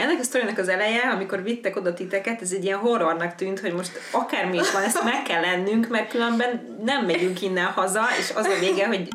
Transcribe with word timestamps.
Ennek 0.00 0.18
a 0.20 0.22
sztorinak 0.22 0.58
az 0.58 0.68
eleje, 0.68 1.00
amikor 1.00 1.42
vittek 1.42 1.76
oda 1.76 1.94
titeket, 1.94 2.42
ez 2.42 2.52
egy 2.52 2.64
ilyen 2.64 2.78
horrornak 2.78 3.34
tűnt, 3.34 3.60
hogy 3.60 3.72
most 3.72 3.90
akármi 4.12 4.58
is 4.58 4.72
van, 4.72 4.82
ezt 4.82 5.04
meg 5.04 5.22
kell 5.22 5.40
lennünk, 5.40 5.88
mert 5.88 6.10
különben 6.10 6.78
nem 6.84 7.04
megyünk 7.04 7.42
innen 7.42 7.66
haza, 7.66 8.02
és 8.18 8.32
az 8.34 8.46
a 8.46 8.58
vége, 8.60 8.86
hogy 8.86 9.08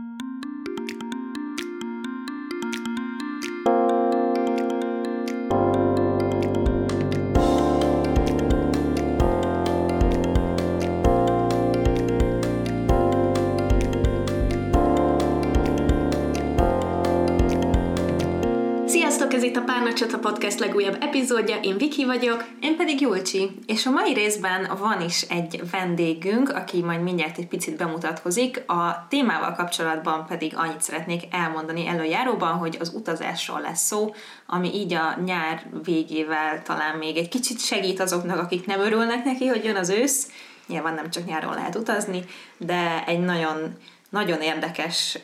Podcast 20.55 20.73
legújabb 20.73 21.03
epizódja, 21.03 21.55
én 21.55 21.77
Viki 21.77 22.05
vagyok. 22.05 22.45
Én 22.61 22.77
pedig 22.77 23.01
Julcsi, 23.01 23.59
és 23.65 23.85
a 23.85 23.89
mai 23.91 24.13
részben 24.13 24.69
van 24.79 25.01
is 25.01 25.21
egy 25.21 25.61
vendégünk, 25.71 26.49
aki 26.49 26.81
majd 26.81 27.01
mindjárt 27.01 27.37
egy 27.37 27.47
picit 27.47 27.77
bemutatkozik. 27.77 28.63
A 28.69 29.05
témával 29.09 29.53
kapcsolatban 29.53 30.25
pedig 30.25 30.53
annyit 30.55 30.81
szeretnék 30.81 31.23
elmondani 31.31 31.87
előjáróban, 31.87 32.53
hogy 32.53 32.77
az 32.79 32.93
utazásról 32.93 33.61
lesz 33.61 33.85
szó, 33.85 34.13
ami 34.47 34.75
így 34.75 34.93
a 34.93 35.17
nyár 35.25 35.65
végével 35.83 36.61
talán 36.61 36.97
még 36.97 37.17
egy 37.17 37.29
kicsit 37.29 37.59
segít 37.59 37.99
azoknak, 37.99 38.39
akik 38.39 38.65
nem 38.65 38.79
örülnek 38.79 39.23
neki, 39.23 39.47
hogy 39.47 39.63
jön 39.63 39.75
az 39.75 39.89
ősz. 39.89 40.31
Nyilván 40.67 40.93
nem 40.93 41.09
csak 41.09 41.25
nyáron 41.25 41.53
lehet 41.53 41.75
utazni, 41.75 42.23
de 42.57 43.03
egy 43.05 43.19
nagyon, 43.19 43.77
nagyon 44.09 44.41
érdekes 44.41 45.19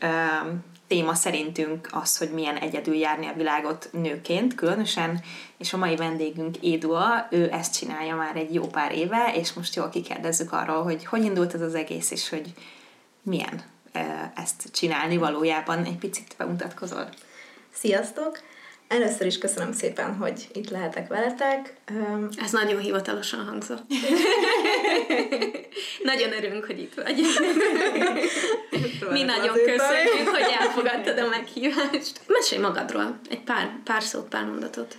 téma 0.92 1.14
szerintünk 1.14 1.88
az, 1.92 2.18
hogy 2.18 2.32
milyen 2.32 2.58
egyedül 2.58 2.96
járni 2.96 3.28
a 3.28 3.34
világot 3.34 3.90
nőként 3.92 4.56
különösen, 4.56 5.22
és 5.58 5.74
a 5.74 5.78
mai 5.78 5.96
vendégünk 5.96 6.58
Édua, 6.58 7.28
ő 7.30 7.52
ezt 7.52 7.78
csinálja 7.78 8.16
már 8.16 8.36
egy 8.36 8.54
jó 8.54 8.68
pár 8.68 8.92
éve, 8.92 9.34
és 9.36 9.54
most 9.54 9.76
jól 9.76 9.90
kikérdezzük 9.90 10.52
arról, 10.52 10.84
hogy 10.84 11.06
hogy 11.06 11.24
indult 11.24 11.54
ez 11.54 11.62
az 11.62 11.76
egész, 11.76 12.12
és 12.12 12.30
hogy 12.30 12.54
milyen 13.22 13.64
ezt 14.36 14.72
csinálni 14.72 15.18
valójában. 15.18 15.84
Egy 15.84 15.98
picit 15.98 16.36
bemutatkozol. 16.38 17.10
Sziasztok! 17.74 18.40
Először 18.92 19.26
is 19.26 19.38
köszönöm 19.38 19.72
szépen, 19.72 20.16
hogy 20.16 20.48
itt 20.54 20.70
lehetek 20.70 21.08
veletek. 21.08 21.74
Ez 22.44 22.52
nagyon 22.52 22.80
hivatalosan 22.80 23.46
hangzott. 23.46 23.84
nagyon 26.12 26.34
örülünk, 26.34 26.66
hogy 26.66 26.80
itt 26.80 26.94
vagy. 26.94 27.22
Mi 29.12 29.24
nagyon 29.24 29.54
köszönjük, 29.54 30.28
hogy 30.28 30.56
elfogadtad 30.60 31.18
a 31.18 31.28
meghívást. 31.28 32.22
Mesélj 32.28 32.62
magadról, 32.62 33.20
egy 33.30 33.42
pár, 33.42 33.72
pár 33.84 34.04
szót, 34.04 34.28
pár 34.28 34.46
mondatot. 34.46 34.96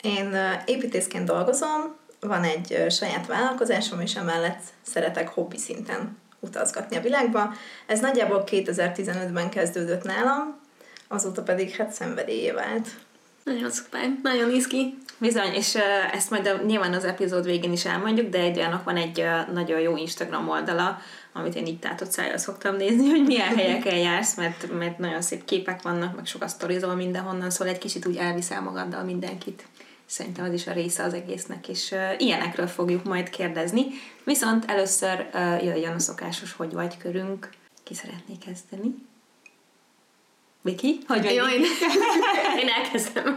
Én 0.00 0.36
építészként 0.66 1.24
dolgozom, 1.24 1.96
van 2.20 2.42
egy 2.42 2.84
saját 2.90 3.26
vállalkozásom, 3.26 4.00
és 4.00 4.14
emellett 4.14 4.62
szeretek 4.82 5.28
hobbi 5.28 5.58
szinten 5.58 6.18
utazgatni 6.40 6.96
a 6.96 7.00
világba. 7.00 7.54
Ez 7.86 8.00
nagyjából 8.00 8.44
2015-ben 8.46 9.50
kezdődött 9.50 10.02
nálam, 10.02 10.60
azóta 11.08 11.42
pedig 11.42 11.70
hát 11.70 11.92
szenvedélyé 11.92 12.50
vált. 12.50 12.88
Nagyon 13.44 13.70
szuper, 13.70 14.18
nagyon 14.22 14.50
izgi. 14.50 14.98
Bizony, 15.18 15.52
és 15.52 15.78
ezt 16.12 16.30
majd 16.30 16.46
a, 16.46 16.62
nyilván 16.66 16.92
az 16.92 17.04
epizód 17.04 17.44
végén 17.44 17.72
is 17.72 17.84
elmondjuk, 17.84 18.28
de 18.28 18.38
egy 18.38 18.56
olyanok 18.58 18.84
van 18.84 18.96
egy 18.96 19.24
nagyon 19.52 19.80
jó 19.80 19.96
Instagram 19.96 20.48
oldala, 20.48 20.98
amit 21.32 21.54
én 21.54 21.66
így 21.66 21.78
tátott 21.78 22.10
szájjal 22.10 22.38
szoktam 22.38 22.76
nézni, 22.76 23.08
hogy 23.08 23.22
milyen 23.26 23.56
helyeken 23.58 23.96
jársz, 23.96 24.36
mert, 24.36 24.78
mert 24.78 24.98
nagyon 24.98 25.22
szép 25.22 25.44
képek 25.44 25.82
vannak, 25.82 26.16
meg 26.16 26.26
sokat 26.26 26.48
sztorizol 26.48 26.94
mindenhonnan, 26.94 27.50
szóval 27.50 27.74
egy 27.74 27.78
kicsit 27.78 28.06
úgy 28.06 28.16
elviszel 28.16 28.60
magaddal 28.60 29.02
mindenkit. 29.04 29.64
Szerintem 30.06 30.44
az 30.44 30.52
is 30.52 30.66
a 30.66 30.72
része 30.72 31.04
az 31.04 31.14
egésznek, 31.14 31.68
és 31.68 31.90
uh, 31.90 32.20
ilyenekről 32.20 32.66
fogjuk 32.66 33.04
majd 33.04 33.30
kérdezni. 33.30 33.84
Viszont 34.24 34.64
először 34.70 35.28
uh, 35.34 35.64
jöjjön 35.64 35.94
a 35.94 35.98
szokásos 35.98 36.52
hogy 36.52 36.72
vagy 36.72 36.96
körünk. 36.96 37.48
Ki 37.84 37.94
szeretné 37.94 38.34
kezdeni? 38.44 38.94
Viki, 40.64 40.98
hogy 41.06 41.22
vagy? 41.22 41.34
Jó, 41.34 41.44
én, 41.44 41.60
én 42.62 42.68
elkezdem. 42.68 43.36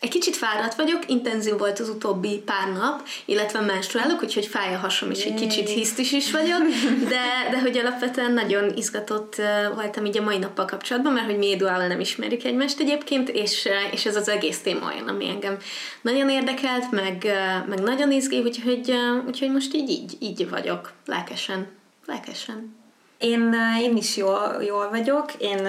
Egy 0.00 0.08
kicsit 0.10 0.36
fáradt 0.36 0.74
vagyok, 0.74 1.02
intenzív 1.06 1.58
volt 1.58 1.78
az 1.78 1.88
utóbbi 1.88 2.42
pár 2.44 2.72
nap, 2.72 3.06
illetve 3.24 3.60
menstruálok, 3.60 4.22
úgyhogy 4.22 4.46
fáj 4.46 4.74
a 4.74 4.78
hasom, 4.78 5.10
és 5.10 5.24
egy 5.24 5.34
kicsit 5.34 5.68
hisztis 5.68 6.12
is 6.12 6.30
vagyok, 6.30 6.62
de, 7.08 7.48
de 7.50 7.60
hogy 7.60 7.78
alapvetően 7.78 8.32
nagyon 8.32 8.76
izgatott 8.76 9.34
voltam 9.74 10.04
így 10.04 10.18
a 10.18 10.22
mai 10.22 10.38
nappal 10.38 10.64
kapcsolatban, 10.64 11.12
mert 11.12 11.26
hogy 11.26 11.38
mi 11.38 11.52
Eduával 11.52 11.86
nem 11.86 12.00
ismerjük 12.00 12.44
egymást 12.44 12.80
egyébként, 12.80 13.28
és, 13.28 13.68
és 13.92 14.06
ez 14.06 14.16
az 14.16 14.28
egész 14.28 14.58
téma 14.58 14.86
olyan, 14.86 15.08
ami 15.08 15.28
engem 15.28 15.56
nagyon 16.02 16.30
érdekelt, 16.30 16.90
meg, 16.90 17.26
meg 17.68 17.80
nagyon 17.80 18.12
izgi, 18.12 18.38
úgyhogy, 18.38 18.94
úgyhogy 19.26 19.50
most 19.50 19.74
így, 19.74 19.90
így, 19.90 20.16
így 20.20 20.50
vagyok, 20.50 20.92
lelkesen, 21.06 21.68
lelkesen. 22.06 22.78
Én, 23.18 23.54
én 23.80 23.96
is 23.96 24.16
jól, 24.16 24.62
jól 24.66 24.88
vagyok. 24.90 25.32
Én 25.38 25.68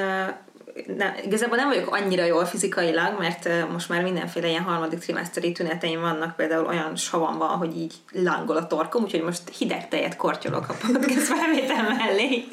ne, 0.98 1.14
igazából 1.24 1.58
nem 1.58 1.68
vagyok 1.68 1.96
annyira 1.96 2.24
jól 2.24 2.46
fizikailag, 2.46 3.20
mert 3.20 3.50
most 3.72 3.90
már 3.90 4.04
mindenféle 4.04 4.48
ilyen 4.48 4.64
harmadik 4.64 5.00
trimeszteri 5.00 5.52
tüneteim 5.52 6.02
vannak, 6.02 6.36
például 6.36 6.66
olyan 6.66 6.96
savam 6.96 7.38
van, 7.38 7.50
hogy 7.50 7.78
így 7.78 7.94
lángol 8.12 8.58
a 8.58 8.68
torkom, 8.68 9.04
úgyhogy 9.04 9.22
most 9.22 9.42
hideg 9.58 9.88
tejet 9.88 10.16
kortyolok 10.16 10.70
a 10.70 10.76
podcast 10.88 11.22
felvétel 11.22 11.96
mellé. 11.98 12.48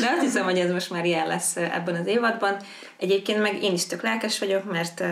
De 0.00 0.10
azt 0.10 0.20
hiszem, 0.20 0.44
hogy 0.44 0.58
ez 0.58 0.70
most 0.70 0.90
már 0.90 1.04
ilyen 1.04 1.26
lesz 1.26 1.56
ebben 1.56 1.94
az 1.94 2.06
évadban. 2.06 2.56
Egyébként 2.96 3.42
meg 3.42 3.62
én 3.62 3.72
is 3.72 3.86
tök 3.86 4.02
lelkes 4.02 4.38
vagyok, 4.38 4.72
mert 4.72 5.02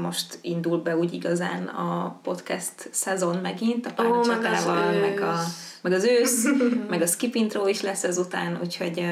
most 0.00 0.38
indul 0.40 0.78
be 0.78 0.96
úgy 0.96 1.12
igazán 1.12 1.66
a 1.66 2.18
podcast 2.22 2.74
szezon 2.90 3.36
megint, 3.36 3.86
a 3.86 3.92
párnacsatával, 3.92 4.94
oh, 4.94 5.00
meg 5.00 5.20
a 5.20 5.34
meg 5.82 5.92
az 5.92 6.04
ősz, 6.04 6.44
meg 6.90 7.02
a 7.02 7.06
skip 7.06 7.34
intro 7.34 7.66
is 7.66 7.80
lesz 7.80 8.04
ezután, 8.04 8.58
úgyhogy 8.62 9.04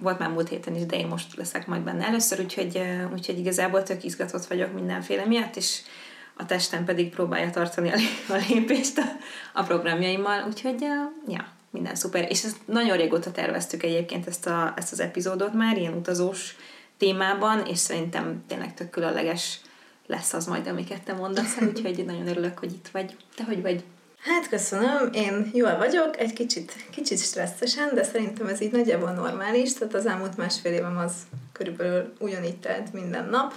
volt 0.00 0.18
már 0.18 0.30
múlt 0.30 0.48
héten 0.48 0.74
is, 0.74 0.86
de 0.86 0.96
én 0.96 1.06
most 1.06 1.36
leszek 1.36 1.66
majd 1.66 1.82
benne 1.82 2.06
először, 2.06 2.40
úgyhogy, 2.40 2.80
úgyhogy 3.12 3.38
igazából 3.38 3.82
tök 3.82 4.04
izgatott 4.04 4.46
vagyok 4.46 4.72
mindenféle 4.72 5.24
miatt, 5.24 5.56
és 5.56 5.80
a 6.36 6.46
testem 6.46 6.84
pedig 6.84 7.10
próbálja 7.10 7.50
tartani 7.50 7.92
a 8.28 8.34
lépést 8.48 8.98
a, 8.98 9.04
a 9.52 9.62
programjaimmal, 9.62 10.44
úgyhogy 10.46 10.80
ja, 11.28 11.52
minden 11.70 11.94
szuper. 11.94 12.30
És 12.30 12.44
ezt 12.44 12.56
nagyon 12.64 12.96
régóta 12.96 13.30
terveztük 13.30 13.82
egyébként 13.82 14.26
ezt, 14.26 14.46
a, 14.46 14.74
ezt 14.76 14.92
az 14.92 15.00
epizódot 15.00 15.52
már, 15.52 15.78
ilyen 15.78 15.92
utazós 15.92 16.56
témában, 16.98 17.66
és 17.66 17.78
szerintem 17.78 18.44
tényleg 18.46 18.74
tök 18.74 18.90
különleges 18.90 19.60
lesz 20.06 20.32
az 20.32 20.46
majd, 20.46 20.66
amiket 20.66 21.02
te 21.02 21.12
mondasz, 21.12 21.56
úgyhogy 21.60 22.04
nagyon 22.04 22.28
örülök, 22.28 22.58
hogy 22.58 22.72
itt 22.72 22.88
vagy. 22.92 23.16
Te 23.34 23.44
hogy 23.44 23.62
vagy? 23.62 23.84
Hát 24.26 24.48
köszönöm, 24.48 25.08
én 25.12 25.50
jól 25.52 25.76
vagyok, 25.76 26.20
egy 26.20 26.32
kicsit, 26.32 26.72
kicsit 26.90 27.18
stresszesen, 27.18 27.94
de 27.94 28.02
szerintem 28.02 28.46
ez 28.46 28.60
így 28.60 28.72
nagyjából 28.72 29.10
normális, 29.10 29.72
tehát 29.72 29.94
az 29.94 30.06
elmúlt 30.06 30.36
másfél 30.36 30.72
évem 30.72 30.96
az 30.98 31.12
körülbelül 31.52 32.12
ugyanígy 32.18 32.60
telt 32.60 32.92
minden 32.92 33.28
nap. 33.28 33.54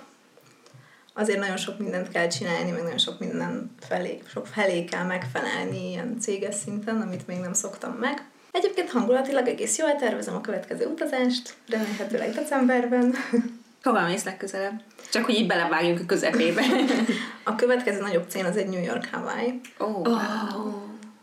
Azért 1.14 1.40
nagyon 1.40 1.58
sok 1.58 1.80
mindent 1.80 2.10
kell 2.10 2.28
csinálni, 2.28 2.72
meg 2.72 2.82
nagyon 2.84 2.98
sok 2.98 3.20
minden 3.20 3.76
felé, 3.80 4.22
sok 4.32 4.48
felé 4.48 4.84
kell 4.86 5.06
megfelelni 5.06 5.90
ilyen 5.90 6.20
céges 6.20 6.56
szinten, 6.56 7.02
amit 7.02 7.28
még 7.28 7.40
nem 7.40 7.54
szoktam 7.54 7.92
meg. 7.92 8.26
Egyébként 8.52 8.90
hangulatilag 8.90 9.48
egész 9.48 9.78
jól 9.78 9.96
tervezem 9.96 10.36
a 10.36 10.42
következő 10.42 10.86
utazást, 10.86 11.54
remélhetőleg 11.68 12.34
decemberben. 12.34 13.16
Hova 13.84 14.06
mész 14.06 14.24
legközelebb? 14.24 14.82
Csak 15.12 15.26
hogy 15.26 15.36
így 15.36 15.48
belevágjunk 15.48 16.00
a 16.00 16.06
közepébe. 16.06 16.62
a 17.44 17.56
következő 17.56 18.02
nagyobb 18.02 18.30
cél 18.30 18.46
az 18.46 18.58
egy 18.58 18.68
New 18.68 18.84
York 18.84 19.10
Hawaii. 19.12 19.60
Oh, 19.78 20.08
wow. 20.08 20.74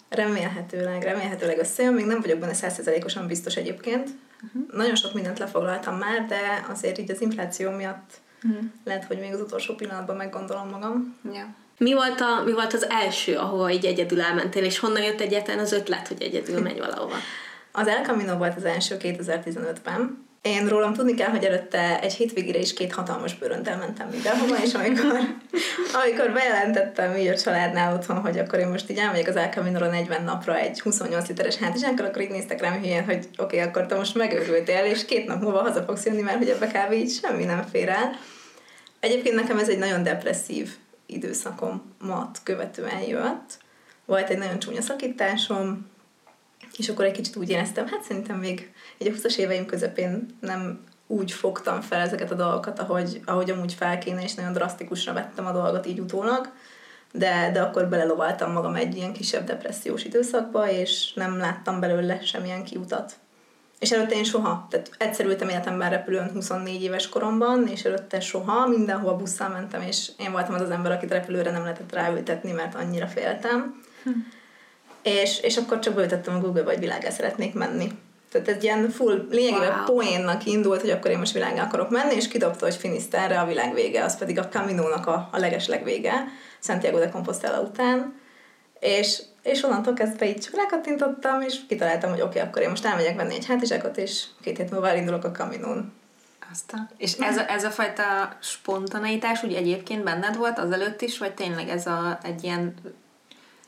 Remélhetőleg, 0.09 1.03
remélhetőleg 1.03 1.59
összejön. 1.59 1.95
Még 1.95 2.05
nem 2.05 2.21
vagyok 2.21 2.39
benne 2.39 2.55
százszerzelékosan 2.55 3.27
biztos 3.27 3.57
egyébként. 3.57 4.11
Uh-huh. 4.43 4.63
Nagyon 4.73 4.95
sok 4.95 5.15
mindent 5.15 5.39
lefoglaltam 5.39 5.97
már, 5.97 6.27
de 6.27 6.65
azért 6.71 6.99
így 6.99 7.11
az 7.11 7.21
infláció 7.21 7.71
miatt 7.71 8.11
uh-huh. 8.43 8.65
lehet, 8.85 9.05
hogy 9.05 9.19
még 9.19 9.33
az 9.33 9.41
utolsó 9.41 9.75
pillanatban 9.75 10.17
meggondolom 10.17 10.69
magam. 10.69 11.17
Yeah. 11.33 11.49
Mi 11.79 11.95
volt, 11.95 12.21
a, 12.21 12.43
mi 12.45 12.53
volt 12.53 12.73
az 12.73 12.89
első, 12.89 13.37
ahova 13.37 13.71
így 13.71 13.85
egyedül 13.85 14.21
elmentél, 14.21 14.65
és 14.65 14.79
honnan 14.79 15.03
jött 15.03 15.21
egyáltalán 15.21 15.61
az 15.61 15.73
ötlet, 15.73 16.09
hogy 16.09 16.23
egyedül 16.23 16.61
megy 16.61 16.79
valahova? 16.79 17.15
Az 17.73 17.87
El 17.87 18.05
Camino 18.05 18.37
volt 18.37 18.57
az 18.57 18.65
első 18.65 18.97
2015-ben, 19.01 20.26
én 20.47 20.69
rólam 20.69 20.93
tudni 20.93 21.15
kell, 21.15 21.31
hogy 21.31 21.45
előtte 21.45 22.01
egy 22.01 22.15
hétvégére 22.15 22.59
is 22.59 22.75
két 22.75 22.93
hatalmas 22.93 23.35
bőrönttel 23.35 23.77
mentem 23.77 24.09
mindenhova, 24.09 24.57
és 24.63 24.75
amikor, 24.75 25.19
amikor 26.05 26.33
bejelentettem 26.33 27.17
így 27.17 27.27
a 27.27 27.39
családnál 27.39 27.95
otthon, 27.95 28.17
hogy 28.17 28.39
akkor 28.39 28.59
én 28.59 28.69
most 28.69 28.91
így 28.91 28.99
elmegyek 28.99 29.29
az 29.29 29.37
El 29.37 29.63
40 29.63 30.25
napra 30.25 30.59
egy 30.59 30.81
28 30.81 31.29
literes 31.29 31.57
hátizsákkal, 31.57 32.07
akkor 32.07 32.23
így 32.23 32.31
néztek 32.31 32.61
rám 32.61 32.81
hülyén, 32.81 33.05
hogy 33.05 33.17
oké, 33.17 33.43
okay, 33.43 33.59
akkor 33.59 33.87
te 33.87 33.95
most 33.95 34.15
megőrültél, 34.15 34.85
és 34.85 35.05
két 35.05 35.27
nap 35.27 35.43
múlva 35.43 35.61
haza 35.61 35.83
fogsz 35.83 36.05
jönni, 36.05 36.23
mert 36.23 36.39
hogy 36.39 36.49
ebbe 36.49 36.67
kb. 36.67 36.93
így 36.93 37.11
semmi 37.11 37.45
nem 37.45 37.63
fér 37.63 37.89
el. 37.89 38.19
Egyébként 39.01 39.35
nekem 39.35 39.59
ez 39.59 39.69
egy 39.69 39.79
nagyon 39.79 40.03
depresszív 40.03 40.71
időszakomat 41.07 42.41
követően 42.43 43.01
jött. 43.01 43.59
Volt 44.05 44.31
egy 44.31 44.39
nagyon 44.39 44.59
csúnya 44.59 44.81
szakításom, 44.81 45.87
és 46.77 46.89
akkor 46.89 47.05
egy 47.05 47.13
kicsit 47.13 47.37
úgy 47.37 47.51
éreztem, 47.51 47.87
hát 47.87 48.03
szerintem 48.03 48.39
még 48.39 48.73
egy 48.99 49.07
a 49.07 49.11
20 49.11 49.37
éveim 49.37 49.67
közepén 49.67 50.27
nem 50.41 50.85
úgy 51.07 51.33
fogtam 51.33 51.81
fel 51.81 52.01
ezeket 52.01 52.31
a 52.31 52.35
dolgokat, 52.35 52.79
ahogy, 52.79 53.21
ahogy 53.25 53.51
amúgy 53.51 53.73
fel 53.73 53.99
kéne, 53.99 54.23
és 54.23 54.35
nagyon 54.35 54.53
drasztikusra 54.53 55.13
vettem 55.13 55.47
a 55.47 55.53
dolgot 55.53 55.87
így 55.87 56.01
utólag. 56.01 56.49
de, 57.13 57.51
de 57.53 57.61
akkor 57.61 57.89
belelovaltam 57.89 58.53
magam 58.53 58.75
egy 58.75 58.97
ilyen 58.97 59.13
kisebb 59.13 59.45
depressziós 59.45 60.05
időszakba, 60.05 60.71
és 60.71 61.13
nem 61.15 61.37
láttam 61.37 61.81
belőle 61.81 62.21
semmilyen 62.21 62.65
kiutat. 62.65 63.13
És 63.79 63.93
előtte 63.93 64.15
én 64.15 64.25
soha, 64.25 64.67
tehát 64.71 64.91
egyszer 64.99 65.27
ültem 65.27 65.49
életemben 65.49 65.91
repülőn 65.91 66.31
24 66.33 66.83
éves 66.83 67.09
koromban, 67.09 67.69
és 67.69 67.85
előtte 67.85 68.21
soha, 68.21 68.67
mindenhova 68.67 69.17
busszal 69.17 69.49
mentem, 69.49 69.83
és 69.83 70.11
én 70.19 70.33
voltam 70.33 70.55
az 70.55 70.61
az 70.61 70.71
ember, 70.71 70.93
akit 70.93 71.11
repülőre 71.11 71.51
nem 71.51 71.63
lehetett 71.63 71.93
ráültetni, 71.93 72.53
mert 72.53 72.75
annyira 72.75 73.07
féltem. 73.07 73.83
Hm. 74.03 74.11
És, 75.03 75.41
és 75.41 75.57
akkor 75.57 75.79
csak 75.79 75.95
beütöttem 75.95 76.35
a 76.35 76.41
Google-ba, 76.41 76.71
hogy 76.71 76.79
világá 76.79 77.11
szeretnék 77.11 77.55
menni. 77.55 77.93
Tehát 78.31 78.49
egy 78.49 78.63
ilyen 78.63 78.91
full, 78.91 79.27
lényegében 79.31 79.73
wow. 79.77 79.85
poénnak 79.85 80.47
indult, 80.47 80.81
hogy 80.81 80.91
akkor 80.91 81.11
én 81.11 81.19
most 81.19 81.33
világá 81.33 81.65
akarok 81.65 81.91
menni, 81.91 82.15
és 82.15 82.29
kidobta, 82.29 82.65
hogy 82.65 82.75
Finisterre 82.75 83.41
a 83.41 83.47
világ 83.47 83.75
vége, 83.75 84.05
az 84.05 84.19
pedig 84.19 84.39
a 84.39 84.49
Camino-nak 84.49 85.07
a, 85.07 85.29
a 85.33 85.39
legesleg 85.39 85.85
vége, 85.85 86.25
Santiago 86.63 86.99
de 86.99 87.09
Compostela 87.09 87.61
után. 87.61 88.15
És, 88.81 89.23
és 89.43 89.63
onnantól 89.63 89.95
kezdve 89.95 90.29
így 90.29 90.41
csak 90.41 90.55
rákattintottam, 90.55 91.41
és 91.41 91.59
kitaláltam, 91.69 92.11
hogy 92.11 92.21
oké, 92.21 92.39
okay, 92.39 92.49
akkor 92.49 92.63
én 92.63 92.69
most 92.69 92.85
elmegyek 92.85 93.17
venni 93.17 93.35
egy 93.35 93.47
hátizsákot, 93.47 93.97
és 93.97 94.25
két 94.41 94.57
hét 94.57 94.71
múlva 94.71 94.89
elindulok 94.89 95.25
a 95.25 95.31
Camino-n. 95.31 95.93
Aztán. 96.51 96.91
És 96.97 97.13
ez 97.13 97.37
a, 97.37 97.51
ez 97.51 97.65
a 97.65 97.71
fajta 97.71 98.37
spontaneitás 98.41 99.43
úgy 99.43 99.55
egyébként 99.55 100.05
benned 100.05 100.37
volt 100.37 100.59
azelőtt 100.59 101.01
is, 101.01 101.19
vagy 101.19 101.35
tényleg 101.35 101.69
ez 101.69 101.87
a, 101.87 102.19
egy 102.23 102.45
ilyen 102.45 102.75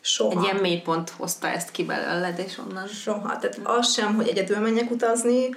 Soha. 0.09 0.39
Egy 0.39 0.45
ilyen 0.45 0.57
mélypont 0.57 1.11
hozta 1.11 1.49
ezt 1.49 1.71
ki 1.71 1.85
belőled, 1.85 2.39
és 2.39 2.59
onnan. 2.59 2.87
Soha. 2.87 3.39
Tehát 3.39 3.61
az 3.63 3.93
sem, 3.93 4.15
hogy 4.15 4.29
egyedül 4.29 4.59
menjek 4.59 4.91
utazni, 4.91 5.49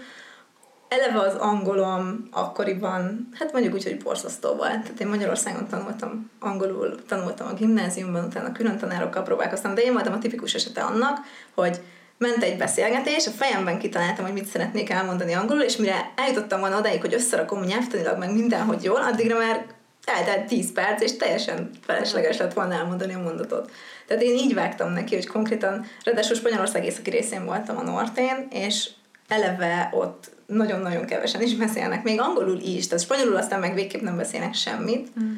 eleve 0.88 1.20
az 1.20 1.36
angolom 1.36 2.28
akkoriban, 2.32 3.30
hát 3.34 3.52
mondjuk 3.52 3.74
úgy, 3.74 3.84
hogy 3.84 3.98
borzasztó 4.04 4.50
volt. 4.50 4.82
Tehát 4.82 5.00
én 5.00 5.08
Magyarországon 5.08 5.68
tanultam 5.68 6.32
angolul, 6.40 7.06
tanultam 7.08 7.48
a 7.48 7.54
gimnáziumban, 7.54 8.26
utána 8.26 8.52
külön 8.52 8.78
tanárokkal 8.78 9.24
próbálkoztam, 9.24 9.74
de 9.74 9.82
én 9.82 9.94
voltam 9.94 10.14
a 10.14 10.20
tipikus 10.20 10.54
esete 10.54 10.82
annak, 10.82 11.18
hogy 11.54 11.80
ment 12.18 12.44
egy 12.44 12.58
beszélgetés, 12.58 13.28
a 13.28 13.32
fejemben 13.32 13.80
kitaláltam, 13.80 14.26
hogy 14.26 14.34
mit 14.34 14.46
szeretnék 14.46 14.90
elmondani 14.90 15.34
angolul, 15.34 15.64
és 15.64 15.78
mire 15.78 16.12
eljutottam 16.16 16.60
volna 16.60 16.78
odáig, 16.78 17.02
hogy 17.02 17.14
összerakom 17.14 17.64
nyelvtanilag 17.64 18.18
meg 18.18 18.34
mindenhogy 18.34 18.84
jól, 18.84 19.02
addigra 19.02 19.38
már 19.38 19.66
eltelt 20.06 20.48
10 20.48 20.72
perc, 20.72 21.02
és 21.02 21.18
teljesen 21.18 21.70
felesleges 21.86 22.38
lett 22.38 22.54
volna 22.54 22.74
elmondani 22.74 23.14
a 23.14 23.22
mondatot. 23.22 23.72
Tehát 24.08 24.24
én 24.24 24.36
így 24.36 24.54
vágtam 24.54 24.92
neki, 24.92 25.16
hogy 25.16 25.28
konkrétan, 25.28 25.86
ráadásul 26.04 26.36
Spanyolország 26.36 26.86
északi 26.86 27.10
részén 27.10 27.46
voltam 27.46 27.78
a 27.78 27.84
Nortén, 27.84 28.48
és 28.52 28.90
eleve 29.28 29.90
ott 29.94 30.32
nagyon-nagyon 30.46 31.06
kevesen 31.06 31.42
is 31.42 31.56
beszélnek, 31.56 32.04
még 32.04 32.20
angolul 32.20 32.60
is, 32.60 32.88
tehát 32.88 33.04
spanyolul 33.04 33.36
aztán 33.36 33.60
meg 33.60 33.74
végképp 33.74 34.02
nem 34.02 34.18
beszélnek 34.18 34.54
semmit. 34.54 35.20
Mm. 35.20 35.34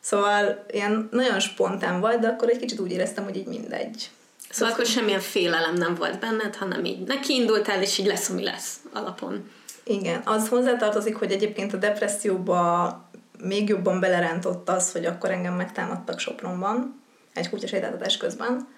Szóval 0.00 0.64
ilyen 0.70 1.08
nagyon 1.10 1.40
spontán 1.40 2.00
volt, 2.00 2.18
de 2.18 2.28
akkor 2.28 2.48
egy 2.48 2.58
kicsit 2.58 2.80
úgy 2.80 2.92
éreztem, 2.92 3.24
hogy 3.24 3.36
így 3.36 3.46
mindegy. 3.46 4.10
Szóval 4.50 4.72
akkor 4.72 4.86
semmilyen 4.86 5.20
félelem 5.20 5.74
nem 5.74 5.94
volt 5.94 6.18
benned, 6.18 6.56
hanem 6.56 6.84
így 6.84 6.98
neki 6.98 7.34
indultál, 7.34 7.82
és 7.82 7.98
így 7.98 8.06
lesz, 8.06 8.28
ami 8.28 8.42
lesz 8.42 8.76
alapon. 8.92 9.50
Igen, 9.84 10.22
az 10.24 10.48
hozzátartozik, 10.48 11.16
hogy 11.16 11.32
egyébként 11.32 11.72
a 11.72 11.76
depresszióba 11.76 13.05
még 13.42 13.68
jobban 13.68 14.00
belerántott 14.00 14.68
az, 14.68 14.92
hogy 14.92 15.04
akkor 15.04 15.30
engem 15.30 15.54
megtámadtak 15.54 16.18
Sopronban, 16.18 17.02
egy 17.34 17.50
kutyasétáltatás 17.50 18.16
közben, 18.16 18.68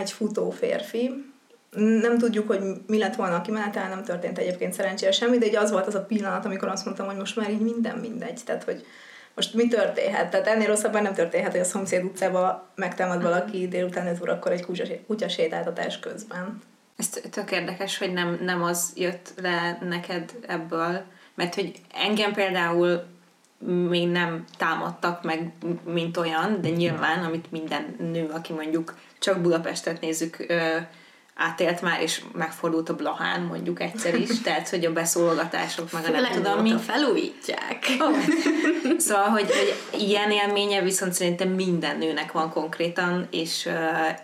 egy 0.00 0.10
futó 0.10 0.50
férfi. 0.50 1.32
Nem 1.76 2.18
tudjuk, 2.18 2.46
hogy 2.46 2.60
mi 2.86 2.98
lett 2.98 3.14
volna 3.14 3.34
a 3.34 3.40
kimenetel, 3.40 3.88
nem 3.88 4.04
történt 4.04 4.38
egyébként 4.38 4.72
szerencsére 4.72 5.12
semmi, 5.12 5.38
de 5.38 5.46
így 5.46 5.56
az 5.56 5.70
volt 5.70 5.86
az 5.86 5.94
a 5.94 6.04
pillanat, 6.04 6.44
amikor 6.44 6.68
azt 6.68 6.84
mondtam, 6.84 7.06
hogy 7.06 7.16
most 7.16 7.36
már 7.36 7.50
így 7.50 7.60
minden 7.60 7.98
mindegy. 7.98 8.40
Tehát, 8.44 8.64
hogy 8.64 8.86
most 9.34 9.54
mi 9.54 9.68
történhet? 9.68 10.30
Tehát 10.30 10.46
ennél 10.46 10.66
rosszabban 10.66 11.02
nem 11.02 11.14
történhet, 11.14 11.50
hogy 11.50 11.60
a 11.60 11.64
szomszéd 11.64 12.04
utcába 12.04 12.68
megtámad 12.74 13.22
valaki 13.22 13.68
délután 13.68 14.06
5 14.06 14.20
órakor 14.20 14.52
egy 14.52 14.66
kutyasétáltatás 15.06 15.98
közben. 15.98 16.62
Ez 16.96 17.08
tök 17.08 17.50
érdekes, 17.50 17.98
hogy 17.98 18.12
nem, 18.12 18.38
nem 18.42 18.62
az 18.62 18.92
jött 18.96 19.32
le 19.42 19.78
neked 19.82 20.32
ebből, 20.46 21.02
mert 21.34 21.54
hogy 21.54 21.72
engem 21.94 22.32
például 22.32 23.04
még 23.58 24.08
nem 24.08 24.44
támadtak 24.56 25.22
meg, 25.22 25.52
mint 25.84 26.16
olyan, 26.16 26.60
de 26.60 26.68
nyilván, 26.68 27.24
amit 27.24 27.50
minden 27.50 27.96
nő, 27.98 28.28
aki 28.32 28.52
mondjuk 28.52 28.94
csak 29.18 29.40
Budapestet 29.40 30.00
nézzük, 30.00 30.46
átélt 31.34 31.80
már, 31.82 32.00
és 32.00 32.22
megfordult 32.32 32.88
a 32.88 32.94
Blahán 32.94 33.42
mondjuk 33.42 33.80
egyszer 33.80 34.14
is, 34.14 34.40
tehát, 34.42 34.68
hogy 34.68 34.84
a 34.84 34.92
beszólogatások, 34.92 35.92
meg 35.92 36.04
a 36.04 36.10
nem 36.10 36.32
tudom 36.32 36.60
mi. 36.60 36.74
felújítják. 36.78 37.86
Oh. 38.00 38.16
Szóval, 38.98 39.28
hogy, 39.28 39.50
hogy 39.50 40.00
ilyen 40.00 40.30
élménye 40.30 40.82
viszont 40.82 41.12
szerintem 41.12 41.48
minden 41.48 41.98
nőnek 41.98 42.32
van 42.32 42.50
konkrétan, 42.50 43.28
és 43.30 43.66
uh, 43.66 43.74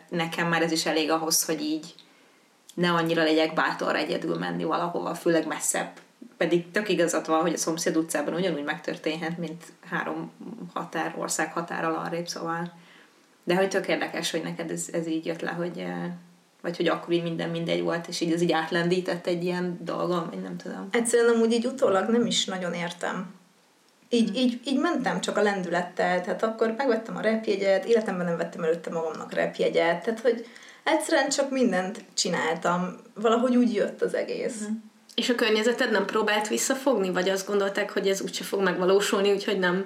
nekem 0.09 0.49
már 0.49 0.62
ez 0.62 0.73
is 0.73 0.87
elég 0.87 1.11
ahhoz, 1.11 1.44
hogy 1.44 1.61
így 1.61 1.94
ne 2.75 2.91
annyira 2.91 3.23
legyek 3.23 3.55
bátor 3.55 3.97
egyedül 3.97 4.38
menni 4.38 4.65
valahova, 4.65 5.15
főleg 5.15 5.47
messzebb 5.47 5.91
pedig 6.41 6.71
tök 6.71 6.89
igazat 6.89 7.27
van, 7.27 7.41
hogy 7.41 7.53
a 7.53 7.57
szomszéd 7.57 7.97
utcában 7.97 8.35
ugyanúgy 8.35 8.65
megtörténhet, 8.65 9.39
mint 9.39 9.65
három 9.91 10.31
határ, 10.75 11.15
ország 11.19 11.53
határa 11.53 11.99
arrébb, 11.99 12.29
szóval. 12.29 12.73
De 13.45 13.55
hogy 13.55 13.69
tök 13.69 13.89
érdekes, 13.89 14.31
hogy 14.31 14.43
neked 14.43 14.71
ez, 14.71 14.89
ez 14.93 15.07
így 15.07 15.27
jött 15.27 15.41
le, 15.41 15.51
hogy 15.51 15.79
eh, 15.79 16.11
vagy 16.63 16.77
hogy 16.77 16.89
akkor 16.89 17.13
így 17.13 17.23
minden 17.23 17.51
mindegy 17.51 17.83
volt, 17.83 18.09
és 18.09 18.21
így 18.21 18.33
ez 18.33 18.43
így 18.43 18.53
átlendített 18.53 19.27
egy 19.27 19.45
ilyen 19.45 19.79
dolgom, 19.81 20.27
vagy 20.31 20.43
nem 20.43 20.57
tudom. 20.57 20.89
Egyszerűen 20.91 21.35
amúgy 21.35 21.53
így 21.53 21.67
utólag 21.67 22.09
nem 22.09 22.27
is 22.27 22.45
nagyon 22.45 22.73
értem. 22.73 23.35
Így, 24.09 24.29
hmm. 24.29 24.37
így, 24.39 24.61
így 24.65 24.79
mentem 24.79 25.21
csak 25.21 25.37
a 25.37 25.43
lendülettel, 25.43 26.21
tehát 26.21 26.43
akkor 26.43 26.75
megvettem 26.77 27.17
a 27.17 27.21
repjegyet, 27.21 27.85
életemben 27.85 28.27
nem 28.27 28.37
vettem 28.37 28.63
előtte 28.63 28.91
magamnak 28.91 29.33
repjegyet, 29.33 30.05
tehát 30.05 30.21
hogy 30.21 30.47
egyszerűen 30.85 31.29
csak 31.29 31.51
mindent 31.51 32.05
csináltam, 32.15 32.97
valahogy 33.15 33.57
úgy 33.57 33.75
jött 33.75 34.03
az 34.03 34.15
egész. 34.15 34.65
Hmm. 34.65 34.90
És 35.21 35.29
a 35.29 35.35
környezeted 35.35 35.91
nem 35.91 36.05
próbált 36.05 36.49
visszafogni, 36.49 37.11
vagy 37.11 37.29
azt 37.29 37.47
gondolták, 37.47 37.91
hogy 37.91 38.09
ez 38.09 38.21
úgyse 38.21 38.45
fog 38.45 38.63
megvalósulni, 38.63 39.33
úgyhogy 39.33 39.59
nem... 39.59 39.85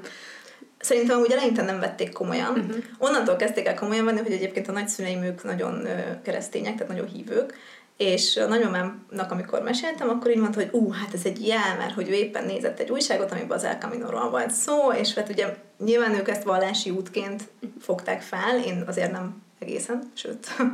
Szerintem 0.81 1.21
úgy 1.21 1.31
eleinte 1.31 1.63
nem 1.63 1.81
vették 1.81 2.13
komolyan. 2.13 2.51
Uh-huh. 2.51 2.77
Onnantól 2.99 3.37
kezdték 3.37 3.67
el 3.67 3.75
komolyan 3.75 4.05
venni, 4.05 4.21
hogy 4.21 4.33
egyébként 4.33 4.69
a 4.69 4.73
nagyszüleim 4.73 5.23
ők 5.23 5.45
nagyon 5.45 5.89
keresztények, 6.23 6.75
tehát 6.75 6.93
nagyon 6.93 7.09
hívők, 7.09 7.55
és 7.97 8.37
a 8.37 8.47
nagymamámnak, 8.47 9.31
amikor 9.31 9.63
meséltem, 9.63 10.09
akkor 10.09 10.31
így 10.31 10.41
mondta, 10.41 10.61
hogy 10.61 10.69
ú, 10.73 10.91
hát 10.91 11.15
ez 11.15 11.25
egy 11.25 11.47
jel, 11.47 11.77
mert 11.79 11.95
hogy 11.95 12.09
ő 12.09 12.13
éppen 12.13 12.45
nézett 12.45 12.79
egy 12.79 12.91
újságot, 12.91 13.33
amiben 13.33 13.57
az 13.57 13.65
El 13.65 13.79
Camino-ról 13.79 14.31
volt 14.31 14.51
szó, 14.51 14.93
és 14.93 15.15
hát 15.15 15.29
ugye 15.29 15.57
nyilván 15.85 16.15
ők 16.15 16.29
ezt 16.29 16.43
vallási 16.43 16.91
útként 16.91 17.43
fogták 17.81 18.23
fel, 18.23 18.59
én 18.65 18.85
azért 18.87 19.13
nem 19.13 19.43
egészen, 19.59 20.11
sőt. 20.15 20.47
Uh-huh. 20.51 20.73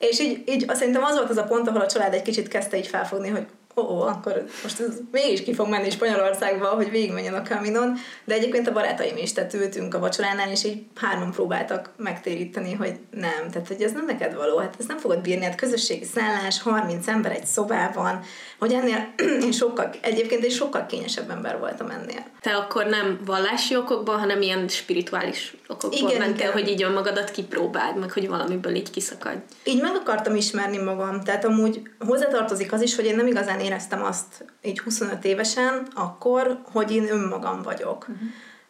És 0.00 0.20
így, 0.20 0.42
így 0.46 0.68
szerintem 0.68 1.02
az 1.02 1.16
volt 1.16 1.30
az 1.30 1.36
a 1.36 1.44
pont, 1.44 1.68
ahol 1.68 1.80
a 1.80 1.86
család 1.86 2.14
egy 2.14 2.22
kicsit 2.22 2.48
kezdte 2.48 2.76
így 2.76 2.86
felfogni, 2.86 3.28
hogy 3.28 3.46
ó, 3.80 4.00
oh, 4.00 4.06
akkor 4.06 4.44
most 4.62 4.80
ez 4.80 4.98
mégis 5.10 5.42
ki 5.42 5.54
fog 5.54 5.68
menni 5.68 5.90
Spanyolországba, 5.90 6.66
hogy 6.66 6.90
végigmenjen 6.90 7.34
a 7.34 7.42
kaminon, 7.42 7.96
de 8.24 8.34
egyébként 8.34 8.68
a 8.68 8.72
barátaim 8.72 9.16
is, 9.16 9.32
tehát 9.32 9.54
ültünk 9.54 9.94
a 9.94 9.98
vacsoránál, 9.98 10.50
és 10.50 10.64
így 10.64 10.82
hárman 10.94 11.30
próbáltak 11.30 11.90
megtéríteni, 11.96 12.72
hogy 12.74 12.94
nem, 13.10 13.50
tehát 13.52 13.68
hogy 13.68 13.82
ez 13.82 13.92
nem 13.92 14.04
neked 14.04 14.34
való, 14.34 14.56
hát 14.56 14.74
ez 14.78 14.86
nem 14.86 14.98
fogod 14.98 15.20
bírni, 15.20 15.44
hát 15.44 15.54
közösségi 15.54 16.04
szállás, 16.04 16.62
30 16.62 17.08
ember 17.08 17.32
egy 17.32 17.46
szobában, 17.46 18.20
hogy 18.58 18.72
ennél 18.72 19.12
én 19.46 19.52
sokkal, 19.52 19.90
egyébként 20.00 20.44
egy 20.44 20.52
sokkal 20.52 20.86
kényesebb 20.86 21.30
ember 21.30 21.58
voltam 21.58 21.90
ennél. 21.90 22.24
Te 22.40 22.56
akkor 22.56 22.86
nem 22.86 23.20
vallási 23.24 23.76
okokból, 23.76 24.16
hanem 24.16 24.42
ilyen 24.42 24.68
spirituális 24.68 25.56
okokból 25.68 26.08
igen, 26.08 26.20
mentél, 26.20 26.40
igen. 26.40 26.52
hogy 26.52 26.68
így 26.68 26.82
önmagadat 26.82 27.30
kipróbáld, 27.30 27.98
meg 27.98 28.12
hogy 28.12 28.28
valamiből 28.28 28.74
így 28.74 28.90
kiszakadj. 28.90 29.38
Így 29.64 29.80
meg 29.80 29.94
akartam 29.94 30.34
ismerni 30.34 30.78
magam, 30.78 31.22
tehát 31.22 31.44
amúgy 31.44 31.82
hozzátartozik 31.98 32.72
az 32.72 32.82
is, 32.82 32.96
hogy 32.96 33.04
én 33.04 33.16
nem 33.16 33.26
igazán 33.26 33.60
éreztem 33.70 34.04
azt 34.04 34.44
így 34.62 34.80
25 34.80 35.24
évesen 35.24 35.86
akkor, 35.94 36.58
hogy 36.72 36.90
én 36.90 37.10
önmagam 37.10 37.62
vagyok. 37.62 38.06
Uh-huh. 38.08 38.28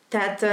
Tehát 0.08 0.44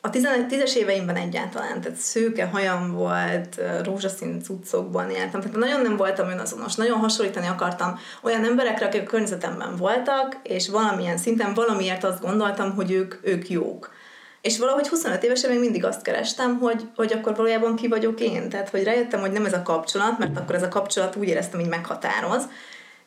a 0.00 0.10
10-es 0.10 0.74
éveimben 0.74 1.16
egyáltalán, 1.16 1.80
tehát 1.80 1.98
szőke 1.98 2.44
hajam 2.44 2.92
volt, 2.92 3.60
rózsaszín 3.84 4.42
cuccokban 4.42 5.10
éltem, 5.10 5.40
tehát 5.40 5.56
nagyon 5.56 5.80
nem 5.80 5.96
voltam 5.96 6.28
önazonos, 6.28 6.74
nagyon 6.74 6.98
hasonlítani 6.98 7.46
akartam 7.46 7.98
olyan 8.22 8.44
emberekre, 8.44 8.86
akik 8.86 9.02
a 9.02 9.04
környezetemben 9.04 9.76
voltak, 9.76 10.36
és 10.42 10.68
valamilyen 10.68 11.18
szinten 11.18 11.54
valamiért 11.54 12.04
azt 12.04 12.20
gondoltam, 12.20 12.74
hogy 12.74 12.92
ők, 12.92 13.14
ők 13.22 13.48
jók. 13.48 13.94
És 14.40 14.58
valahogy 14.58 14.88
25 14.88 15.22
évesen 15.22 15.50
még 15.50 15.60
mindig 15.60 15.84
azt 15.84 16.02
kerestem, 16.02 16.58
hogy, 16.58 16.88
hogy 16.96 17.12
akkor 17.12 17.36
valójában 17.36 17.76
ki 17.76 17.88
vagyok 17.88 18.20
én. 18.20 18.48
Tehát, 18.48 18.68
hogy 18.68 18.82
rájöttem, 18.82 19.20
hogy 19.20 19.32
nem 19.32 19.44
ez 19.44 19.52
a 19.52 19.62
kapcsolat, 19.62 20.18
mert 20.18 20.38
akkor 20.38 20.54
ez 20.54 20.62
a 20.62 20.68
kapcsolat 20.68 21.16
úgy 21.16 21.28
éreztem, 21.28 21.60
hogy 21.60 21.68
meghatároz, 21.68 22.48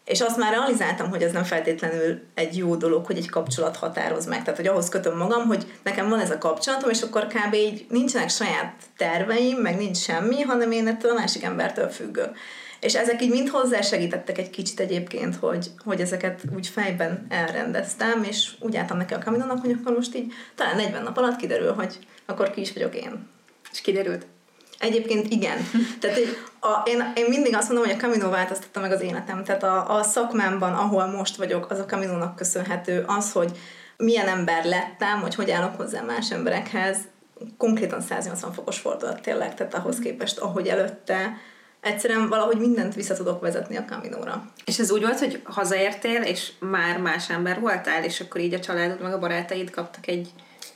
és 0.10 0.22
azt 0.22 0.38
már 0.38 0.52
realizáltam, 0.52 1.10
hogy 1.10 1.22
ez 1.22 1.32
nem 1.32 1.44
feltétlenül 1.44 2.20
egy 2.34 2.58
jó 2.58 2.76
dolog, 2.76 3.06
hogy 3.06 3.18
egy 3.18 3.30
kapcsolat 3.30 3.76
határoz 3.76 4.26
meg. 4.26 4.44
Tehát, 4.44 4.60
hogy 4.60 4.68
ahhoz 4.68 4.90
kötöm 4.90 5.18
magam, 5.18 5.48
hogy 5.48 5.66
nekem 5.84 6.10
van 6.10 6.20
ez 6.20 6.32
a 6.32 6.38
kapcsolatom, 6.38 6.90
és 6.90 7.02
akkor 7.02 7.28
kb. 7.28 7.54
így 7.54 7.86
nincsenek 7.90 8.30
saját 8.30 8.74
terveim, 8.98 9.58
meg 9.58 9.78
nincs 9.78 9.98
semmi, 9.98 10.42
hanem 10.42 10.72
én 10.72 10.88
ettől 10.88 11.12
a 11.12 11.20
másik 11.20 11.44
embertől 11.44 11.88
függök. 11.88 12.38
És 12.80 12.96
ezek 12.96 13.22
így 13.22 13.30
mind 13.30 13.50
hozzásegítettek 13.50 14.38
egy 14.38 14.50
kicsit 14.50 14.80
egyébként, 14.80 15.36
hogy, 15.36 15.72
hogy 15.84 16.02
ezeket 16.02 16.42
úgy 16.56 16.68
fejben 16.68 17.26
elrendeztem, 17.30 18.24
és 18.24 18.52
úgy 18.60 18.76
álltam 18.76 18.98
neki 18.98 19.14
a 19.14 19.20
kaminonak, 19.20 19.62
hogy 19.62 19.78
akkor 19.80 19.96
most 19.96 20.16
így 20.16 20.34
talán 20.56 20.76
40 20.76 21.04
nap 21.04 21.18
alatt 21.18 21.36
kiderül, 21.36 21.74
hogy 21.74 22.00
akkor 22.26 22.52
ki 22.52 22.62
is 22.62 22.74
vagyok 22.74 22.96
én. 22.96 23.28
És 23.72 23.82
kiderült? 23.82 24.26
Egyébként 24.80 25.32
igen. 25.32 25.58
Tehát 26.00 26.18
a, 26.60 26.82
én, 26.86 27.12
én 27.16 27.26
mindig 27.30 27.56
azt 27.56 27.70
mondom, 27.70 27.88
hogy 27.88 27.96
a 27.98 28.00
Camino 28.00 28.30
változtatta 28.30 28.80
meg 28.80 28.92
az 28.92 29.02
életem. 29.02 29.44
Tehát 29.44 29.64
a, 29.64 29.98
a 29.98 30.04
szakmámban, 30.04 30.74
ahol 30.74 31.06
most 31.06 31.36
vagyok, 31.36 31.72
az 31.72 31.80
a 31.80 31.86
Caminónak 31.86 32.36
köszönhető. 32.36 33.04
Az, 33.08 33.32
hogy 33.32 33.52
milyen 33.98 34.28
ember 34.28 34.66
lettem, 34.66 35.22
hogy 35.22 35.36
hogy 35.36 35.52
állok 35.52 35.76
hozzá 35.76 36.02
más 36.02 36.32
emberekhez, 36.32 36.98
konkrétan 37.58 38.02
180 38.02 38.54
fokos 38.54 38.80
fordulat 38.80 39.22
tényleg, 39.22 39.56
tehát 39.56 39.74
ahhoz 39.74 40.00
képest, 40.00 40.38
ahogy 40.38 40.68
előtte, 40.68 41.38
egyszerűen 41.82 42.30
valahogy 42.30 42.58
mindent 42.58 42.96
vissza 42.96 43.14
tudok 43.14 43.42
vezetni 43.42 43.76
a 43.76 43.86
kaminóra. 43.86 44.52
És 44.66 44.80
ez 44.80 44.92
úgy 44.92 45.02
volt, 45.02 45.20
hogy 45.20 45.42
hazaértél, 45.44 46.22
és 46.22 46.52
már 46.60 46.98
más 46.98 47.30
ember 47.30 47.60
voltál, 47.60 48.04
és 48.04 48.20
akkor 48.20 48.42
így 48.42 48.54
a 48.54 48.60
családod 48.60 49.02
meg 49.02 49.14
a 49.14 49.20
barátaid 49.20 49.70
kaptak 49.70 50.08
egy 50.08 50.30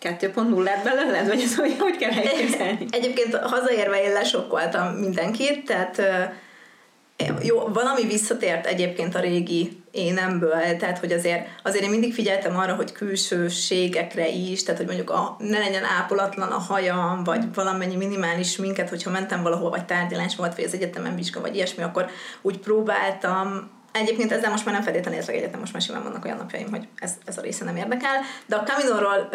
2.0-et 0.04 0.84
belőled, 0.84 1.28
vagy 1.28 1.42
ez 1.42 1.56
hogy, 1.56 1.76
hogy 1.80 1.98
kell 1.98 2.12
elképzelni? 2.12 2.86
Egyébként 3.00 3.36
hazaérve 3.36 4.04
én 4.04 4.12
lesokkoltam 4.12 4.94
mindenkit, 4.94 5.66
tehát 5.66 6.02
jó, 7.42 7.60
van, 7.60 7.86
ami 7.86 8.06
visszatért 8.06 8.66
egyébként 8.66 9.16
a 9.16 9.20
régi 9.20 9.84
énemből, 9.92 10.78
tehát 10.78 10.98
hogy 11.00 11.12
azért, 11.12 11.48
azért 11.64 11.84
én 11.84 11.90
mindig 11.90 12.14
figyeltem 12.14 12.58
arra, 12.58 12.76
hogy 12.76 12.92
külsőségekre 12.92 14.30
is, 14.30 14.64
tehát 14.64 14.80
hogy 14.80 14.88
mondjuk 14.88 15.10
a, 15.10 15.36
ne 15.40 15.58
legyen 15.58 15.84
ápolatlan 15.84 16.52
a 16.52 16.58
hajam, 16.58 17.24
vagy 17.24 17.54
valamennyi 17.54 17.96
minimális 17.96 18.58
minket, 18.58 18.90
hogyha 18.90 19.12
mentem 19.12 19.42
valahol, 19.42 19.70
vagy 19.70 19.86
tárgyalás 19.86 20.36
volt, 20.36 20.56
vagy 20.56 20.64
az 20.64 20.74
egyetemen 20.74 21.16
vizsga, 21.16 21.42
vagy 21.42 21.56
ilyesmi, 21.56 21.84
akkor 21.84 22.10
úgy 22.42 22.60
próbáltam. 22.60 23.70
Egyébként 23.92 24.32
ezzel 24.32 24.50
most 24.50 24.66
már 24.66 24.74
nem 24.74 24.84
feltétlenül 24.84 25.20
érzek 25.20 25.36
egyetem, 25.36 25.60
most 25.60 25.74
már 25.74 25.82
simán 25.82 26.04
vannak 26.04 26.26
olyan 26.26 26.38
napjaim, 26.38 26.70
hogy 26.70 26.88
ez, 26.96 27.12
ez 27.26 27.38
a 27.38 27.42
része 27.42 27.66
nem 27.66 27.76
érdekel, 27.76 28.22
de 28.46 28.56
a 28.56 28.64
Camino-ról 28.64 29.30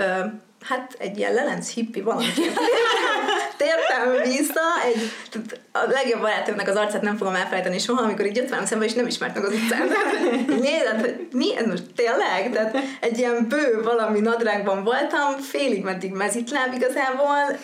hát 0.60 0.96
egy 0.98 1.18
ilyen 1.18 1.34
lelenc 1.34 1.70
hippi 1.70 2.00
valamiként 2.00 2.58
tértem 3.56 4.22
vissza, 4.22 4.60
egy, 4.84 5.12
a 5.72 5.90
legjobb 5.90 6.20
barátomnak 6.20 6.68
az 6.68 6.76
arcát 6.76 7.02
nem 7.02 7.16
fogom 7.16 7.34
elfelejteni 7.34 7.78
soha, 7.78 8.02
amikor 8.02 8.26
így 8.26 8.36
jött 8.36 8.48
velem 8.48 8.66
szembe, 8.66 8.84
és 8.84 8.92
nem 8.92 9.06
ismert 9.06 9.34
meg 9.34 9.44
az 9.44 9.52
utcán. 9.52 9.88
Nézett, 10.60 11.00
hogy 11.00 11.28
mi 11.32 11.56
ez 11.56 11.66
most 11.66 11.84
tényleg? 11.94 12.52
Tehát 12.52 12.76
egy 13.00 13.18
ilyen 13.18 13.46
bő 13.48 13.82
valami 13.82 14.20
nadrágban 14.20 14.84
voltam, 14.84 15.38
félig 15.40 15.84
meddig 15.84 16.12
mezitláb 16.12 16.74
igazából, 16.74 17.58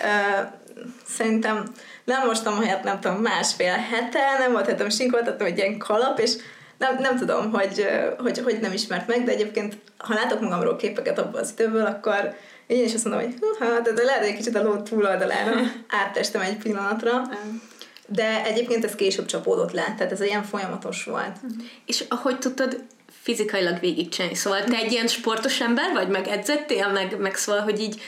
szerintem 1.07 1.65
nem 2.05 2.27
mostam 2.27 2.63
helyet, 2.63 2.85
nem 2.85 3.01
tudom, 3.01 3.17
másfél 3.17 3.77
hete, 3.77 4.39
nem 4.39 4.53
volt 4.53 4.67
hetem 4.67 4.91
sinkoltattam 4.91 5.47
egy 5.47 5.59
ilyen 5.59 5.79
kalap, 5.79 6.19
és 6.19 6.33
nem, 6.79 6.97
nem 6.99 7.17
tudom, 7.17 7.53
hogy, 7.53 7.87
hogy, 8.19 8.39
hogy 8.39 8.59
nem 8.61 8.73
ismert 8.73 9.09
meg, 9.09 9.25
de 9.25 9.33
egyébként, 9.33 9.77
ha 9.99 10.15
látok 10.15 10.41
magamról 10.41 10.77
képeket 10.77 11.19
abból 11.19 11.41
az 11.41 11.55
időből, 11.57 11.87
akkor 11.87 12.35
én 12.67 12.85
is 12.85 12.95
azt 12.95 13.05
mondom, 13.05 13.23
hogy 13.23 13.35
ha, 13.59 13.81
de, 13.81 13.93
de 13.93 14.03
lehet, 14.03 14.21
hogy 14.21 14.29
egy 14.29 14.37
kicsit 14.37 14.57
a 14.57 14.63
ló 14.63 14.77
túloldalára 14.77 15.61
áttestem 16.05 16.41
egy 16.41 16.57
pillanatra. 16.57 17.23
De 18.07 18.45
egyébként 18.45 18.85
ez 18.85 18.95
később 18.95 19.27
csapódott 19.27 19.73
le, 19.73 19.95
tehát 19.97 20.13
ez 20.13 20.21
ilyen 20.21 20.43
folyamatos 20.43 21.05
volt. 21.05 21.37
És 21.87 22.05
ahogy 22.09 22.39
tudtad 22.39 22.83
fizikailag 23.23 23.81
végigcsinálni, 23.81 24.37
szóval 24.37 24.65
te 24.65 24.77
egy 24.77 24.93
ilyen 24.93 25.07
sportos 25.07 25.61
ember 25.61 25.93
vagy, 25.93 26.09
meg 26.09 26.29
edzettél, 26.29 26.89
meg, 26.89 27.19
meg 27.19 27.37
szóval, 27.37 27.63
hogy 27.63 27.81
így, 27.81 28.01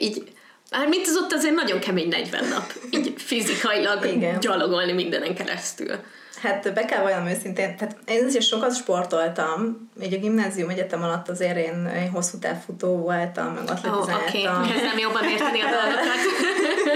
így 0.00 0.34
Hát 0.70 0.88
mint 0.88 1.06
az 1.06 1.16
ott 1.16 1.32
azért 1.32 1.54
nagyon 1.54 1.80
kemény 1.80 2.08
40 2.08 2.48
nap, 2.48 2.72
így 2.90 3.14
fizikailag 3.16 4.06
Igen. 4.06 4.40
gyalogolni 4.40 4.92
mindenen 4.92 5.34
keresztül. 5.34 5.96
Hát 6.42 6.72
be 6.74 6.84
kell 6.84 7.02
vajon 7.02 7.26
őszintén, 7.26 7.76
tehát 7.76 7.96
én 8.06 8.24
azért 8.24 8.44
sokat 8.44 8.74
sportoltam, 8.74 9.88
így 10.02 10.14
a 10.14 10.18
gimnázium 10.18 10.68
egyetem 10.68 11.02
alatt 11.02 11.28
azért 11.28 11.56
én, 11.56 11.92
én 11.96 12.10
hosszú 12.10 12.38
távfutó 12.38 12.96
voltam, 12.96 13.46
meg 13.46 13.62
atletizáltam. 13.62 14.14
Oh, 14.14 14.28
oké, 14.28 14.48
okay. 14.48 14.68
kezdem 14.68 14.98
jobban 14.98 15.24
érteni 15.24 15.60
a 15.60 15.68
dolgokat. 15.70 16.18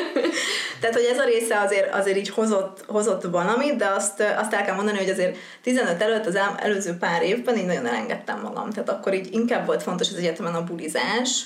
tehát, 0.81 0.95
hogy 0.95 1.05
ez 1.05 1.19
a 1.19 1.25
része 1.25 1.61
azért, 1.61 1.95
azért 1.95 2.17
így 2.17 2.29
hozott, 2.29 2.85
hozott 2.87 3.23
valamit, 3.23 3.77
de 3.77 3.87
azt, 3.87 4.23
azt 4.39 4.53
el 4.53 4.65
kell 4.65 4.75
mondani, 4.75 4.99
hogy 4.99 5.09
azért 5.09 5.37
15 5.63 6.03
előtt 6.03 6.27
az 6.27 6.39
előző 6.57 6.97
pár 6.97 7.23
évben 7.23 7.57
így 7.57 7.67
nagyon 7.67 7.87
elengedtem 7.87 8.41
magam. 8.41 8.71
Tehát 8.71 8.91
akkor 8.91 9.15
így 9.15 9.29
inkább 9.33 9.67
volt 9.67 9.83
fontos 9.83 10.09
az 10.09 10.17
egyetemen 10.17 10.55
a 10.55 10.65
bulizás, 10.65 11.43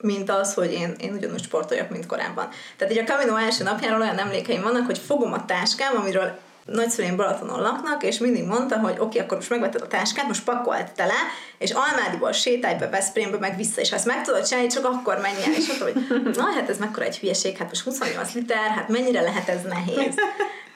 mint 0.00 0.30
az, 0.30 0.54
hogy 0.54 0.72
én, 0.72 0.94
én 1.00 1.12
ugyanúgy 1.12 1.42
sportoljak, 1.42 1.90
mint 1.90 2.06
korábban. 2.06 2.48
Tehát 2.76 2.94
így 2.94 3.00
a 3.00 3.04
Camino 3.04 3.36
első 3.36 3.64
napjáról 3.64 4.00
olyan 4.00 4.18
emlékeim 4.18 4.62
vannak, 4.62 4.86
hogy 4.86 4.98
fogom 4.98 5.32
a 5.32 5.44
táskám, 5.44 5.96
amiről 5.96 6.38
nagyszüleim 6.72 7.16
Balatonon 7.16 7.60
laknak, 7.60 8.02
és 8.02 8.18
mindig 8.18 8.44
mondta, 8.44 8.78
hogy 8.78 8.92
oké, 8.92 9.02
okay, 9.02 9.20
akkor 9.20 9.36
most 9.36 9.50
megvetted 9.50 9.82
a 9.82 9.86
táskát, 9.86 10.26
most 10.26 10.44
pakolt 10.44 10.92
tele, 10.92 11.14
és 11.58 11.70
Almádiból 11.70 12.32
sétálj 12.32 12.78
be 12.78 12.88
Veszprémbe, 12.88 13.38
meg 13.38 13.56
vissza, 13.56 13.80
és 13.80 13.90
ha 13.90 13.96
ezt 13.96 14.06
meg 14.06 14.22
tudod 14.22 14.46
csinálni, 14.46 14.68
csak 14.68 14.84
akkor 14.84 15.18
menj 15.18 15.36
el. 15.46 15.52
És 15.52 15.66
mondta, 15.66 15.84
hogy 15.84 16.34
na, 16.34 16.42
hát 16.42 16.68
ez 16.68 16.78
mekkora 16.78 17.04
egy 17.04 17.18
hülyeség, 17.18 17.56
hát 17.56 17.68
most 17.68 17.82
28 17.82 18.32
liter, 18.32 18.70
hát 18.70 18.88
mennyire 18.88 19.20
lehet 19.20 19.48
ez 19.48 19.62
nehéz. 19.62 20.14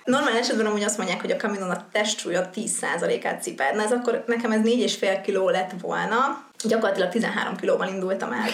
Normál 0.04 0.36
esetben 0.36 0.66
amúgy 0.66 0.82
azt 0.82 0.96
mondják, 0.96 1.20
hogy 1.20 1.30
a 1.30 1.36
kaminon 1.36 1.70
a 1.70 1.86
testsúlya 1.92 2.50
10%-át 2.54 3.42
cipelne, 3.42 3.82
ez 3.82 3.92
akkor 3.92 4.24
nekem 4.26 4.50
ez 4.50 4.60
4,5 4.64 5.20
kiló 5.24 5.48
lett 5.48 5.70
volna, 5.80 6.44
gyakorlatilag 6.64 7.10
13 7.10 7.56
kilóval 7.56 7.88
indultam 7.88 8.32
el. 8.32 8.48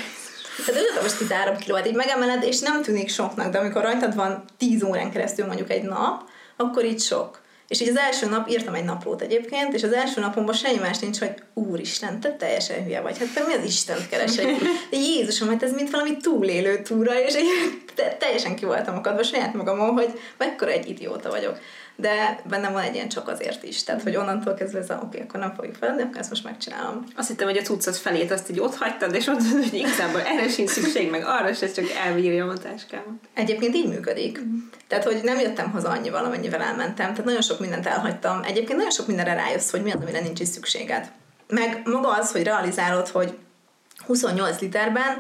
Tehát 0.66 0.80
ez 0.80 1.02
most 1.02 1.18
13 1.18 1.56
kilót 1.56 1.86
így 1.86 1.94
megemeled, 1.94 2.42
és 2.42 2.60
nem 2.60 2.82
tűnik 2.82 3.08
soknak, 3.08 3.52
de 3.52 3.58
amikor 3.58 3.82
rajtad 3.82 4.14
van 4.14 4.44
10 4.58 4.82
órán 4.82 5.10
keresztül 5.10 5.46
mondjuk 5.46 5.70
egy 5.70 5.82
nap, 5.82 6.27
akkor 6.58 6.84
így 6.84 7.00
sok. 7.00 7.40
És 7.68 7.80
így 7.80 7.88
az 7.88 7.96
első 7.96 8.26
nap 8.26 8.48
írtam 8.48 8.74
egy 8.74 8.84
naplót 8.84 9.22
egyébként, 9.22 9.74
és 9.74 9.82
az 9.82 9.92
első 9.92 10.20
napomban 10.20 10.54
semmi 10.54 10.78
más 10.78 10.98
nincs, 10.98 11.18
hogy 11.18 11.34
úristen, 11.54 12.20
te 12.20 12.32
teljesen 12.32 12.84
hülye 12.84 13.00
vagy, 13.00 13.18
hát 13.18 13.32
te 13.34 13.44
mi 13.46 13.54
az 13.54 13.64
Isten 13.64 13.98
keresek? 14.10 14.46
De 14.90 14.96
Jézusom, 14.96 15.48
hát 15.48 15.62
ez 15.62 15.72
mint 15.72 15.90
valami 15.90 16.16
túlélő 16.16 16.82
túra, 16.82 17.20
és 17.20 17.36
így 17.36 17.48
teljesen 18.18 18.56
ki 18.56 18.64
voltam 18.64 18.96
akadva 18.96 19.22
saját 19.22 19.54
magamon, 19.54 19.90
hogy 19.90 20.20
mekkora 20.36 20.70
egy 20.70 20.88
idióta 20.88 21.30
vagyok 21.30 21.58
de 22.00 22.40
bennem 22.48 22.72
van 22.72 22.82
egy 22.82 22.94
ilyen 22.94 23.08
csak 23.08 23.28
azért 23.28 23.62
is. 23.62 23.84
Tehát, 23.84 24.02
hogy 24.02 24.16
onnantól 24.16 24.54
kezdve 24.54 24.78
ez 24.78 24.90
oké, 24.90 25.04
okay, 25.04 25.20
akkor 25.20 25.40
nem 25.40 25.54
fogjuk 25.54 25.74
fel, 25.74 25.96
de 25.96 26.02
akkor 26.02 26.16
ezt 26.18 26.30
most 26.30 26.44
megcsinálom. 26.44 27.04
Azt 27.16 27.28
hittem, 27.28 27.48
hogy 27.48 27.56
a 27.56 27.62
cuccot 27.62 27.96
felét 27.96 28.30
azt 28.30 28.50
így 28.50 28.60
ott 28.60 28.76
hagytad, 28.76 29.14
és 29.14 29.26
ott 29.26 29.42
hogy 29.52 29.74
igazából 29.74 30.20
erre 30.20 30.48
sincs 30.48 30.70
szükség, 30.70 31.10
meg 31.10 31.24
arra 31.26 31.54
se, 31.54 31.70
csak 31.70 31.84
elbírja 32.06 32.46
a 32.46 32.58
táskámat. 32.58 33.18
Egyébként 33.34 33.74
így 33.74 33.88
működik. 33.88 34.40
Mm. 34.40 34.56
Tehát, 34.86 35.04
hogy 35.04 35.20
nem 35.22 35.38
jöttem 35.38 35.70
haza 35.70 35.88
annyival, 35.88 36.24
amennyivel 36.24 36.62
elmentem. 36.62 37.10
Tehát 37.10 37.24
nagyon 37.24 37.42
sok 37.42 37.60
mindent 37.60 37.86
elhagytam. 37.86 38.42
Egyébként 38.42 38.76
nagyon 38.76 38.92
sok 38.92 39.06
mindenre 39.06 39.34
rájössz, 39.34 39.70
hogy 39.70 39.82
mi 39.82 39.90
az, 39.90 40.00
amire 40.02 40.20
nincs 40.20 40.40
is 40.40 40.48
szükséged. 40.48 41.10
Meg 41.46 41.80
maga 41.84 42.08
az, 42.08 42.32
hogy 42.32 42.42
realizálod, 42.42 43.08
hogy 43.08 43.38
28 44.06 44.60
literben 44.60 45.16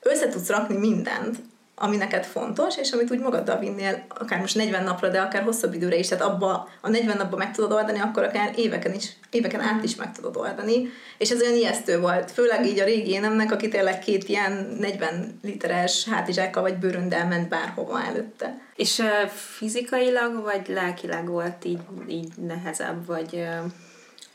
össze 0.00 0.28
tudsz 0.28 0.48
rakni 0.48 0.76
mindent, 0.76 1.36
ami 1.82 1.96
neked 1.96 2.24
fontos, 2.24 2.76
és 2.76 2.92
amit 2.92 3.10
úgy 3.10 3.18
magaddal 3.18 3.58
vinnél, 3.58 4.04
akár 4.08 4.40
most 4.40 4.56
40 4.56 4.84
napra, 4.84 5.08
de 5.08 5.20
akár 5.20 5.42
hosszabb 5.42 5.74
időre 5.74 5.96
is, 5.96 6.08
tehát 6.08 6.24
abba 6.24 6.68
a 6.80 6.88
40 6.88 7.16
napban 7.16 7.38
meg 7.38 7.54
tudod 7.54 7.72
oldani, 7.72 7.98
akkor 7.98 8.22
akár 8.22 8.52
éveken 8.56 8.94
is, 8.94 9.16
éveken 9.30 9.60
át 9.60 9.84
is 9.84 9.96
meg 9.96 10.12
tudod 10.12 10.36
oldani. 10.36 10.88
És 11.18 11.30
ez 11.30 11.40
olyan 11.40 11.54
ijesztő 11.54 12.00
volt, 12.00 12.30
főleg 12.30 12.66
így 12.66 12.78
a 12.78 12.84
régi 12.84 13.10
énemnek, 13.10 13.52
aki 13.52 13.68
tényleg 13.68 13.98
két 13.98 14.28
ilyen 14.28 14.76
40 14.80 15.38
literes 15.42 16.08
hátizsákkal 16.08 16.62
vagy 16.62 16.76
bőröndel 16.76 17.26
ment 17.26 17.48
bárhova 17.48 18.04
előtte. 18.04 18.60
És 18.76 18.98
uh, 18.98 19.28
fizikailag 19.28 20.42
vagy 20.42 20.68
lelkileg 20.68 21.28
volt 21.28 21.64
így, 21.64 21.80
így 22.08 22.32
nehezebb, 22.46 23.06
vagy... 23.06 23.34
Uh... 23.34 23.70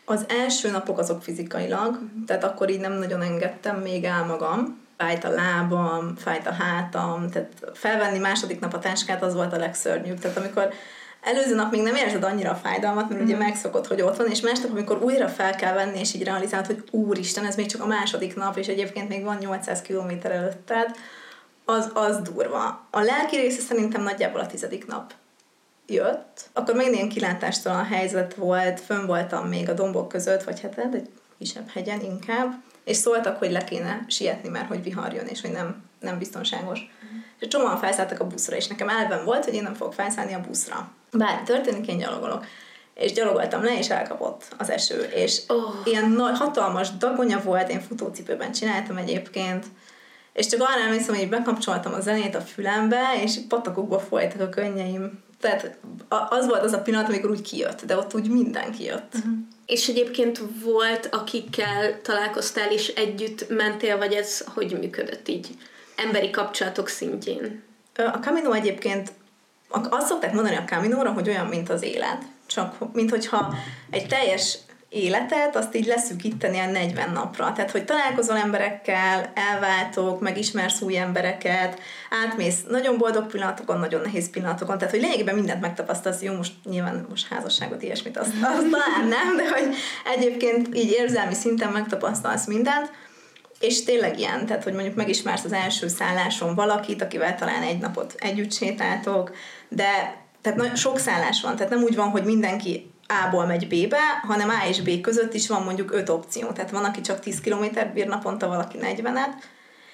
Az 0.08 0.26
első 0.28 0.72
napok 0.72 1.00
azok 1.00 1.24
fizikailag, 1.24 2.00
tehát 2.28 2.44
akkor 2.44 2.70
így 2.70 2.80
nem 2.80 2.94
nagyon 2.94 3.22
engedtem 3.22 3.80
még 3.80 4.04
el 4.04 4.26
magam, 4.26 4.85
fájt 4.98 5.24
a 5.24 5.30
lábam, 5.30 6.16
fájt 6.16 6.48
a 6.48 6.54
hátam, 6.54 7.30
tehát 7.30 7.52
felvenni 7.74 8.18
második 8.18 8.60
nap 8.60 8.74
a 8.74 8.80
táskát 8.80 9.24
az 9.24 9.34
volt 9.34 9.54
a 9.54 9.58
legszörnyűbb. 9.58 10.20
Tehát 10.20 10.38
amikor 10.38 10.74
előző 11.22 11.56
nap 11.56 11.72
még 11.72 11.82
nem 11.82 11.96
érzed 11.96 12.24
annyira 12.24 12.52
a 12.52 12.56
fájdalmat, 12.56 13.10
mert 13.10 13.22
mm. 13.22 13.24
ugye 13.24 13.38
megszokod, 13.38 13.88
hogy 13.88 14.02
ott 14.02 14.18
van, 14.18 14.30
és 14.30 14.42
másnap, 14.42 14.72
amikor 14.72 15.04
újra 15.04 15.28
fel 15.28 15.56
kell 15.56 15.74
venni, 15.74 16.00
és 16.00 16.14
így 16.14 16.24
realizálod, 16.24 16.66
hogy 16.66 16.84
úristen, 16.92 17.46
ez 17.46 17.56
még 17.56 17.66
csak 17.66 17.82
a 17.82 17.88
második 17.88 18.36
nap, 18.36 18.58
és 18.58 18.68
egyébként 18.68 19.10
még 19.10 19.24
van 19.24 19.38
800 19.38 19.82
km 19.82 20.12
előtted, 20.22 20.96
az, 21.66 21.92
az 21.94 22.18
durva. 22.18 22.88
A 22.90 23.00
lelki 23.00 23.36
része 23.36 23.62
szerintem 23.62 24.04
nagyjából 24.04 24.40
a 24.40 24.48
tizedik 24.48 24.88
nap 24.88 25.14
jött, 25.88 26.50
akkor 26.54 26.76
még 26.76 26.94
ilyen 26.94 27.10
kilátástalan 27.10 27.86
helyzet 27.86 28.34
volt, 28.34 28.80
fönn 28.80 29.06
voltam 29.06 29.48
még 29.48 29.70
a 29.70 29.74
dombok 29.74 30.08
között, 30.08 30.44
vagy 30.44 30.62
hát 30.62 30.78
egy 30.78 31.10
kisebb 31.38 31.70
hegyen 31.70 32.02
inkább, 32.02 32.54
és 32.86 32.98
szóltak, 32.98 33.38
hogy 33.38 33.52
le 33.52 33.64
kéne 33.64 34.06
sietni, 34.08 34.50
mert 34.50 34.68
hogy 34.68 34.84
vihar 34.84 35.14
jön, 35.14 35.26
és 35.26 35.42
hogy 35.42 35.52
nem, 35.52 35.84
nem 36.00 36.18
biztonságos. 36.18 36.80
Mm. 36.80 37.18
És 37.40 37.48
csomóan 37.48 37.78
felszálltak 37.78 38.20
a 38.20 38.28
buszra, 38.28 38.56
és 38.56 38.68
nekem 38.68 38.90
elven 38.90 39.26
volt, 39.26 39.44
hogy 39.44 39.54
én 39.54 39.64
nem 39.64 39.74
fogok 39.74 39.94
felszállni 39.94 40.34
a 40.34 40.42
buszra. 40.48 40.92
Bár 41.12 41.42
történik, 41.44 41.88
én 41.88 41.98
gyalogolok. 41.98 42.46
És 42.94 43.12
gyalogoltam 43.12 43.64
le, 43.64 43.78
és 43.78 43.90
elkapott 43.90 44.56
az 44.58 44.70
eső. 44.70 45.02
És 45.02 45.42
oh. 45.48 45.74
ilyen 45.84 46.10
nagy, 46.10 46.38
hatalmas 46.38 46.90
dagonya 46.98 47.42
volt, 47.42 47.70
én 47.70 47.82
futócipőben 47.82 48.52
csináltam 48.52 48.98
egyébként, 48.98 49.66
és 50.34 50.48
csak 50.48 50.62
arra 50.62 50.82
emlékszem, 50.86 51.16
hogy 51.16 51.30
bekapcsoltam 51.30 51.94
a 51.94 52.00
zenét 52.00 52.36
a 52.36 52.42
fülembe, 52.42 53.02
és 53.24 53.40
patakokba 53.48 54.00
folytak 54.00 54.42
a 54.42 54.50
könnyeim. 54.50 55.24
tehát 55.40 55.78
az 56.30 56.48
volt 56.48 56.64
az 56.64 56.74
a 56.74 56.82
pillanat, 56.82 57.10
amikor 57.10 57.30
úgy 57.30 57.42
kijött, 57.42 57.86
de 57.86 57.98
ott 57.98 58.14
úgy 58.14 58.30
minden 58.30 58.72
kijött. 58.72 59.14
Uh-huh. 59.16 59.34
És 59.66 59.88
egyébként 59.88 60.40
volt, 60.64 61.08
akikkel 61.12 62.02
találkoztál 62.02 62.72
és 62.72 62.88
együtt 62.88 63.50
mentél, 63.50 63.98
vagy 63.98 64.14
ez 64.14 64.46
hogy 64.54 64.78
működött 64.80 65.28
így 65.28 65.48
emberi 65.96 66.30
kapcsolatok 66.30 66.88
szintjén? 66.88 67.64
A 67.96 68.18
Camino 68.22 68.52
egyébként, 68.52 69.12
azt 69.70 70.08
szokták 70.08 70.34
mondani 70.34 70.56
a 70.56 70.64
Caminóra, 70.64 71.12
hogy 71.12 71.30
olyan, 71.30 71.46
mint 71.46 71.70
az 71.70 71.84
élet. 71.84 72.22
Csak, 72.46 72.94
mint 72.94 73.10
hogyha 73.10 73.54
egy 73.90 74.08
teljes 74.08 74.58
életet, 74.96 75.56
azt 75.56 75.76
így 75.76 75.86
leszűkíteni 75.86 76.60
a 76.60 76.66
40 76.66 77.12
napra. 77.12 77.52
Tehát, 77.54 77.72
hogy 77.72 77.86
találkozol 77.86 78.38
emberekkel, 78.38 79.32
elváltok, 79.34 80.22
megismersz 80.22 80.82
új 80.82 80.98
embereket, 80.98 81.80
átmész 82.24 82.64
nagyon 82.70 82.98
boldog 82.98 83.28
pillanatokon, 83.28 83.80
nagyon 83.80 84.02
nehéz 84.02 84.30
pillanatokon, 84.30 84.78
tehát, 84.78 84.94
hogy 84.94 85.04
lényegében 85.04 85.36
mindent 85.36 85.62
megtapasztalsz, 85.62 86.22
jó, 86.22 86.34
most 86.34 86.54
nyilván 86.64 87.06
most 87.10 87.28
házasságot, 87.28 87.84
ilyesmit, 87.84 88.18
azt, 88.18 88.32
azt 88.42 88.70
talán 88.70 89.08
nem, 89.08 89.36
de 89.36 89.50
hogy 89.50 89.76
egyébként 90.16 90.76
így 90.76 90.92
érzelmi 90.92 91.34
szinten 91.34 91.72
megtapasztalsz 91.72 92.46
mindent, 92.46 92.92
és 93.60 93.84
tényleg 93.84 94.20
ilyen, 94.20 94.46
tehát 94.46 94.64
hogy 94.64 94.74
mondjuk 94.74 94.96
megismersz 94.96 95.44
az 95.44 95.54
első 95.54 95.88
szálláson 95.88 96.56
valakit, 96.56 97.02
akivel 97.02 97.36
talán 97.36 97.62
egy 97.62 97.78
napot 97.78 98.14
együtt 98.18 98.54
sétáltok, 98.54 99.32
de 99.70 100.24
tehát 100.42 100.78
sok 100.78 101.00
szállás 101.00 101.42
van, 101.42 101.56
tehát 101.56 101.72
nem 101.72 101.84
úgy 101.84 101.96
van, 101.96 102.10
hogy 102.10 102.24
mindenki 102.24 102.94
a-ból 103.08 103.46
megy 103.46 103.68
B-be, 103.68 104.20
hanem 104.24 104.50
A 104.50 104.68
és 104.68 104.82
B 104.82 105.02
között 105.02 105.34
is 105.34 105.48
van 105.48 105.64
mondjuk 105.64 105.94
5 105.94 106.10
opció. 106.10 106.52
Tehát 106.52 106.72
van, 106.72 106.84
aki 106.84 107.02
csak 107.02 107.20
10 107.20 107.42
km 107.42 107.66
bír 107.94 108.08
naponta, 108.08 108.48
valaki 108.48 108.78
40-et, 108.82 109.34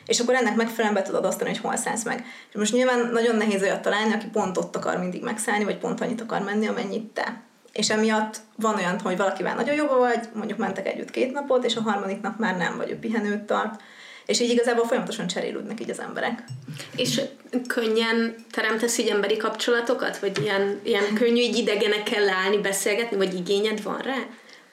és 0.06 0.20
akkor 0.20 0.34
ennek 0.34 0.56
megfelelően 0.56 1.02
be 1.02 1.10
tudod 1.10 1.26
osztani, 1.26 1.50
hogy 1.50 1.60
hol 1.60 1.76
szállsz 1.76 2.06
meg. 2.06 2.26
És 2.50 2.56
most 2.56 2.74
nyilván 2.74 3.10
nagyon 3.12 3.36
nehéz 3.36 3.62
olyat 3.62 3.82
találni, 3.82 4.14
aki 4.14 4.28
pont 4.28 4.58
ott 4.58 4.76
akar 4.76 4.98
mindig 4.98 5.24
megszállni, 5.24 5.64
vagy 5.64 5.78
pont 5.78 6.02
annyit 6.02 6.22
akar 6.22 6.42
menni, 6.42 6.68
amennyit 6.68 7.14
te. 7.14 7.42
És 7.74 7.90
emiatt 7.90 8.38
van 8.56 8.76
olyan, 8.76 9.00
hogy 9.00 9.18
valakivel 9.18 9.56
nagyon 9.56 9.76
jobban 9.76 10.00
vagy, 10.00 10.28
mondjuk 10.34 10.58
mentek 10.58 10.88
együtt 10.88 11.12
két 11.12 11.34
napot, 11.34 11.66
és 11.66 11.76
a 11.76 11.82
harmadik 11.82 12.22
nap 12.22 12.40
már 12.40 12.58
nem, 12.58 12.78
vagy 12.78 12.90
ő 12.90 13.00
pihenőt 13.00 13.42
tart, 13.42 13.82
és 14.26 14.40
így 14.40 14.50
igazából 14.50 14.86
folyamatosan 14.86 15.28
cserélődnek 15.28 15.82
így 15.82 15.90
az 15.90 16.00
emberek. 16.00 16.44
És 16.96 17.22
könnyen 17.68 18.36
teremtesz 18.52 18.98
így 18.98 19.08
emberi 19.08 19.38
kapcsolatokat? 19.38 20.20
Vagy 20.20 20.42
ilyen, 20.42 20.80
ilyen 20.84 21.14
könnyű 21.14 21.42
így 21.42 21.58
idegenekkel 21.58 22.30
állni, 22.30 22.58
beszélgetni, 22.58 23.18
vagy 23.18 23.34
igényed 23.34 23.84
van 23.84 23.98
rá? 23.98 24.18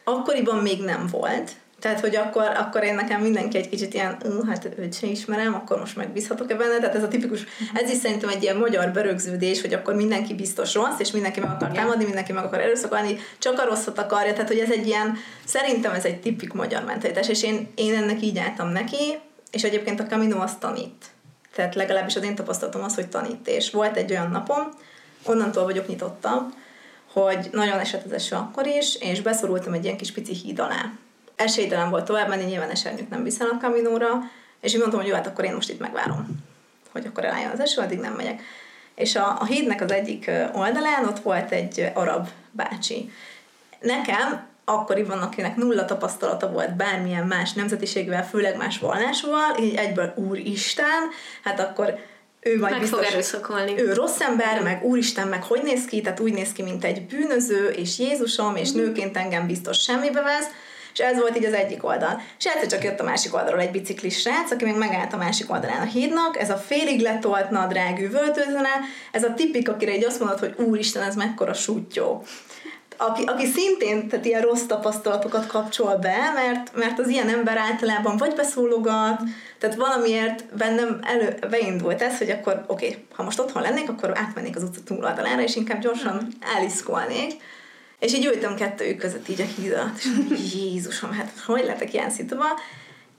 Akkoriban 0.04 0.58
még 0.58 0.80
nem 0.80 1.06
volt. 1.10 1.50
Tehát, 1.80 2.00
hogy 2.00 2.16
akkor, 2.16 2.44
akkor 2.56 2.84
én 2.84 2.94
nekem 2.94 3.20
mindenki 3.20 3.56
egy 3.56 3.68
kicsit 3.68 3.94
ilyen, 3.94 4.16
hát 4.48 4.68
őt 4.78 4.98
sem 4.98 5.10
ismerem, 5.10 5.54
akkor 5.54 5.78
most 5.78 5.96
megbízhatok-e 5.96 6.54
benne? 6.54 6.78
Tehát 6.78 6.94
ez 6.94 7.02
a 7.02 7.08
tipikus, 7.08 7.44
ez 7.74 7.90
is 7.90 7.96
szerintem 7.96 8.28
egy 8.28 8.42
ilyen 8.42 8.56
magyar 8.56 8.90
berögződés, 8.90 9.60
hogy 9.60 9.74
akkor 9.74 9.94
mindenki 9.94 10.34
biztos 10.34 10.74
rossz, 10.74 10.98
és 10.98 11.10
mindenki 11.10 11.40
meg 11.40 11.50
akar 11.50 11.70
támadni, 11.70 12.04
mindenki 12.04 12.32
meg 12.32 12.44
akar 12.44 12.60
erőszakolni, 12.60 13.18
csak 13.38 13.58
a 13.58 13.64
rosszat 13.64 13.98
akarja. 13.98 14.32
Tehát, 14.32 14.48
hogy 14.48 14.58
ez 14.58 14.70
egy 14.70 14.86
ilyen, 14.86 15.16
szerintem 15.44 15.92
ez 15.92 16.04
egy 16.04 16.20
tipik 16.20 16.52
magyar 16.52 16.84
mentalitás, 16.84 17.28
és 17.28 17.42
én, 17.42 17.68
én 17.74 17.94
ennek 17.94 18.22
így 18.22 18.38
álltam 18.38 18.68
neki, 18.68 19.18
és 19.50 19.62
egyébként 19.62 20.00
a 20.00 20.06
Camino 20.06 20.40
azt 20.40 20.60
tanít. 20.60 21.06
Tehát 21.54 21.74
legalábbis 21.74 22.16
az 22.16 22.22
én 22.22 22.34
tapasztalatom 22.34 22.82
az, 22.82 22.94
hogy 22.94 23.08
tanít. 23.08 23.48
És 23.48 23.70
volt 23.70 23.96
egy 23.96 24.10
olyan 24.10 24.30
napom, 24.30 24.68
onnantól 25.24 25.64
vagyok 25.64 25.88
nyitotta, 25.88 26.48
hogy 27.12 27.48
nagyon 27.52 27.78
esett 27.78 28.04
az 28.04 28.12
eső 28.12 28.36
akkor 28.36 28.66
is, 28.66 28.96
és 28.96 29.20
beszorultam 29.20 29.72
egy 29.72 29.84
ilyen 29.84 29.96
kis 29.96 30.12
pici 30.12 30.34
híd 30.34 30.58
alá. 30.58 30.92
Esélytelen 31.36 31.90
volt 31.90 32.04
tovább 32.04 32.28
menni, 32.28 32.44
nyilván 32.44 32.70
esernyőt 32.70 33.10
nem 33.10 33.22
viszel 33.22 33.48
a 33.48 33.56
Caminóra, 33.56 34.20
és 34.60 34.72
én 34.72 34.78
mondtam, 34.78 35.00
hogy 35.00 35.08
jó, 35.08 35.14
hát 35.14 35.26
akkor 35.26 35.44
én 35.44 35.54
most 35.54 35.70
itt 35.70 35.80
megvárom, 35.80 36.26
hogy 36.92 37.06
akkor 37.06 37.24
elálljon 37.24 37.50
az 37.50 37.60
eső, 37.60 37.80
addig 37.80 37.98
nem 37.98 38.12
megyek. 38.12 38.42
És 38.94 39.16
a, 39.16 39.40
a 39.40 39.44
hídnek 39.44 39.80
az 39.80 39.92
egyik 39.92 40.30
oldalán 40.52 41.04
ott 41.06 41.18
volt 41.18 41.52
egy 41.52 41.90
arab 41.94 42.28
bácsi. 42.50 43.12
Nekem 43.80 44.46
akkoriban, 44.68 45.18
akinek 45.18 45.56
nulla 45.56 45.84
tapasztalata 45.84 46.50
volt 46.50 46.76
bármilyen 46.76 47.26
más 47.26 47.52
nemzetiségvel, 47.52 48.28
főleg 48.28 48.56
más 48.56 48.78
vallásúval, 48.78 49.56
így 49.60 49.74
egyből 49.74 50.12
Úristen, 50.16 51.08
hát 51.42 51.60
akkor 51.60 51.98
ő 52.40 52.58
majd 52.58 52.72
meg 52.72 52.80
biztos, 52.80 52.98
fog 52.98 53.12
erőszakolni. 53.12 53.80
Ő 53.80 53.92
rossz 53.92 54.20
ember, 54.20 54.62
meg 54.62 54.84
Úristen, 54.84 55.28
meg 55.28 55.42
hogy 55.42 55.62
néz 55.62 55.84
ki, 55.84 56.00
tehát 56.00 56.20
úgy 56.20 56.32
néz 56.32 56.52
ki, 56.52 56.62
mint 56.62 56.84
egy 56.84 57.06
bűnöző, 57.06 57.68
és 57.68 57.98
Jézusom, 57.98 58.56
és 58.56 58.72
mm. 58.72 58.76
nőként 58.76 59.16
engem 59.16 59.46
biztos 59.46 59.78
semmibe 59.78 60.22
vesz, 60.22 60.46
és 60.92 60.98
ez 60.98 61.18
volt 61.18 61.36
így 61.36 61.44
az 61.44 61.52
egyik 61.52 61.84
oldal. 61.84 62.22
És 62.38 62.44
egyszer 62.44 62.66
csak 62.66 62.84
jött 62.84 63.00
a 63.00 63.04
másik 63.04 63.34
oldalról 63.34 63.60
egy 63.60 63.70
biciklis 63.70 64.20
srác, 64.20 64.50
aki 64.50 64.64
még 64.64 64.76
megállt 64.76 65.12
a 65.12 65.16
másik 65.16 65.50
oldalán 65.50 65.80
a 65.80 65.90
hídnak, 65.90 66.38
ez 66.38 66.50
a 66.50 66.56
félig 66.56 67.00
letolt 67.00 67.50
nadrág 67.50 68.02
üvöltőzene, 68.02 68.70
ez 69.12 69.24
a 69.24 69.34
tipik, 69.34 69.68
akire 69.68 69.92
egy 69.92 70.04
azt 70.04 70.18
mondod, 70.18 70.38
hogy 70.38 70.54
úristen, 70.56 71.02
ez 71.02 71.14
mekkora 71.14 71.54
sútyó 71.54 72.24
aki, 73.00 73.24
aki 73.24 73.46
szintén 73.46 74.08
tehát 74.08 74.24
ilyen 74.24 74.42
rossz 74.42 74.62
tapasztalatokat 74.62 75.46
kapcsol 75.46 75.96
be, 75.96 76.32
mert, 76.34 76.76
mert 76.76 76.98
az 76.98 77.08
ilyen 77.08 77.28
ember 77.28 77.56
általában 77.56 78.16
vagy 78.16 78.34
beszólogat, 78.34 79.20
tehát 79.58 79.76
valamiért 79.76 80.56
bennem 80.56 80.98
elő, 81.02 81.38
beindult 81.50 82.02
ez, 82.02 82.18
hogy 82.18 82.30
akkor 82.30 82.64
oké, 82.66 82.86
okay, 82.86 83.04
ha 83.14 83.22
most 83.22 83.40
otthon 83.40 83.62
lennék, 83.62 83.88
akkor 83.88 84.18
átmennék 84.18 84.56
az 84.56 84.62
utca 84.62 84.80
túloldalára, 84.84 85.42
és 85.42 85.56
inkább 85.56 85.80
gyorsan 85.80 86.28
eliszkolnék. 86.56 87.32
És 87.98 88.14
így 88.14 88.24
ültem 88.24 88.54
kettőjük 88.54 88.98
között 88.98 89.28
így 89.28 89.40
a 89.40 89.60
hídat, 89.60 89.98
és 90.30 90.54
Jézusom, 90.54 91.12
hát 91.12 91.32
hogy 91.46 91.64
lettek 91.64 91.92
ilyen 91.92 92.10
szituba? 92.10 92.46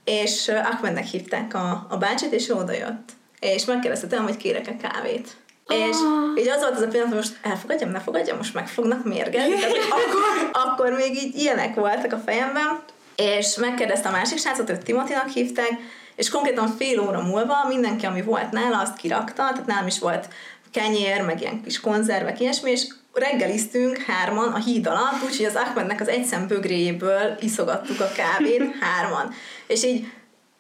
És 0.04 0.48
Ahmednek 0.48 1.06
hívták 1.06 1.54
a, 1.54 1.88
a 1.90 1.98
bácsit, 1.98 2.34
és 2.34 2.50
ő 2.50 2.54
odajött. 2.54 3.12
És 3.40 3.66
megkérdezte 3.66 4.08
tőlem, 4.08 4.26
hogy 4.26 4.38
kérek-e 4.38 4.76
kávét. 4.76 5.36
És 5.70 5.98
így 6.38 6.48
az 6.48 6.62
volt 6.62 6.76
az 6.76 6.82
a 6.82 6.88
pillanat, 6.88 7.14
hogy 7.14 7.18
most 7.18 7.38
elfogadjam, 7.42 7.90
ne 7.90 8.00
fogadjam, 8.00 8.38
most 8.38 8.54
meg 8.54 8.68
fognak 8.68 9.04
mérgezni. 9.04 9.54
akkor, 9.90 10.50
akkor 10.52 10.92
még 10.92 11.16
így 11.16 11.36
ilyenek 11.36 11.76
voltak 11.76 12.14
a 12.14 12.22
fejemben. 12.26 12.80
És 13.16 13.56
megkérdezte 13.56 14.08
a 14.08 14.12
másik 14.12 14.38
srácot, 14.38 14.70
őt 14.70 14.84
Timotinak 14.84 15.30
hívták, 15.30 15.72
és 16.16 16.30
konkrétan 16.30 16.68
fél 16.78 17.00
óra 17.00 17.22
múlva 17.22 17.66
mindenki, 17.68 18.06
ami 18.06 18.22
volt 18.22 18.52
nála, 18.52 18.80
azt 18.80 18.98
kirakta, 18.98 19.34
tehát 19.34 19.66
nálam 19.66 19.88
is 19.88 20.00
volt 20.00 20.28
kenyér, 20.72 21.22
meg 21.22 21.42
ilyen 21.42 21.62
kis 21.64 21.80
konzervek, 21.80 22.40
ilyesmi, 22.40 22.72
és 22.72 22.88
reggeliztünk 23.14 23.98
hárman 23.98 24.48
a 24.48 24.58
híd 24.58 24.88
alatt, 24.88 25.24
úgyhogy 25.26 25.46
az 25.46 25.56
Ahmednek 25.56 26.02
az 26.02 26.08
egyszem 26.08 26.48
bögréjéből 26.48 27.38
iszogattuk 27.40 28.00
a 28.00 28.12
kávét 28.16 28.76
hárman. 28.82 29.34
És 29.68 29.84
így 29.84 30.12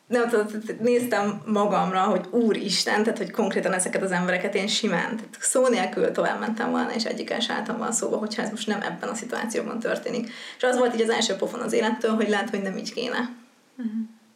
nem 0.10 0.30
tudom, 0.30 0.48
néztem 0.80 1.42
magamra, 1.46 2.02
hogy 2.02 2.26
úristen, 2.32 3.04
tehát 3.04 3.18
hogy 3.18 3.32
konkrétan 3.32 3.74
ezeket 3.74 4.02
az 4.02 4.12
embereket 4.12 4.56
én 4.56 4.68
simán, 4.68 5.16
tehát 5.16 5.38
szó 5.40 5.68
nélkül 5.68 6.12
tovább 6.12 6.40
mentem 6.40 6.72
volna, 6.72 6.94
és 6.94 7.04
egyikkel 7.04 7.40
se 7.40 7.54
álltam 7.54 7.78
volna 7.78 7.92
szóba, 7.92 8.18
hogyha 8.18 8.42
ez 8.42 8.50
most 8.50 8.68
nem 8.68 8.82
ebben 8.82 9.10
a 9.10 9.16
szituációban 9.16 9.80
történik. 9.80 10.32
És 10.58 10.64
az 10.64 10.78
volt 10.78 10.96
így 10.96 11.02
az 11.02 11.10
első 11.10 11.34
pofon 11.34 11.60
az 11.60 11.74
élettől, 11.74 12.12
hogy 12.12 12.30
lehet, 12.30 12.50
hogy 12.50 12.62
nem 12.62 12.78
így 12.78 12.94
kéne. 12.94 13.30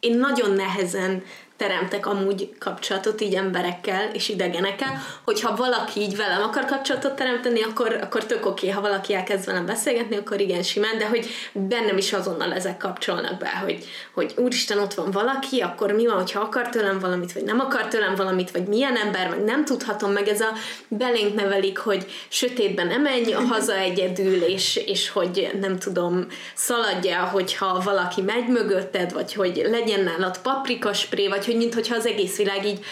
Én 0.00 0.18
nagyon 0.18 0.50
nehezen 0.50 1.22
teremtek 1.56 2.06
amúgy 2.06 2.54
kapcsolatot 2.58 3.20
így 3.20 3.34
emberekkel 3.34 4.10
és 4.12 4.28
idegenekkel, 4.28 5.02
hogyha 5.24 5.56
valaki 5.56 6.00
így 6.00 6.16
velem 6.16 6.42
akar 6.42 6.64
kapcsolatot 6.64 7.12
teremteni, 7.12 7.62
akkor, 7.62 7.98
akkor 8.02 8.24
tök 8.24 8.46
oké, 8.46 8.70
ha 8.70 8.80
valaki 8.80 9.14
elkezd 9.14 9.46
velem 9.46 9.66
beszélgetni, 9.66 10.16
akkor 10.16 10.40
igen, 10.40 10.62
simán, 10.62 10.98
de 10.98 11.08
hogy 11.08 11.26
bennem 11.52 11.96
is 11.96 12.12
azonnal 12.12 12.52
ezek 12.52 12.76
kapcsolnak 12.76 13.38
be, 13.38 13.48
hogy, 13.62 13.84
hogy 14.12 14.34
úristen, 14.36 14.78
ott 14.78 14.94
van 14.94 15.10
valaki, 15.10 15.60
akkor 15.60 15.92
mi 15.92 16.06
van, 16.06 16.16
hogyha 16.16 16.40
akar 16.40 16.68
tőlem 16.68 16.98
valamit, 16.98 17.32
vagy 17.32 17.44
nem 17.44 17.60
akar 17.60 17.88
tőlem 17.88 18.14
valamit, 18.14 18.50
vagy 18.50 18.66
milyen 18.66 18.96
ember, 18.96 19.28
meg 19.28 19.44
nem 19.44 19.64
tudhatom, 19.64 20.12
meg 20.12 20.28
ez 20.28 20.40
a 20.40 20.52
belénk 20.88 21.34
nevelik, 21.34 21.78
hogy 21.78 22.06
sötétben 22.28 22.86
nem 22.86 23.02
menj 23.02 23.32
haza 23.32 23.76
egyedül, 23.76 24.42
és, 24.42 24.76
és 24.76 25.10
hogy 25.10 25.50
nem 25.60 25.78
tudom, 25.78 26.26
szaladja, 26.54 27.24
hogyha 27.24 27.80
valaki 27.84 28.22
megy 28.22 28.48
mögötted, 28.48 29.12
vagy 29.12 29.34
hogy 29.34 29.66
legyen 29.70 30.00
nálad 30.00 30.38
paprikaspré, 30.38 31.28
vagy 31.28 31.43
hogy 31.44 31.56
mintha 31.56 31.94
az 31.94 32.06
egész 32.06 32.36
világ 32.36 32.66
így 32.66 32.84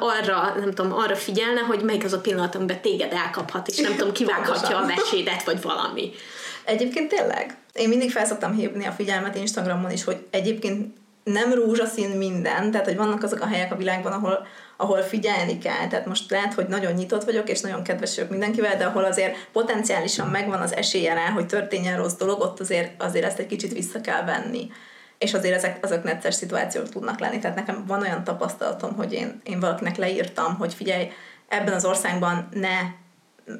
arra, 0.00 0.54
nem 0.58 0.72
tudom, 0.72 0.92
arra 0.92 1.16
figyelne, 1.16 1.60
hogy 1.60 1.82
melyik 1.82 2.04
az 2.04 2.12
a 2.12 2.20
pillanat, 2.20 2.54
amiben 2.54 2.80
téged 2.80 3.12
elkaphat, 3.12 3.68
és 3.68 3.78
nem 3.78 3.96
tudom, 3.96 4.12
kivághatja 4.12 4.76
a 4.76 4.86
mesédet, 4.86 5.44
vagy 5.44 5.62
valami. 5.62 6.12
Egyébként 6.64 7.08
tényleg. 7.08 7.56
Én 7.72 7.88
mindig 7.88 8.10
felszoktam 8.10 8.54
hívni 8.54 8.86
a 8.86 8.92
figyelmet 8.92 9.36
Instagramon 9.36 9.90
is, 9.90 10.04
hogy 10.04 10.26
egyébként 10.30 10.96
nem 11.24 11.52
rózsaszín 11.52 12.10
minden, 12.10 12.70
tehát 12.70 12.86
hogy 12.86 12.96
vannak 12.96 13.22
azok 13.22 13.40
a 13.40 13.46
helyek 13.46 13.72
a 13.72 13.76
világban, 13.76 14.12
ahol, 14.12 14.46
ahol 14.76 15.02
figyelni 15.02 15.58
kell. 15.58 15.86
Tehát 15.88 16.06
most 16.06 16.30
lehet, 16.30 16.54
hogy 16.54 16.66
nagyon 16.66 16.92
nyitott 16.92 17.24
vagyok, 17.24 17.48
és 17.48 17.60
nagyon 17.60 17.82
kedves 17.82 18.14
vagyok 18.14 18.30
mindenkivel, 18.30 18.76
de 18.76 18.84
ahol 18.84 19.04
azért 19.04 19.36
potenciálisan 19.52 20.28
megvan 20.28 20.60
az 20.60 20.74
esélye 20.74 21.14
rá, 21.14 21.30
hogy 21.30 21.46
történjen 21.46 21.96
rossz 21.96 22.14
dolog, 22.14 22.40
ott 22.40 22.60
azért, 22.60 23.02
azért 23.02 23.24
ezt 23.24 23.38
egy 23.38 23.46
kicsit 23.46 23.72
vissza 23.72 24.00
kell 24.00 24.24
venni 24.24 24.70
és 25.22 25.34
azért 25.34 25.54
ezek 25.54 25.78
azok 25.84 26.02
necces 26.02 26.34
szituációk 26.34 26.88
tudnak 26.88 27.20
lenni. 27.20 27.38
Tehát 27.38 27.56
nekem 27.56 27.84
van 27.86 28.00
olyan 28.00 28.24
tapasztalatom, 28.24 28.94
hogy 28.94 29.12
én, 29.12 29.40
én 29.44 29.60
valakinek 29.60 29.96
leírtam, 29.96 30.56
hogy 30.56 30.74
figyelj, 30.74 31.08
ebben 31.48 31.74
az 31.74 31.84
országban 31.84 32.48
ne 32.50 32.78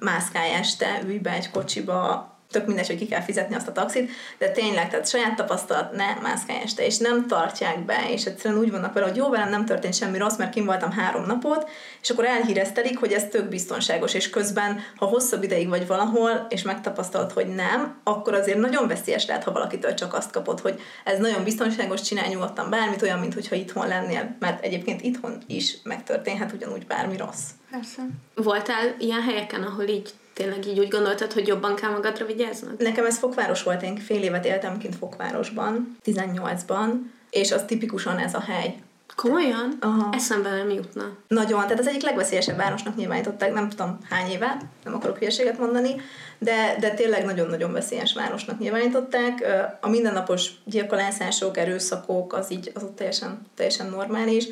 mászkálj 0.01 0.51
este, 0.51 1.01
ülj 1.05 1.18
be 1.18 1.31
egy 1.31 1.51
kocsiba, 1.51 2.32
tök 2.52 2.66
mindegy, 2.66 2.86
hogy 2.86 2.96
ki 2.96 3.06
kell 3.06 3.20
fizetni 3.20 3.54
azt 3.54 3.68
a 3.68 3.72
taxit, 3.72 4.10
de 4.38 4.50
tényleg, 4.50 4.90
tehát 4.90 5.08
saját 5.08 5.34
tapasztalat, 5.34 5.92
ne 5.92 6.14
mászkálj 6.22 6.60
este, 6.62 6.86
és 6.86 6.98
nem 6.98 7.26
tartják 7.26 7.84
be, 7.84 8.04
és 8.10 8.24
egyszerűen 8.24 8.60
úgy 8.60 8.70
vannak 8.70 8.92
vele, 8.92 9.06
hogy 9.06 9.16
jó, 9.16 9.28
velem 9.28 9.50
nem 9.50 9.64
történt 9.64 9.94
semmi 9.94 10.18
rossz, 10.18 10.36
mert 10.36 10.52
kim 10.52 10.64
voltam 10.64 10.90
három 10.90 11.26
napot, 11.26 11.70
és 12.02 12.10
akkor 12.10 12.24
elhíreztelik, 12.24 12.98
hogy 12.98 13.12
ez 13.12 13.24
tök 13.30 13.48
biztonságos, 13.48 14.14
és 14.14 14.30
közben, 14.30 14.80
ha 14.96 15.06
hosszabb 15.06 15.42
ideig 15.42 15.68
vagy 15.68 15.86
valahol, 15.86 16.46
és 16.48 16.62
megtapasztalod, 16.62 17.32
hogy 17.32 17.46
nem, 17.46 18.00
akkor 18.04 18.34
azért 18.34 18.58
nagyon 18.58 18.88
veszélyes 18.88 19.26
lehet, 19.26 19.44
ha 19.44 19.52
valakitől 19.52 19.94
csak 19.94 20.14
azt 20.14 20.30
kapod, 20.30 20.60
hogy 20.60 20.80
ez 21.04 21.18
nagyon 21.18 21.44
biztonságos, 21.44 22.02
csinálj 22.02 22.28
nyugodtan 22.28 22.70
bármit, 22.70 23.02
olyan, 23.02 23.18
mintha 23.18 23.54
itthon 23.54 23.88
lennél, 23.88 24.36
mert 24.38 24.64
egyébként 24.64 25.02
itthon 25.02 25.42
is 25.46 25.76
megtörténhet 25.82 26.52
ugyanúgy 26.52 26.86
bármi 26.86 27.16
rossz. 27.16 27.48
Persze. 27.70 28.02
Voltál 28.34 28.94
ilyen 28.98 29.22
helyeken, 29.22 29.62
ahol 29.62 29.84
így 29.84 30.10
tényleg 30.42 30.66
így 30.66 30.78
úgy 30.78 30.88
gondoltad, 30.88 31.33
hogy 31.33 31.46
jobban 31.46 31.74
kell 31.74 31.90
magadra 31.90 32.26
vigyáznod? 32.26 32.78
Nekem 32.78 33.05
ez 33.05 33.18
Fokváros 33.18 33.62
volt, 33.62 33.83
én 33.83 33.96
fél 33.96 34.22
évet 34.22 34.44
éltem 34.44 34.78
kint 34.78 34.96
Fokvárosban, 34.96 35.96
18-ban, 36.05 36.90
és 37.31 37.52
az 37.52 37.62
tipikusan 37.66 38.18
ez 38.18 38.35
a 38.35 38.40
hely. 38.40 38.74
Komolyan? 39.16 39.76
Aha. 39.81 40.09
Eszembe 40.12 40.50
nem 40.50 40.70
jutna. 40.70 41.16
Nagyon, 41.28 41.61
tehát 41.61 41.78
az 41.78 41.87
egyik 41.87 42.02
legveszélyesebb 42.02 42.57
városnak 42.57 42.96
nyilvánították, 42.96 43.52
nem 43.52 43.68
tudom 43.68 43.98
hány 44.11 44.31
éve, 44.31 44.57
nem 44.85 44.94
akarok 44.94 45.18
hülyeséget 45.18 45.59
mondani, 45.59 45.94
de, 46.38 46.76
de 46.81 46.90
tényleg 46.90 47.24
nagyon-nagyon 47.24 47.72
veszélyes 47.72 48.14
városnak 48.14 48.59
nyilvánították. 48.59 49.44
A 49.81 49.88
mindennapos 49.88 50.50
gyilkolászások, 50.64 51.57
erőszakok, 51.57 52.33
az 52.33 52.52
így 52.52 52.70
az 52.74 52.83
ott 52.83 52.96
teljesen, 52.96 53.46
teljesen 53.55 53.87
normális. 53.87 54.44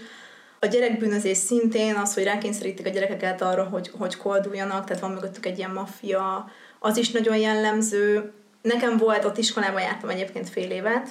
A 0.62 0.66
gyerekbűnözés 0.66 1.36
szintén 1.36 1.94
az, 1.94 2.14
hogy 2.14 2.24
rákényszerítik 2.24 2.86
a 2.86 2.90
gyerekeket 2.90 3.42
arra, 3.42 3.64
hogy, 3.64 3.90
hogy 3.98 4.16
kolduljanak, 4.16 4.84
tehát 4.84 5.02
van 5.02 5.10
mögöttük 5.10 5.46
egy 5.46 5.58
ilyen 5.58 5.70
maffia, 5.70 6.50
az 6.78 6.96
is 6.96 7.10
nagyon 7.10 7.36
jellemző. 7.36 8.32
Nekem 8.62 8.96
volt, 8.96 9.24
ott 9.24 9.38
iskolában 9.38 9.80
jártam 9.80 10.08
egyébként 10.08 10.48
fél 10.48 10.70
évet, 10.70 11.08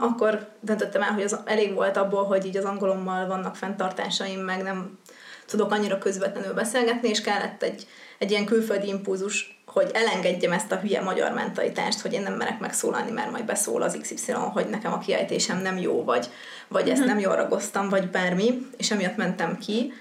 akkor 0.00 0.48
döntöttem 0.60 1.02
el, 1.02 1.12
hogy 1.12 1.22
az 1.22 1.40
elég 1.44 1.74
volt 1.74 1.96
abból, 1.96 2.24
hogy 2.24 2.46
így 2.46 2.56
az 2.56 2.64
angolommal 2.64 3.26
vannak 3.26 3.56
fenntartásaim, 3.56 4.40
meg 4.40 4.62
nem 4.62 4.98
tudok 5.46 5.72
annyira 5.72 5.98
közvetlenül 5.98 6.54
beszélgetni, 6.54 7.08
és 7.08 7.20
kellett 7.20 7.62
egy, 7.62 7.86
egy 8.18 8.30
ilyen 8.30 8.44
külföldi 8.44 8.88
impulzus, 8.88 9.57
hogy 9.78 9.90
elengedjem 9.94 10.52
ezt 10.52 10.72
a 10.72 10.76
hülye 10.76 11.00
magyar 11.00 11.32
mentalitást, 11.32 12.00
hogy 12.00 12.12
én 12.12 12.22
nem 12.22 12.32
merek 12.32 12.58
megszólalni, 12.58 13.10
mert 13.10 13.30
majd 13.30 13.44
beszól 13.44 13.82
az 13.82 13.98
XY, 14.00 14.32
hogy 14.32 14.66
nekem 14.68 14.92
a 14.92 14.98
kiejtésem 14.98 15.62
nem 15.62 15.78
jó, 15.78 16.04
vagy, 16.04 16.28
vagy 16.68 16.88
ezt 16.88 17.00
mhm. 17.00 17.08
nem 17.08 17.18
jól 17.18 17.36
ragoztam, 17.36 17.88
vagy 17.88 18.10
bármi, 18.10 18.66
és 18.76 18.90
emiatt 18.90 19.16
mentem 19.16 19.58
ki, 19.58 19.92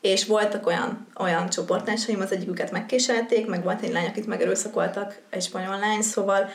és 0.00 0.26
voltak 0.26 0.66
olyan, 0.66 1.06
olyan 1.18 1.48
csoportársaim, 1.48 2.20
az 2.20 2.32
egyiküket 2.32 2.70
megkéselték, 2.70 3.46
meg 3.46 3.62
volt 3.62 3.82
egy 3.82 3.92
lány, 3.92 4.06
akit 4.06 4.26
megerőszakoltak, 4.26 5.18
egy 5.30 5.42
spanyol 5.42 5.78
lány, 5.78 6.02
szóval 6.02 6.48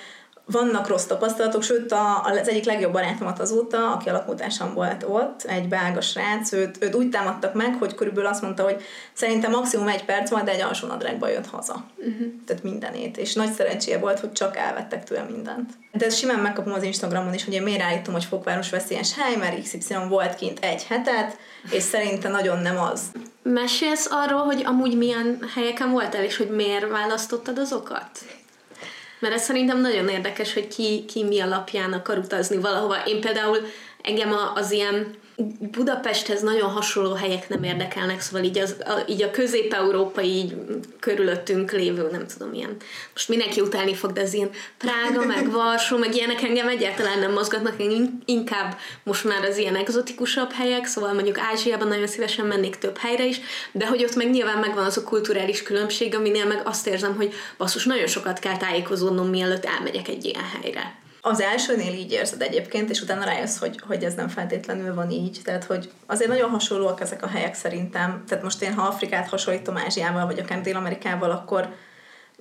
vannak 0.51 0.87
rossz 0.87 1.05
tapasztalatok, 1.05 1.63
sőt 1.63 1.91
a, 1.91 2.21
az 2.23 2.49
egyik 2.49 2.65
legjobb 2.65 2.91
barátomat 2.91 3.39
azóta, 3.39 3.91
aki 3.91 4.09
alapultásom 4.09 4.73
volt 4.73 5.05
ott, 5.07 5.43
egy 5.43 5.67
belga 5.67 6.01
srác, 6.01 6.51
őt, 6.51 6.77
őt 6.79 6.95
úgy 6.95 7.09
támadtak 7.09 7.53
meg, 7.53 7.75
hogy 7.79 7.95
körülbelül 7.95 8.29
azt 8.29 8.41
mondta, 8.41 8.63
hogy 8.63 8.81
szerintem 9.13 9.51
maximum 9.51 9.87
egy 9.87 10.05
perc 10.05 10.43
de 10.43 10.51
egy 10.51 10.61
alsónadrágba 10.61 11.27
jött 11.27 11.47
haza. 11.47 11.85
Uh-huh. 11.97 12.27
Tehát 12.45 12.63
mindenét. 12.63 13.17
És 13.17 13.33
nagy 13.33 13.51
szerencséje 13.51 13.99
volt, 13.99 14.19
hogy 14.19 14.31
csak 14.31 14.57
elvettek 14.57 15.03
tőle 15.03 15.23
mindent. 15.31 15.69
De 15.91 16.05
ezt 16.05 16.17
simán 16.17 16.39
megkapom 16.39 16.73
az 16.73 16.83
Instagramon 16.83 17.33
is, 17.33 17.45
hogy 17.45 17.53
én 17.53 17.63
miért 17.63 17.81
állítom, 17.81 18.13
hogy 18.13 18.25
Fokváros 18.25 18.69
veszélyes 18.69 19.15
hely, 19.15 19.35
mert 19.35 19.61
XY 19.61 19.95
volt 20.09 20.35
kint 20.35 20.59
egy 20.59 20.83
hetet, 20.83 21.37
és 21.71 21.83
szerintem 21.83 22.31
nagyon 22.31 22.59
nem 22.59 22.79
az. 22.79 23.01
Mesélsz 23.43 24.07
arról, 24.11 24.43
hogy 24.43 24.63
amúgy 24.65 24.97
milyen 24.97 25.39
helyeken 25.55 25.91
voltál, 25.91 26.23
és 26.23 26.37
hogy 26.37 26.49
miért 26.49 26.89
választottad 26.89 27.57
azokat? 27.57 28.09
Mert 29.19 29.33
ez 29.33 29.43
szerintem 29.43 29.81
nagyon 29.81 30.07
érdekes, 30.07 30.53
hogy 30.53 30.67
ki, 30.67 31.05
ki 31.05 31.23
mi 31.23 31.39
alapján 31.39 31.93
akar 31.93 32.17
utazni 32.17 32.57
valahova. 32.57 33.03
Én 33.05 33.21
például 33.21 33.57
engem 34.01 34.35
az 34.55 34.71
ilyen 34.71 35.15
Budapesthez 35.71 36.41
nagyon 36.41 36.69
hasonló 36.69 37.13
helyek 37.13 37.49
nem 37.49 37.63
érdekelnek, 37.63 38.21
szóval 38.21 38.43
így, 38.43 38.57
az, 38.57 38.75
a, 38.79 39.03
így 39.07 39.21
a 39.21 39.31
közép-európai 39.31 40.27
így 40.27 40.55
körülöttünk 40.99 41.71
lévő, 41.71 42.09
nem 42.11 42.27
tudom, 42.27 42.53
ilyen, 42.53 42.75
most 43.13 43.29
mindenki 43.29 43.61
utálni 43.61 43.93
fog, 43.95 44.11
de 44.11 44.21
ez 44.21 44.33
ilyen 44.33 44.49
Prága, 44.77 45.25
meg 45.25 45.51
Varsó, 45.61 45.97
meg 45.97 46.15
ilyenek 46.15 46.41
engem 46.41 46.67
egyáltalán 46.67 47.19
nem 47.19 47.31
mozgatnak, 47.31 47.81
én 47.81 48.19
inkább 48.25 48.77
most 49.03 49.23
már 49.23 49.43
az 49.43 49.57
ilyen 49.57 49.75
egzotikusabb 49.75 50.51
helyek, 50.51 50.85
szóval 50.85 51.13
mondjuk 51.13 51.37
Ázsiában 51.39 51.87
nagyon 51.87 52.07
szívesen 52.07 52.45
mennék 52.45 52.77
több 52.77 52.97
helyre 52.97 53.25
is, 53.25 53.39
de 53.71 53.87
hogy 53.87 54.03
ott 54.03 54.15
meg 54.15 54.29
nyilván 54.29 54.57
megvan 54.57 54.85
az 54.85 54.97
a 54.97 55.03
kulturális 55.03 55.63
különbség, 55.63 56.15
aminél 56.15 56.45
meg 56.45 56.61
azt 56.63 56.87
érzem, 56.87 57.15
hogy 57.15 57.33
basszus, 57.57 57.85
nagyon 57.85 58.07
sokat 58.07 58.39
kell 58.39 58.57
tájékozódnom, 58.57 59.29
mielőtt 59.29 59.65
elmegyek 59.65 60.07
egy 60.07 60.25
ilyen 60.25 60.43
helyre 60.61 61.05
az 61.27 61.41
elsőnél 61.41 61.93
így 61.93 62.11
érzed 62.11 62.41
egyébként, 62.41 62.89
és 62.89 63.01
utána 63.01 63.23
rájössz, 63.23 63.57
hogy, 63.57 63.81
hogy 63.87 64.03
ez 64.03 64.13
nem 64.13 64.27
feltétlenül 64.27 64.93
van 64.93 65.11
így. 65.11 65.39
Tehát, 65.43 65.63
hogy 65.63 65.91
azért 66.05 66.29
nagyon 66.29 66.49
hasonlóak 66.49 67.01
ezek 67.01 67.23
a 67.23 67.27
helyek 67.27 67.55
szerintem. 67.55 68.23
Tehát 68.27 68.43
most 68.43 68.61
én, 68.61 68.73
ha 68.73 68.87
Afrikát 68.87 69.29
hasonlítom 69.29 69.77
Ázsiával, 69.77 70.25
vagy 70.25 70.39
akár 70.39 70.61
Dél-Amerikával, 70.61 71.31
akkor 71.31 71.73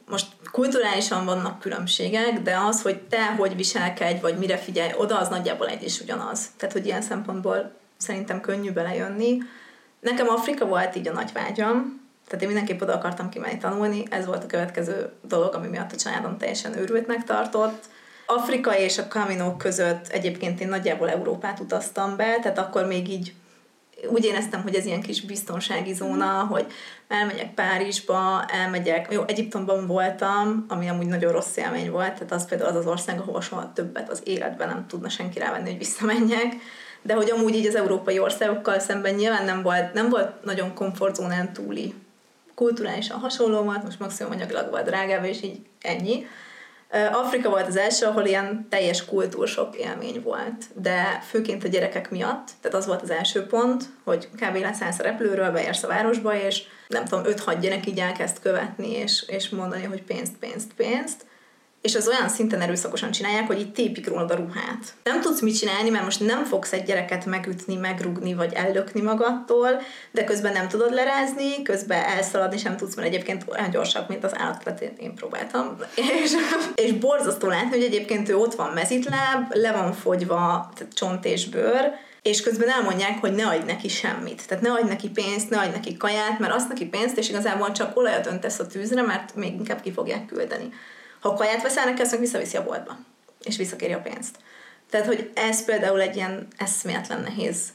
most 0.08 0.26
kulturálisan 0.52 1.24
vannak 1.24 1.60
különbségek, 1.60 2.42
de 2.42 2.56
az, 2.56 2.82
hogy 2.82 3.00
te 3.00 3.24
hogy 3.24 3.56
viselkedj, 3.56 4.20
vagy 4.20 4.38
mire 4.38 4.56
figyelj 4.56 4.92
oda, 4.96 5.18
az 5.18 5.28
nagyjából 5.28 5.68
egy 5.68 5.82
is 5.82 6.00
ugyanaz. 6.00 6.46
Tehát, 6.56 6.74
hogy 6.74 6.86
ilyen 6.86 7.02
szempontból 7.02 7.72
szerintem 7.96 8.40
könnyű 8.40 8.72
belejönni. 8.72 9.38
Nekem 10.00 10.28
Afrika 10.28 10.66
volt 10.66 10.96
így 10.96 11.08
a 11.08 11.12
nagy 11.12 11.30
vágyam, 11.32 12.04
tehát 12.26 12.42
én 12.42 12.48
mindenképp 12.48 12.80
oda 12.80 12.94
akartam 12.94 13.28
kimenni 13.28 13.58
tanulni, 13.58 14.02
ez 14.10 14.26
volt 14.26 14.44
a 14.44 14.46
következő 14.46 15.12
dolog, 15.22 15.54
ami 15.54 15.66
miatt 15.66 15.92
a 15.92 15.96
családom 15.96 16.38
teljesen 16.38 16.78
őrültnek 16.78 17.24
tartott 17.24 17.84
Afrika 18.26 18.78
és 18.78 18.98
a 18.98 19.06
Camino 19.06 19.56
között 19.56 20.06
egyébként 20.06 20.60
én 20.60 20.68
nagyjából 20.68 21.10
Európát 21.10 21.60
utaztam 21.60 22.16
be, 22.16 22.38
tehát 22.42 22.58
akkor 22.58 22.86
még 22.86 23.08
így 23.08 23.34
úgy 24.08 24.24
éreztem, 24.24 24.62
hogy 24.62 24.74
ez 24.74 24.84
ilyen 24.84 25.02
kis 25.02 25.20
biztonsági 25.20 25.92
zóna, 25.92 26.46
hogy 26.50 26.66
elmegyek 27.08 27.54
Párizsba, 27.54 28.44
elmegyek, 28.48 29.06
jó, 29.10 29.22
Egyiptomban 29.26 29.86
voltam, 29.86 30.64
ami 30.68 30.88
amúgy 30.88 31.06
nagyon 31.06 31.32
rossz 31.32 31.56
élmény 31.56 31.90
volt, 31.90 32.12
tehát 32.12 32.32
az 32.32 32.48
például 32.48 32.70
az 32.70 32.76
az 32.76 32.86
ország, 32.86 33.20
ahol 33.20 33.40
soha 33.40 33.72
többet 33.72 34.10
az 34.10 34.20
életben 34.24 34.68
nem 34.68 34.86
tudna 34.86 35.08
senki 35.08 35.38
rávenni, 35.38 35.68
hogy 35.68 35.78
visszamenjek, 35.78 36.54
de 37.02 37.14
hogy 37.14 37.30
amúgy 37.30 37.54
így 37.54 37.66
az 37.66 37.74
európai 37.74 38.18
országokkal 38.18 38.78
szemben 38.78 39.14
nyilván 39.14 39.44
nem 39.44 39.62
volt, 39.62 39.92
nem 39.92 40.08
volt 40.08 40.44
nagyon 40.44 40.74
komfortzónán 40.74 41.52
túli 41.52 41.94
kulturálisan 42.54 43.18
hasonló 43.18 43.62
volt, 43.62 43.84
most 43.84 43.98
maximum 43.98 44.32
anyagilag 44.32 44.70
volt 44.70 44.84
drágább, 44.84 45.24
és 45.24 45.42
így 45.42 45.58
ennyi. 45.80 46.26
Afrika 47.12 47.48
volt 47.48 47.66
az 47.66 47.76
első, 47.76 48.06
ahol 48.06 48.24
ilyen 48.24 48.66
teljes 48.70 49.04
kultúrsok 49.04 49.76
élmény 49.76 50.20
volt, 50.22 50.64
de 50.74 51.20
főként 51.28 51.64
a 51.64 51.68
gyerekek 51.68 52.10
miatt, 52.10 52.50
tehát 52.60 52.76
az 52.76 52.86
volt 52.86 53.02
az 53.02 53.10
első 53.10 53.46
pont, 53.46 53.84
hogy 54.04 54.28
kb. 54.28 54.56
leszállsz 54.56 54.98
a 54.98 55.02
repülőről, 55.02 55.50
beérsz 55.50 55.82
a 55.82 55.88
városba, 55.88 56.34
és 56.34 56.62
nem 56.88 57.04
tudom, 57.04 57.24
5-6 57.24 57.56
gyerek 57.60 57.86
így 57.86 57.98
elkezd 57.98 58.40
követni, 58.40 58.90
és, 58.90 59.24
és 59.26 59.48
mondani, 59.48 59.84
hogy 59.84 60.02
pénzt, 60.02 60.36
pénzt, 60.38 60.72
pénzt, 60.76 61.26
és 61.80 61.94
az 61.94 62.08
olyan 62.08 62.28
szinten 62.28 62.60
erőszakosan 62.60 63.10
csinálják, 63.10 63.46
hogy 63.46 63.60
itt 63.60 63.74
tépik 63.74 64.08
rólad 64.08 64.30
a 64.30 64.34
ruhát. 64.34 64.94
Nem 65.02 65.20
tudsz 65.20 65.40
mit 65.40 65.58
csinálni, 65.58 65.90
mert 65.90 66.04
most 66.04 66.20
nem 66.20 66.44
fogsz 66.44 66.72
egy 66.72 66.84
gyereket 66.84 67.24
megütni, 67.24 67.76
megrugni, 67.76 68.34
vagy 68.34 68.52
ellökni 68.52 69.00
magadtól, 69.00 69.82
de 70.10 70.24
közben 70.24 70.52
nem 70.52 70.68
tudod 70.68 70.92
lerázni, 70.92 71.62
közben 71.62 72.04
elszaladni 72.04 72.58
sem 72.58 72.76
tudsz, 72.76 72.94
mert 72.94 73.08
egyébként 73.08 73.44
olyan 73.48 73.70
gyorsak, 73.70 74.08
mint 74.08 74.24
az 74.24 74.32
állat, 74.36 74.80
én 74.98 75.14
próbáltam. 75.14 75.76
És, 75.94 76.32
és 76.74 76.92
borzasztó 76.92 77.48
látni, 77.48 77.70
hogy 77.70 77.84
egyébként 77.84 78.28
ő 78.28 78.36
ott 78.36 78.54
van 78.54 78.72
mezitláb, 78.72 79.54
le 79.54 79.72
van 79.72 79.92
fogyva 79.92 80.70
tehát 80.74 80.94
csont 80.94 81.24
és 81.24 81.48
bőr, 81.48 81.92
és 82.22 82.42
közben 82.42 82.68
elmondják, 82.68 83.20
hogy 83.20 83.34
ne 83.34 83.46
adj 83.46 83.64
neki 83.66 83.88
semmit. 83.88 84.48
Tehát 84.48 84.64
ne 84.64 84.72
adj 84.72 84.88
neki 84.88 85.08
pénzt, 85.08 85.50
ne 85.50 85.58
adj 85.58 85.70
neki 85.70 85.96
kaját, 85.96 86.38
mert 86.38 86.54
azt 86.54 86.68
neki 86.68 86.86
pénzt, 86.86 87.18
és 87.18 87.28
igazából 87.28 87.72
csak 87.72 87.96
olajat 87.96 88.26
öntesz 88.26 88.58
a 88.58 88.66
tűzre, 88.66 89.02
mert 89.02 89.34
még 89.34 89.54
inkább 89.54 89.80
ki 89.80 89.92
fogják 89.92 90.26
küldeni. 90.26 90.72
Ha 91.26 91.34
kaját 91.34 91.62
veszel 91.62 91.84
neki, 91.84 92.02
azt 92.02 92.10
meg 92.10 92.20
visszaviszi 92.20 92.56
a 92.56 92.64
boltba, 92.64 92.96
és 93.42 93.56
visszakéri 93.56 93.92
a 93.92 94.00
pénzt. 94.00 94.36
Tehát, 94.90 95.06
hogy 95.06 95.30
ez 95.34 95.64
például 95.64 96.00
egy 96.00 96.16
ilyen 96.16 96.46
eszméletlen 96.56 97.20
nehéz 97.20 97.72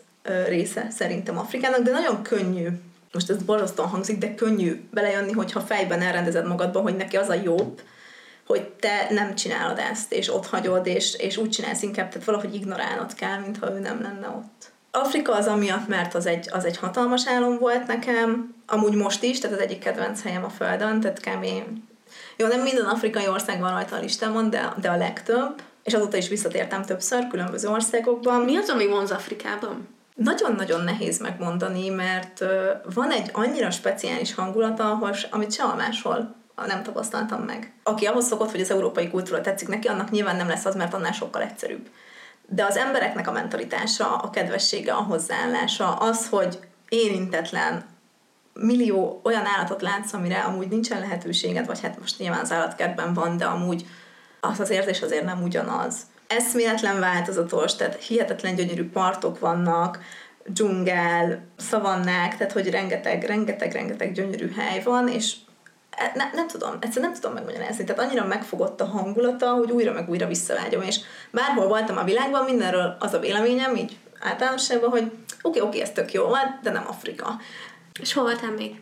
része 0.47 0.87
szerintem 0.89 1.37
Afrikának, 1.37 1.81
de 1.81 1.91
nagyon 1.91 2.23
könnyű, 2.23 2.67
most 3.13 3.29
ez 3.29 3.43
borzasztóan 3.43 3.89
hangzik, 3.89 4.17
de 4.17 4.35
könnyű 4.35 4.87
belejönni, 4.91 5.31
hogyha 5.31 5.59
fejben 5.59 6.01
elrendezed 6.01 6.47
magadba, 6.47 6.81
hogy 6.81 6.95
neki 6.95 7.17
az 7.17 7.29
a 7.29 7.33
jobb, 7.33 7.81
hogy 8.45 8.67
te 8.69 9.07
nem 9.09 9.35
csinálod 9.35 9.79
ezt, 9.91 10.13
és 10.13 10.33
ott 10.33 10.47
hagyod, 10.47 10.87
és, 10.87 11.15
és 11.15 11.37
úgy 11.37 11.49
csinálsz 11.49 11.81
inkább, 11.81 12.09
tehát 12.09 12.25
valahogy 12.27 12.55
ignorálnod 12.55 13.13
kell, 13.13 13.39
mintha 13.39 13.71
ő 13.71 13.79
nem 13.79 14.01
lenne 14.01 14.27
ott. 14.27 14.71
Afrika 14.91 15.35
az 15.35 15.47
amiatt, 15.47 15.87
mert 15.87 16.15
az 16.15 16.25
egy, 16.25 16.49
az 16.51 16.65
egy 16.65 16.77
hatalmas 16.77 17.27
álom 17.27 17.57
volt 17.57 17.87
nekem, 17.87 18.55
amúgy 18.67 18.93
most 18.93 19.23
is, 19.23 19.39
tehát 19.39 19.57
az 19.57 19.63
egyik 19.63 19.79
kedvenc 19.79 20.21
helyem 20.21 20.43
a 20.43 20.49
Földön, 20.49 20.99
tehát 20.99 21.19
kb. 21.19 21.45
Jó, 22.37 22.47
nem 22.47 22.61
minden 22.61 22.85
afrikai 22.85 23.27
ország 23.27 23.59
van 23.59 23.71
rajta 23.71 23.95
a 23.95 23.99
listámon, 23.99 24.49
de, 24.49 24.73
de 24.81 24.89
a 24.89 24.97
legtöbb, 24.97 25.61
és 25.83 25.93
azóta 25.93 26.17
is 26.17 26.27
visszatértem 26.27 26.83
többször 26.83 27.27
különböző 27.27 27.67
országokban. 27.67 28.41
Mi 28.41 28.57
az, 28.57 28.69
ami 28.69 28.87
vonz 28.87 29.11
Afrikában? 29.11 29.87
Nagyon-nagyon 30.15 30.81
nehéz 30.83 31.19
megmondani, 31.19 31.89
mert 31.89 32.43
van 32.93 33.11
egy 33.11 33.29
annyira 33.33 33.71
speciális 33.71 34.35
hangulata, 34.35 35.13
amit 35.31 35.53
sehol 35.53 35.75
máshol 35.75 36.35
nem 36.65 36.83
tapasztaltam 36.83 37.41
meg. 37.41 37.73
Aki 37.83 38.05
ahhoz 38.05 38.25
szokott, 38.25 38.51
hogy 38.51 38.61
az 38.61 38.71
európai 38.71 39.09
kultúra 39.09 39.41
tetszik 39.41 39.67
neki, 39.67 39.87
annak 39.87 40.11
nyilván 40.11 40.35
nem 40.35 40.47
lesz 40.47 40.65
az, 40.65 40.75
mert 40.75 40.93
annál 40.93 41.11
sokkal 41.11 41.41
egyszerűbb. 41.41 41.89
De 42.47 42.65
az 42.65 42.77
embereknek 42.77 43.27
a 43.27 43.31
mentalitása, 43.31 44.15
a 44.15 44.29
kedvessége, 44.29 44.93
a 44.93 45.01
hozzáállása, 45.01 45.93
az, 45.93 46.29
hogy 46.29 46.59
érintetlen, 46.89 47.85
millió 48.53 49.21
olyan 49.23 49.45
állatot 49.45 49.81
látsz, 49.81 50.13
amire 50.13 50.39
amúgy 50.39 50.67
nincsen 50.67 50.99
lehetőséged, 50.99 51.65
vagy 51.65 51.81
hát 51.81 51.99
most 51.99 52.19
nyilván 52.19 52.39
az 52.39 52.51
állatkertben 52.51 53.13
van, 53.13 53.37
de 53.37 53.45
amúgy 53.45 53.85
az 54.39 54.59
az 54.59 54.69
érzés 54.69 55.01
azért 55.01 55.25
nem 55.25 55.43
ugyanaz. 55.43 55.95
Eszméletlen 56.27 56.99
változatos, 56.99 57.75
tehát 57.75 58.03
hihetetlen 58.03 58.55
gyönyörű 58.55 58.89
partok 58.89 59.39
vannak, 59.39 59.99
dzsungel, 60.45 61.45
szavannák, 61.57 62.37
tehát 62.37 62.53
hogy 62.53 62.69
rengeteg, 62.69 63.23
rengeteg, 63.23 63.71
rengeteg 63.71 64.11
gyönyörű 64.11 64.51
hely 64.51 64.81
van, 64.83 65.07
és 65.07 65.35
e, 65.89 66.11
ne, 66.15 66.23
nem 66.33 66.47
tudom, 66.47 66.77
egyszerűen 66.79 67.11
nem 67.11 67.19
tudom 67.19 67.33
megmagyarázni. 67.33 67.83
Tehát 67.83 68.01
annyira 68.01 68.25
megfogott 68.25 68.81
a 68.81 68.85
hangulata, 68.85 69.51
hogy 69.51 69.71
újra 69.71 69.93
meg 69.93 70.09
újra 70.09 70.27
visszavágyom, 70.27 70.81
és 70.81 70.99
bárhol 71.31 71.67
voltam 71.67 71.97
a 71.97 72.03
világban, 72.03 72.43
mindenről 72.43 72.95
az 72.99 73.13
a 73.13 73.19
véleményem, 73.19 73.75
így 73.75 73.97
általánosságban, 74.19 74.89
hogy 74.89 75.03
oké, 75.03 75.13
okay, 75.41 75.61
oké, 75.61 75.67
okay, 75.67 75.81
ez 75.81 75.91
tök 75.91 76.13
jó 76.13 76.25
volt, 76.25 76.59
de 76.61 76.71
nem 76.71 76.85
Afrika. 76.87 77.39
És 77.99 78.13
hol 78.13 78.23
voltál 78.23 78.51
még? 78.51 78.81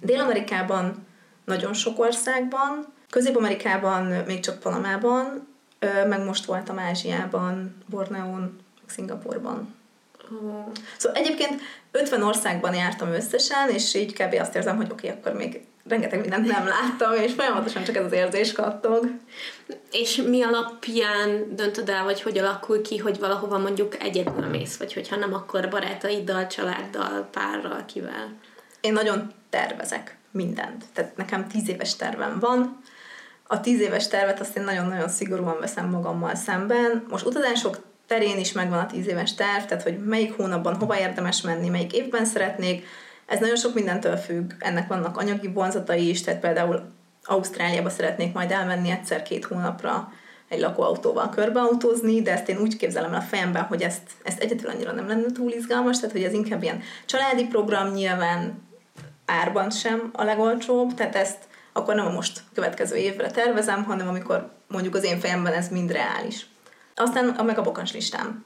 Dél-Amerikában 0.00 1.06
nagyon 1.44 1.72
sok 1.72 1.98
országban, 1.98 2.92
Közép-Amerikában 3.10 4.04
még 4.26 4.40
csak 4.40 4.58
Panamában, 4.60 5.48
meg 6.08 6.24
most 6.24 6.44
voltam 6.44 6.78
Ázsiában, 6.78 7.76
Borneón, 7.86 8.58
Szingapurban. 8.86 9.74
Oh. 10.30 10.72
Szóval 10.96 11.18
egyébként 11.18 11.60
50 11.92 12.22
országban 12.22 12.74
jártam 12.74 13.12
összesen, 13.12 13.68
és 13.68 13.94
így 13.94 14.12
kb. 14.12 14.34
azt 14.40 14.54
érzem, 14.54 14.76
hogy 14.76 14.88
oké, 14.90 15.08
okay, 15.08 15.20
akkor 15.20 15.32
még 15.32 15.60
rengeteg 15.88 16.20
mindent 16.20 16.46
nem 16.46 16.66
láttam, 16.66 17.12
és 17.12 17.32
folyamatosan 17.32 17.84
csak 17.84 17.96
ez 17.96 18.04
az 18.04 18.12
érzés 18.12 18.52
kattog. 18.52 19.10
És 19.90 20.16
mi 20.16 20.42
alapján 20.42 21.56
döntöd 21.56 21.88
el, 21.88 22.04
vagy 22.04 22.22
hogy 22.22 22.38
alakul 22.38 22.82
ki, 22.82 22.98
hogy 22.98 23.18
valahova 23.18 23.58
mondjuk 23.58 24.02
egyedül 24.02 24.46
mész, 24.46 24.76
vagy 24.76 24.92
hogyha 24.92 25.16
nem, 25.16 25.34
akkor 25.34 25.68
barátaiddal, 25.68 26.46
családdal, 26.46 27.28
párral, 27.30 27.84
kivel? 27.86 28.36
Én 28.80 28.92
nagyon 28.92 29.32
tervezek 29.50 30.16
mindent. 30.30 30.84
Tehát 30.92 31.16
nekem 31.16 31.48
tíz 31.48 31.68
éves 31.68 31.96
tervem 31.96 32.38
van, 32.38 32.82
a 33.52 33.60
tíz 33.60 33.80
éves 33.80 34.08
tervet 34.08 34.40
azt 34.40 34.56
én 34.56 34.64
nagyon-nagyon 34.64 35.08
szigorúan 35.08 35.60
veszem 35.60 35.88
magammal 35.88 36.34
szemben. 36.34 37.04
Most 37.08 37.26
utazások 37.26 37.78
terén 38.12 38.38
is 38.38 38.52
megvan 38.52 38.78
a 38.78 38.86
tíz 38.86 39.06
éves 39.06 39.34
terv, 39.34 39.64
tehát 39.64 39.82
hogy 39.82 39.98
melyik 40.04 40.36
hónapban 40.36 40.74
hova 40.74 40.98
érdemes 40.98 41.40
menni, 41.40 41.68
melyik 41.68 41.92
évben 41.92 42.24
szeretnék. 42.24 42.86
Ez 43.26 43.38
nagyon 43.38 43.56
sok 43.56 43.74
mindentől 43.74 44.16
függ. 44.16 44.52
Ennek 44.58 44.88
vannak 44.88 45.16
anyagi 45.16 45.48
vonzatai 45.48 46.08
is, 46.08 46.22
tehát 46.22 46.40
például 46.40 46.82
Ausztráliába 47.24 47.90
szeretnék 47.90 48.32
majd 48.32 48.50
elmenni 48.50 48.90
egyszer 48.90 49.22
két 49.22 49.44
hónapra 49.44 50.12
egy 50.48 50.60
lakóautóval 50.60 51.28
körbeautózni, 51.28 52.22
de 52.22 52.32
ezt 52.32 52.48
én 52.48 52.58
úgy 52.58 52.76
képzelem 52.76 53.12
el 53.12 53.20
a 53.20 53.22
fejemben, 53.22 53.62
hogy 53.62 53.82
ezt, 53.82 54.10
ezt 54.22 54.40
egyedül 54.40 54.70
annyira 54.70 54.92
nem 54.92 55.08
lenne 55.08 55.32
túl 55.32 55.50
izgalmas, 55.50 55.96
tehát 55.96 56.12
hogy 56.12 56.24
ez 56.24 56.32
inkább 56.32 56.62
ilyen 56.62 56.82
családi 57.06 57.46
program, 57.46 57.92
nyilván 57.92 58.62
árban 59.26 59.70
sem 59.70 60.10
a 60.12 60.24
legolcsóbb, 60.24 60.94
tehát 60.94 61.16
ezt 61.16 61.38
akkor 61.72 61.94
nem 61.94 62.06
a 62.06 62.12
most 62.12 62.42
következő 62.54 62.96
évre 62.96 63.30
tervezem, 63.30 63.84
hanem 63.84 64.08
amikor 64.08 64.50
mondjuk 64.68 64.94
az 64.94 65.04
én 65.04 65.20
fejemben 65.20 65.52
ez 65.52 65.68
mind 65.68 65.92
reális. 65.92 66.46
Aztán 66.94 67.28
a 67.28 67.42
meg 67.42 67.58
a 67.58 67.62
bokans 67.62 67.92
listám, 67.92 68.44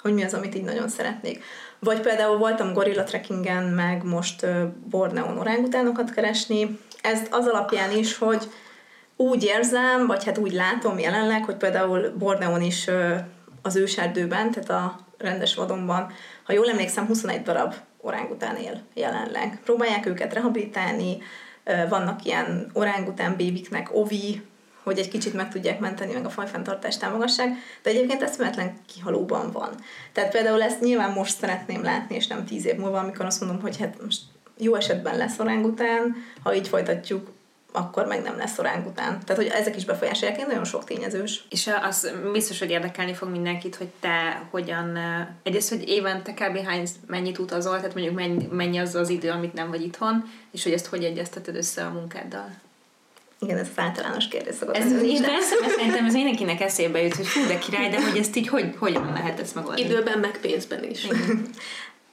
hogy 0.00 0.14
mi 0.14 0.24
az, 0.24 0.34
amit 0.34 0.54
így 0.54 0.64
nagyon 0.64 0.88
szeretnék. 0.88 1.44
Vagy 1.78 2.00
például 2.00 2.36
voltam 2.36 2.72
gorilla 2.72 3.04
trekkingen, 3.04 3.64
meg 3.64 4.04
most 4.04 4.46
Borneon 4.90 5.38
orángutánokat 5.38 6.10
keresni. 6.10 6.78
Ez 7.02 7.20
az 7.30 7.46
alapján 7.46 7.96
is, 7.96 8.18
hogy 8.18 8.48
úgy 9.16 9.44
érzem, 9.44 10.06
vagy 10.06 10.24
hát 10.24 10.38
úgy 10.38 10.52
látom 10.52 10.98
jelenleg, 10.98 11.44
hogy 11.44 11.56
például 11.56 12.14
Borneon 12.18 12.62
is 12.62 12.88
az 13.62 13.76
őserdőben, 13.76 14.50
tehát 14.50 14.70
a 14.70 15.00
rendes 15.18 15.54
vadonban, 15.54 16.12
ha 16.42 16.52
jól 16.52 16.70
emlékszem, 16.70 17.06
21 17.06 17.42
darab 17.42 17.74
orángután 18.00 18.56
él 18.56 18.80
jelenleg. 18.94 19.60
Próbálják 19.64 20.06
őket 20.06 20.32
rehabilitálni, 20.32 21.18
vannak 21.88 22.24
ilyen 22.24 22.70
orángután 22.72 23.36
bébiknek 23.36 23.88
ovi, 23.94 24.42
hogy 24.82 24.98
egy 24.98 25.08
kicsit 25.08 25.34
meg 25.34 25.50
tudják 25.50 25.78
menteni, 25.78 26.12
meg 26.12 26.24
a 26.24 26.30
fajfenntartást 26.30 27.00
támogassák, 27.00 27.48
de 27.82 27.90
egyébként 27.90 28.22
eszméletlen 28.22 28.76
kihalóban 28.94 29.50
van. 29.50 29.70
Tehát 30.12 30.32
például 30.32 30.62
ezt 30.62 30.80
nyilván 30.80 31.12
most 31.12 31.38
szeretném 31.38 31.82
látni, 31.82 32.14
és 32.14 32.26
nem 32.26 32.44
tíz 32.44 32.66
év 32.66 32.76
múlva, 32.76 32.98
amikor 32.98 33.24
azt 33.24 33.40
mondom, 33.40 33.60
hogy 33.60 33.78
hát 33.78 34.02
most 34.02 34.20
jó 34.58 34.74
esetben 34.74 35.16
lesz 35.16 35.38
orángután, 35.38 36.16
ha 36.42 36.54
így 36.54 36.68
folytatjuk, 36.68 37.30
akkor 37.72 38.06
meg 38.06 38.22
nem 38.22 38.36
lesz 38.36 38.58
orángután. 38.58 39.20
Tehát, 39.24 39.42
hogy 39.42 39.52
ezek 39.54 39.76
is 39.76 39.84
befolyásolják, 39.84 40.38
én 40.38 40.46
nagyon 40.46 40.64
sok 40.64 40.84
tényezős. 40.84 41.44
És 41.50 41.70
az 41.82 42.12
biztos, 42.32 42.58
hogy 42.58 42.70
érdekelni 42.70 43.14
fog 43.14 43.28
mindenkit, 43.30 43.76
hogy 43.76 43.88
te 44.00 44.42
hogyan, 44.50 44.98
egyrészt, 45.42 45.68
hogy 45.68 45.88
évente 45.88 46.32
kb. 46.32 46.64
hány, 46.66 46.88
mennyit 47.06 47.38
utazol, 47.38 47.76
tehát 47.76 47.94
mondjuk 47.94 48.14
mennyi, 48.14 48.48
mennyi 48.50 48.78
az 48.78 48.94
az 48.94 49.08
idő, 49.08 49.30
amit 49.30 49.52
nem 49.52 49.70
vagy 49.70 49.82
itthon, 49.82 50.24
és 50.50 50.62
hogy 50.62 50.72
ezt 50.72 50.86
hogy 50.86 51.04
egyezteted 51.04 51.56
össze 51.56 51.84
a 51.84 51.90
munkáddal. 51.90 52.50
Igen, 53.42 53.58
ez 53.58 53.68
az 53.76 53.82
általános 53.82 54.28
kérdés 54.28 54.54
szokott. 54.54 54.76
Ez, 54.76 55.02
én 55.02 55.22
persze, 55.22 55.54
mert 55.60 55.72
szerintem 55.74 56.06
ez 56.06 56.14
mindenkinek 56.14 56.60
eszébe 56.60 57.02
jut, 57.02 57.14
hogy 57.14 57.26
fú, 57.26 57.46
de 57.46 57.58
király, 57.58 57.88
de 57.88 58.02
hogy 58.02 58.18
ezt 58.18 58.36
így 58.36 58.48
hogy, 58.48 58.74
hogyan 58.78 59.12
lehet 59.12 59.40
ezt 59.40 59.54
megoldani? 59.54 59.88
Időben, 59.88 60.18
meg 60.18 60.38
pénzben 60.40 60.84
is. 60.84 61.06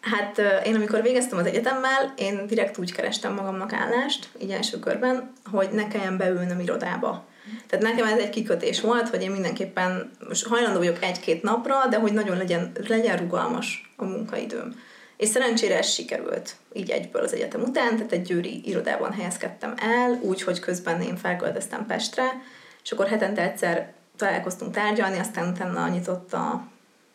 Hát 0.01 0.41
én 0.65 0.75
amikor 0.75 1.01
végeztem 1.01 1.37
az 1.37 1.45
egyetemmel, 1.45 2.13
én 2.17 2.47
direkt 2.47 2.77
úgy 2.77 2.91
kerestem 2.91 3.33
magamnak 3.33 3.73
állást, 3.73 4.29
így 4.41 4.51
első 4.51 4.79
körben, 4.79 5.31
hogy 5.51 5.69
ne 5.71 5.87
kelljen 5.87 6.17
beülnöm 6.17 6.59
irodába. 6.59 7.27
Tehát 7.67 7.85
nekem 7.85 8.07
ez 8.07 8.19
egy 8.19 8.29
kikötés 8.29 8.81
volt, 8.81 9.09
hogy 9.09 9.21
én 9.21 9.31
mindenképpen 9.31 10.11
most 10.27 10.47
hajlandó 10.47 10.77
vagyok 10.77 11.03
egy-két 11.03 11.43
napra, 11.43 11.87
de 11.89 11.97
hogy 11.97 12.13
nagyon 12.13 12.37
legyen, 12.37 12.71
legyen 12.87 13.17
rugalmas 13.17 13.91
a 13.95 14.05
munkaidőm. 14.05 14.75
És 15.19 15.29
szerencsére 15.29 15.77
ez 15.77 15.89
sikerült 15.89 16.55
így 16.73 16.89
egyből 16.89 17.23
az 17.23 17.33
egyetem 17.33 17.61
után, 17.61 17.95
tehát 17.95 18.11
egy 18.11 18.21
győri 18.21 18.61
irodában 18.65 19.11
helyezkedtem 19.11 19.73
el, 19.77 20.19
úgy, 20.21 20.41
hogy 20.41 20.59
közben 20.59 21.01
én 21.01 21.15
felköltöztem 21.15 21.85
Pestre, 21.85 22.41
és 22.83 22.91
akkor 22.91 23.07
hetente 23.07 23.41
egyszer 23.41 23.93
találkoztunk 24.15 24.73
tárgyalni, 24.73 25.17
aztán 25.17 25.47
utána 25.47 25.87
nyitott 25.87 26.33
a, 26.33 26.67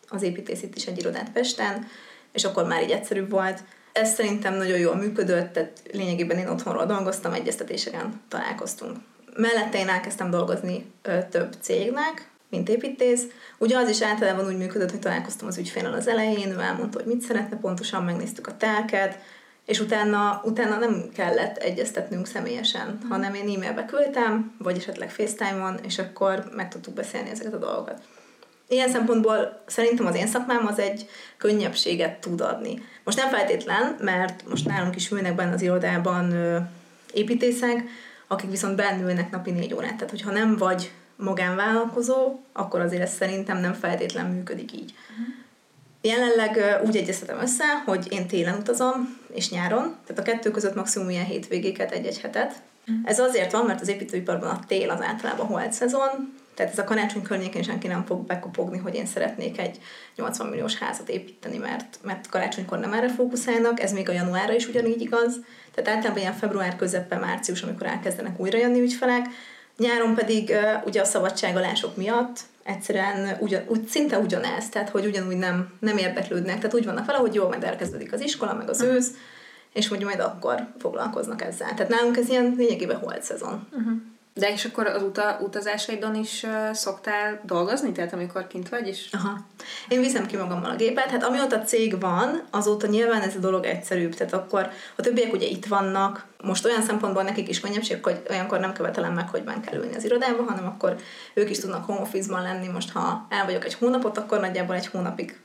az 0.08 0.22
építészet 0.22 0.76
is 0.76 0.86
egy 0.86 0.98
irodát 0.98 1.30
Pesten, 1.30 1.86
és 2.32 2.44
akkor 2.44 2.66
már 2.66 2.82
így 2.82 2.90
egyszerűbb 2.90 3.30
volt. 3.30 3.62
Ez 3.92 4.14
szerintem 4.14 4.54
nagyon 4.54 4.78
jól 4.78 4.94
működött, 4.96 5.52
tehát 5.52 5.82
lényegében 5.92 6.38
én 6.38 6.48
otthonról 6.48 6.86
dolgoztam, 6.86 7.32
egyeztetéseken 7.32 8.20
találkoztunk. 8.28 8.96
Mellette 9.36 9.78
én 9.78 9.88
elkezdtem 9.88 10.30
dolgozni 10.30 10.92
ö, 11.02 11.18
több 11.30 11.54
cégnek, 11.60 12.28
mint 12.54 12.68
építész. 12.68 13.22
Ugye 13.58 13.76
az 13.76 13.88
is 13.88 14.02
általában 14.02 14.46
úgy 14.46 14.56
működött, 14.56 14.90
hogy 14.90 15.00
találkoztam 15.00 15.48
az 15.48 15.58
ügyféllel 15.58 15.92
az 15.92 16.08
elején, 16.08 16.50
ő 16.50 16.60
elmondta, 16.60 16.98
hogy 16.98 17.12
mit 17.12 17.22
szeretne 17.22 17.56
pontosan, 17.56 18.04
megnéztük 18.04 18.46
a 18.46 18.56
telket, 18.56 19.18
és 19.66 19.80
utána, 19.80 20.42
utána 20.44 20.78
nem 20.78 21.08
kellett 21.14 21.56
egyeztetnünk 21.56 22.26
személyesen, 22.26 23.00
mm. 23.04 23.08
hanem 23.08 23.34
én 23.34 23.54
e-mailbe 23.54 23.84
küldtem, 23.84 24.54
vagy 24.58 24.76
esetleg 24.76 25.10
FaceTime-on, 25.10 25.78
és 25.82 25.98
akkor 25.98 26.44
meg 26.56 26.68
tudtuk 26.68 26.94
beszélni 26.94 27.30
ezeket 27.30 27.54
a 27.54 27.58
dolgokat. 27.58 28.02
Ilyen 28.68 28.88
szempontból 28.88 29.62
szerintem 29.66 30.06
az 30.06 30.16
én 30.16 30.26
szakmám 30.26 30.66
az 30.66 30.78
egy 30.78 31.08
könnyebbséget 31.36 32.20
tud 32.20 32.40
adni. 32.40 32.82
Most 33.04 33.18
nem 33.18 33.28
feltétlen, 33.28 33.96
mert 34.00 34.48
most 34.48 34.66
nálunk 34.66 34.96
is 34.96 35.10
ülnek 35.10 35.34
benne 35.34 35.52
az 35.52 35.62
irodában 35.62 36.32
ö, 36.32 36.58
építészek, 37.12 37.84
akik 38.26 38.50
viszont 38.50 38.76
bennülnek 38.76 39.30
napi 39.30 39.50
négy 39.50 39.74
órát. 39.74 39.94
Tehát, 39.94 40.10
hogyha 40.10 40.30
nem 40.30 40.56
vagy 40.56 40.90
magánvállalkozó, 41.16 42.40
akkor 42.52 42.80
azért 42.80 43.02
ez 43.02 43.12
szerintem 43.12 43.60
nem 43.60 43.72
feltétlen 43.72 44.26
működik 44.26 44.72
így. 44.72 44.94
Uh-huh. 45.10 45.34
Jelenleg 46.00 46.80
úgy 46.86 46.96
egyeztetem 46.96 47.40
össze, 47.40 47.82
hogy 47.84 48.12
én 48.12 48.26
télen 48.26 48.58
utazom, 48.58 49.18
és 49.32 49.50
nyáron, 49.50 49.96
tehát 50.06 50.18
a 50.18 50.30
kettő 50.30 50.50
között 50.50 50.74
maximum 50.74 51.10
ilyen 51.10 51.24
hétvégéket, 51.24 51.92
egy-egy 51.92 52.20
hetet. 52.20 52.62
Uh-huh. 52.86 53.10
Ez 53.10 53.18
azért 53.18 53.52
van, 53.52 53.64
mert 53.64 53.80
az 53.80 53.88
építőiparban 53.88 54.50
a 54.50 54.64
tél 54.66 54.90
az 54.90 55.02
általában 55.02 55.46
holt 55.46 55.72
szezon, 55.72 56.42
tehát 56.54 56.72
ez 56.72 56.78
a 56.78 56.84
karácsony 56.84 57.22
környékén 57.22 57.62
senki 57.62 57.86
nem 57.86 58.04
fog 58.04 58.26
bekopogni, 58.26 58.78
hogy 58.78 58.94
én 58.94 59.06
szeretnék 59.06 59.58
egy 59.58 59.78
80 60.16 60.46
milliós 60.46 60.78
házat 60.78 61.08
építeni, 61.08 61.56
mert, 61.56 61.98
mert 62.02 62.28
karácsonykor 62.28 62.78
nem 62.78 62.92
erre 62.92 63.08
fókuszálnak, 63.08 63.80
ez 63.80 63.92
még 63.92 64.08
a 64.08 64.12
januárra 64.12 64.54
is 64.54 64.68
ugyanígy 64.68 65.00
igaz. 65.00 65.40
Tehát 65.74 65.90
általában 65.90 66.22
ilyen 66.22 66.32
február 66.32 66.76
közepe, 66.76 67.16
március, 67.16 67.62
amikor 67.62 67.86
elkezdenek 67.86 68.40
újra 68.40 68.58
jönni 68.58 68.80
ügyfelek, 68.80 69.26
Nyáron 69.76 70.14
pedig 70.14 70.48
uh, 70.48 70.86
ugye 70.86 71.00
a 71.00 71.04
szabadságalások 71.04 71.96
miatt 71.96 72.40
egyszerűen 72.62 73.36
ugyan, 73.40 73.62
úgy, 73.66 73.86
szinte 73.86 74.18
ugyanez, 74.18 74.68
tehát 74.68 74.88
hogy 74.88 75.06
ugyanúgy 75.06 75.36
nem, 75.36 75.72
nem 75.80 75.96
érdeklődnek, 75.96 76.56
tehát 76.56 76.74
úgy 76.74 76.84
vannak 76.84 77.06
vele, 77.06 77.18
hogy 77.18 77.34
jó, 77.34 77.48
majd 77.48 77.64
elkezdődik 77.64 78.12
az 78.12 78.20
iskola, 78.20 78.54
meg 78.54 78.68
az 78.68 78.80
ősz, 78.80 79.10
és 79.72 79.88
hogy 79.88 80.02
majd 80.02 80.20
akkor 80.20 80.66
foglalkoznak 80.78 81.42
ezzel. 81.42 81.74
Tehát 81.74 81.88
nálunk 81.88 82.16
ez 82.16 82.28
ilyen 82.28 82.54
lényegében 82.56 82.98
holt 82.98 83.22
szezon. 83.22 83.66
Uh-huh. 83.72 83.92
De 84.36 84.52
és 84.52 84.64
akkor 84.64 84.86
az 84.86 85.02
uta, 85.02 85.38
utazásaidon 85.40 86.14
is 86.14 86.42
uh, 86.42 86.72
szoktál 86.72 87.40
dolgozni? 87.42 87.92
Tehát 87.92 88.12
amikor 88.12 88.46
kint 88.46 88.68
vagy 88.68 88.88
is? 88.88 89.08
Aha. 89.12 89.38
Én 89.88 90.00
viszem 90.00 90.26
ki 90.26 90.36
magammal 90.36 90.70
a 90.70 90.76
gépet. 90.76 91.10
Hát 91.10 91.24
amióta 91.24 91.62
cég 91.62 92.00
van, 92.00 92.42
azóta 92.50 92.86
nyilván 92.86 93.22
ez 93.22 93.36
a 93.36 93.38
dolog 93.38 93.64
egyszerűbb. 93.64 94.14
Tehát 94.14 94.32
akkor 94.32 94.70
a 94.96 95.02
többiek 95.02 95.32
ugye 95.32 95.46
itt 95.46 95.66
vannak. 95.66 96.26
Most 96.42 96.64
olyan 96.64 96.82
szempontból 96.82 97.22
nekik 97.22 97.48
is 97.48 97.60
könnyebbség, 97.60 98.04
hogy 98.04 98.22
olyankor 98.30 98.60
nem 98.60 98.72
követelem 98.72 99.12
meg, 99.12 99.28
hogy 99.28 99.44
ben 99.44 99.60
kell 99.60 99.80
ülni 99.80 99.94
az 99.94 100.04
irodába, 100.04 100.42
hanem 100.42 100.66
akkor 100.66 100.96
ők 101.34 101.50
is 101.50 101.58
tudnak 101.58 101.84
home 101.84 102.00
office-ban 102.00 102.42
lenni. 102.42 102.68
Most 102.68 102.90
ha 102.90 103.26
el 103.28 103.44
vagyok 103.44 103.64
egy 103.64 103.74
hónapot, 103.74 104.18
akkor 104.18 104.40
nagyjából 104.40 104.74
egy 104.74 104.86
hónapig 104.86 105.40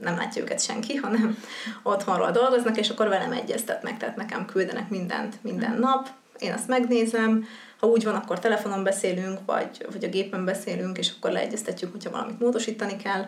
nem 0.00 0.16
látja 0.16 0.42
őket 0.42 0.60
senki, 0.60 0.94
hanem 0.94 1.38
otthonról 1.82 2.30
dolgoznak, 2.30 2.78
és 2.78 2.88
akkor 2.88 3.08
velem 3.08 3.32
egyeztetnek, 3.32 3.96
tehát 3.96 4.16
nekem 4.16 4.46
küldenek 4.46 4.88
mindent 4.88 5.38
minden 5.42 5.78
nap, 5.78 6.08
én 6.38 6.52
azt 6.52 6.68
megnézem, 6.68 7.48
ha 7.78 7.86
úgy 7.86 8.04
van, 8.04 8.14
akkor 8.14 8.38
telefonon 8.38 8.82
beszélünk, 8.82 9.38
vagy, 9.46 9.86
vagy 9.92 10.04
a 10.04 10.08
gépen 10.08 10.44
beszélünk, 10.44 10.98
és 10.98 11.12
akkor 11.16 11.30
leegyeztetjük, 11.30 11.92
hogyha 11.92 12.10
valamit 12.10 12.40
módosítani 12.40 12.96
kell. 12.96 13.24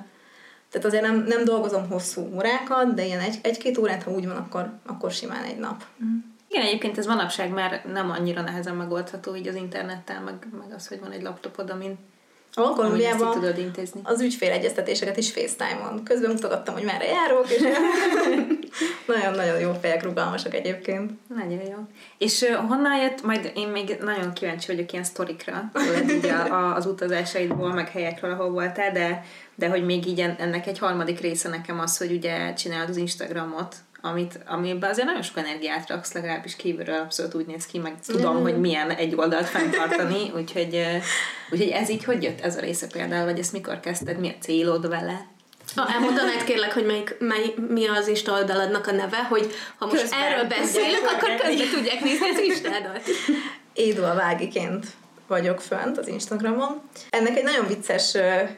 Tehát 0.70 0.86
azért 0.86 1.02
nem, 1.02 1.24
nem 1.26 1.44
dolgozom 1.44 1.88
hosszú 1.88 2.34
órákat, 2.34 2.94
de 2.94 3.04
ilyen 3.04 3.20
egy, 3.20 3.38
egy-két 3.42 3.78
órát, 3.78 4.02
ha 4.02 4.10
úgy 4.10 4.26
van, 4.26 4.36
akkor, 4.36 4.72
akkor 4.86 5.10
simán 5.10 5.44
egy 5.44 5.58
nap. 5.58 5.84
Mm. 6.04 6.18
Igen, 6.48 6.66
egyébként 6.66 6.98
ez 6.98 7.06
manapság 7.06 7.52
már 7.52 7.82
nem 7.92 8.10
annyira 8.10 8.42
nehezen 8.42 8.76
megoldható 8.76 9.36
így 9.36 9.48
az 9.48 9.54
internettel, 9.54 10.20
meg, 10.20 10.46
meg 10.58 10.72
az, 10.74 10.88
hogy 10.88 11.00
van 11.00 11.10
egy 11.10 11.22
laptopod, 11.22 11.70
amin 11.70 11.98
a 12.54 12.72
Kolumbiában 12.72 13.32
tudod 13.32 13.58
intézni. 13.58 14.00
az 14.04 14.20
ügyfélegyeztetéseket 14.20 15.16
is 15.16 15.32
FaceTime-on. 15.32 16.04
Közben 16.04 16.30
mutogattam, 16.30 16.74
hogy 16.74 16.84
merre 16.84 17.04
járok, 17.04 17.50
és 17.50 17.62
nagyon-nagyon 19.14 19.58
jó 19.60 19.72
fejek, 19.80 20.02
rugalmasak 20.02 20.54
egyébként. 20.54 21.10
Nagyon 21.28 21.60
jó. 21.64 21.76
És 22.18 22.40
uh, 22.40 22.54
honnan 22.68 23.00
jött, 23.00 23.22
majd 23.22 23.52
én 23.54 23.68
még 23.68 23.96
nagyon 24.00 24.32
kíváncsi 24.32 24.66
vagyok 24.66 24.92
ilyen 24.92 25.04
sztorikra, 25.04 25.70
tőled 25.72 26.10
így 26.10 26.26
a, 26.26 26.44
a, 26.44 26.74
az 26.74 26.86
utazásaidból, 26.86 27.72
meg 27.72 27.88
helyekről, 27.88 28.32
ahol 28.32 28.50
voltál, 28.50 28.92
de, 28.92 29.24
de 29.54 29.68
hogy 29.68 29.84
még 29.84 30.06
így 30.06 30.20
ennek 30.20 30.66
egy 30.66 30.78
harmadik 30.78 31.20
része 31.20 31.48
nekem 31.48 31.80
az, 31.80 31.96
hogy 31.96 32.12
ugye 32.12 32.52
csinálod 32.54 32.88
az 32.88 32.96
Instagramot, 32.96 33.76
amit, 34.00 34.38
amiben 34.46 34.90
azért 34.90 35.06
nagyon 35.06 35.22
sok 35.22 35.38
energiát 35.38 35.88
raksz, 35.88 36.12
legalábbis 36.12 36.56
kívülről 36.56 37.00
abszolút 37.00 37.34
úgy 37.34 37.46
néz 37.46 37.66
ki, 37.66 37.78
meg 37.78 37.94
tudom, 38.06 38.36
mm. 38.36 38.42
hogy 38.42 38.60
milyen 38.60 38.90
egy 38.90 39.14
oldalt 39.14 39.48
fenntartani, 39.48 40.30
úgyhogy, 40.38 40.86
úgyhogy 41.50 41.68
ez 41.68 41.88
így 41.88 42.04
hogy 42.04 42.22
jött 42.22 42.40
ez 42.40 42.56
a 42.56 42.60
része 42.60 42.86
például, 42.86 43.24
vagy 43.24 43.38
ezt 43.38 43.52
mikor 43.52 43.80
kezdted, 43.80 44.20
mi 44.20 44.28
a 44.28 44.42
célod 44.42 44.88
vele? 44.88 45.26
Ha 45.76 45.92
elmondanád 45.92 46.44
kérlek, 46.44 46.72
hogy 46.72 46.86
melyik, 46.86 47.16
mely, 47.18 47.54
mi 47.68 47.86
az 47.86 48.08
Insta 48.08 48.32
oldaladnak 48.32 48.86
a 48.86 48.92
neve, 48.92 49.24
hogy 49.24 49.54
ha 49.78 49.86
most 49.86 50.00
közben 50.00 50.22
erről 50.22 50.44
beszélek, 50.44 51.12
akkor 51.14 51.34
közben 51.34 51.68
tudják 51.74 52.00
nézni 52.00 52.28
az 52.28 52.38
Instádat. 52.38 53.02
Édu 53.72 54.02
a 54.02 54.14
vágiként 54.14 54.86
vagyok 55.30 55.60
fönt 55.60 55.98
az 55.98 56.08
Instagramon. 56.08 56.82
Ennek 57.10 57.36
egy 57.36 57.44
nagyon 57.44 57.66
vicces 57.66 58.16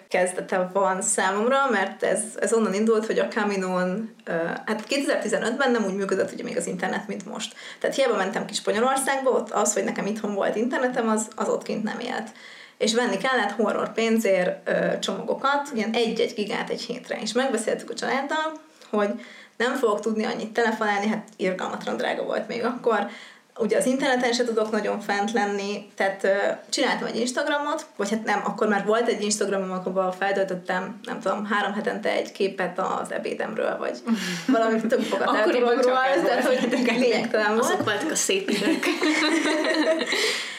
kezdete 0.09 0.71
van 0.73 1.03
számomra, 1.03 1.71
mert 1.71 2.03
ez, 2.03 2.23
ez 2.41 2.53
onnan 2.53 2.75
indult, 2.75 3.07
hogy 3.07 3.19
a 3.19 3.29
Caminon, 3.29 4.15
hát 4.67 4.85
2015-ben 4.89 5.71
nem 5.71 5.85
úgy 5.85 5.95
működött 5.95 6.33
ugye 6.33 6.43
még 6.43 6.57
az 6.57 6.67
internet, 6.67 7.09
mint 7.09 7.27
most. 7.27 7.55
Tehát 7.81 7.97
hiába 7.97 8.17
mentem 8.17 8.45
ki 8.47 8.55
Spanyolországba, 8.55 9.31
ott 9.31 9.51
az, 9.51 9.73
hogy 9.73 9.85
nekem 9.85 10.07
itthon 10.07 10.35
volt 10.35 10.57
internetem, 10.57 11.09
az, 11.09 11.29
az 11.37 11.49
ott 11.49 11.63
kint 11.63 11.83
nem 11.83 11.99
élt 11.99 12.33
és 12.79 12.95
venni 12.95 13.17
kellett 13.17 13.51
horror 13.51 13.93
pénzért 13.93 14.69
ö, 14.69 14.99
csomagokat, 14.99 15.71
ilyen 15.75 15.91
egy-egy 15.93 16.35
gigát 16.35 16.71
egy 16.71 16.81
hétre. 16.81 17.21
És 17.21 17.33
megbeszéltük 17.33 17.91
a 17.91 17.95
családdal, 17.95 18.61
hogy 18.91 19.11
nem 19.57 19.75
fogok 19.75 20.01
tudni 20.01 20.25
annyit 20.25 20.53
telefonálni, 20.53 21.07
hát 21.07 21.29
irgalmatlan 21.37 21.97
drága 21.97 22.25
volt 22.25 22.49
még 22.49 22.65
akkor, 22.65 23.07
ugye 23.63 23.77
az 23.77 23.87
interneten 23.87 24.33
se 24.33 24.45
tudok 24.45 24.71
nagyon 24.71 25.01
fent 25.01 25.33
lenni, 25.33 25.91
tehát 25.97 26.27
csináltam 26.69 27.07
egy 27.07 27.17
Instagramot, 27.17 27.87
vagy 27.97 28.11
hát 28.11 28.25
nem, 28.25 28.43
akkor 28.45 28.69
már 28.69 28.85
volt 28.85 29.09
egy 29.09 29.23
Instagramom, 29.23 29.71
akkor 29.71 30.15
feltöltöttem, 30.19 31.01
nem 31.03 31.21
tudom, 31.21 31.45
három 31.45 31.73
hetente 31.73 32.11
egy 32.11 32.33
képet 32.33 32.79
az 32.79 33.13
ebédemről, 33.13 33.77
vagy 33.79 33.99
valami 34.57 34.81
több 34.81 35.03
fogat 35.03 35.37
eltologról, 35.37 36.01
tehát 36.25 36.45
hogy 36.45 36.69
lényegtelen 36.99 37.55
volt. 37.55 37.65
Azok 37.65 37.85
voltak 37.85 38.11
a 38.11 38.15
szép 38.15 38.51
idők. 38.51 38.85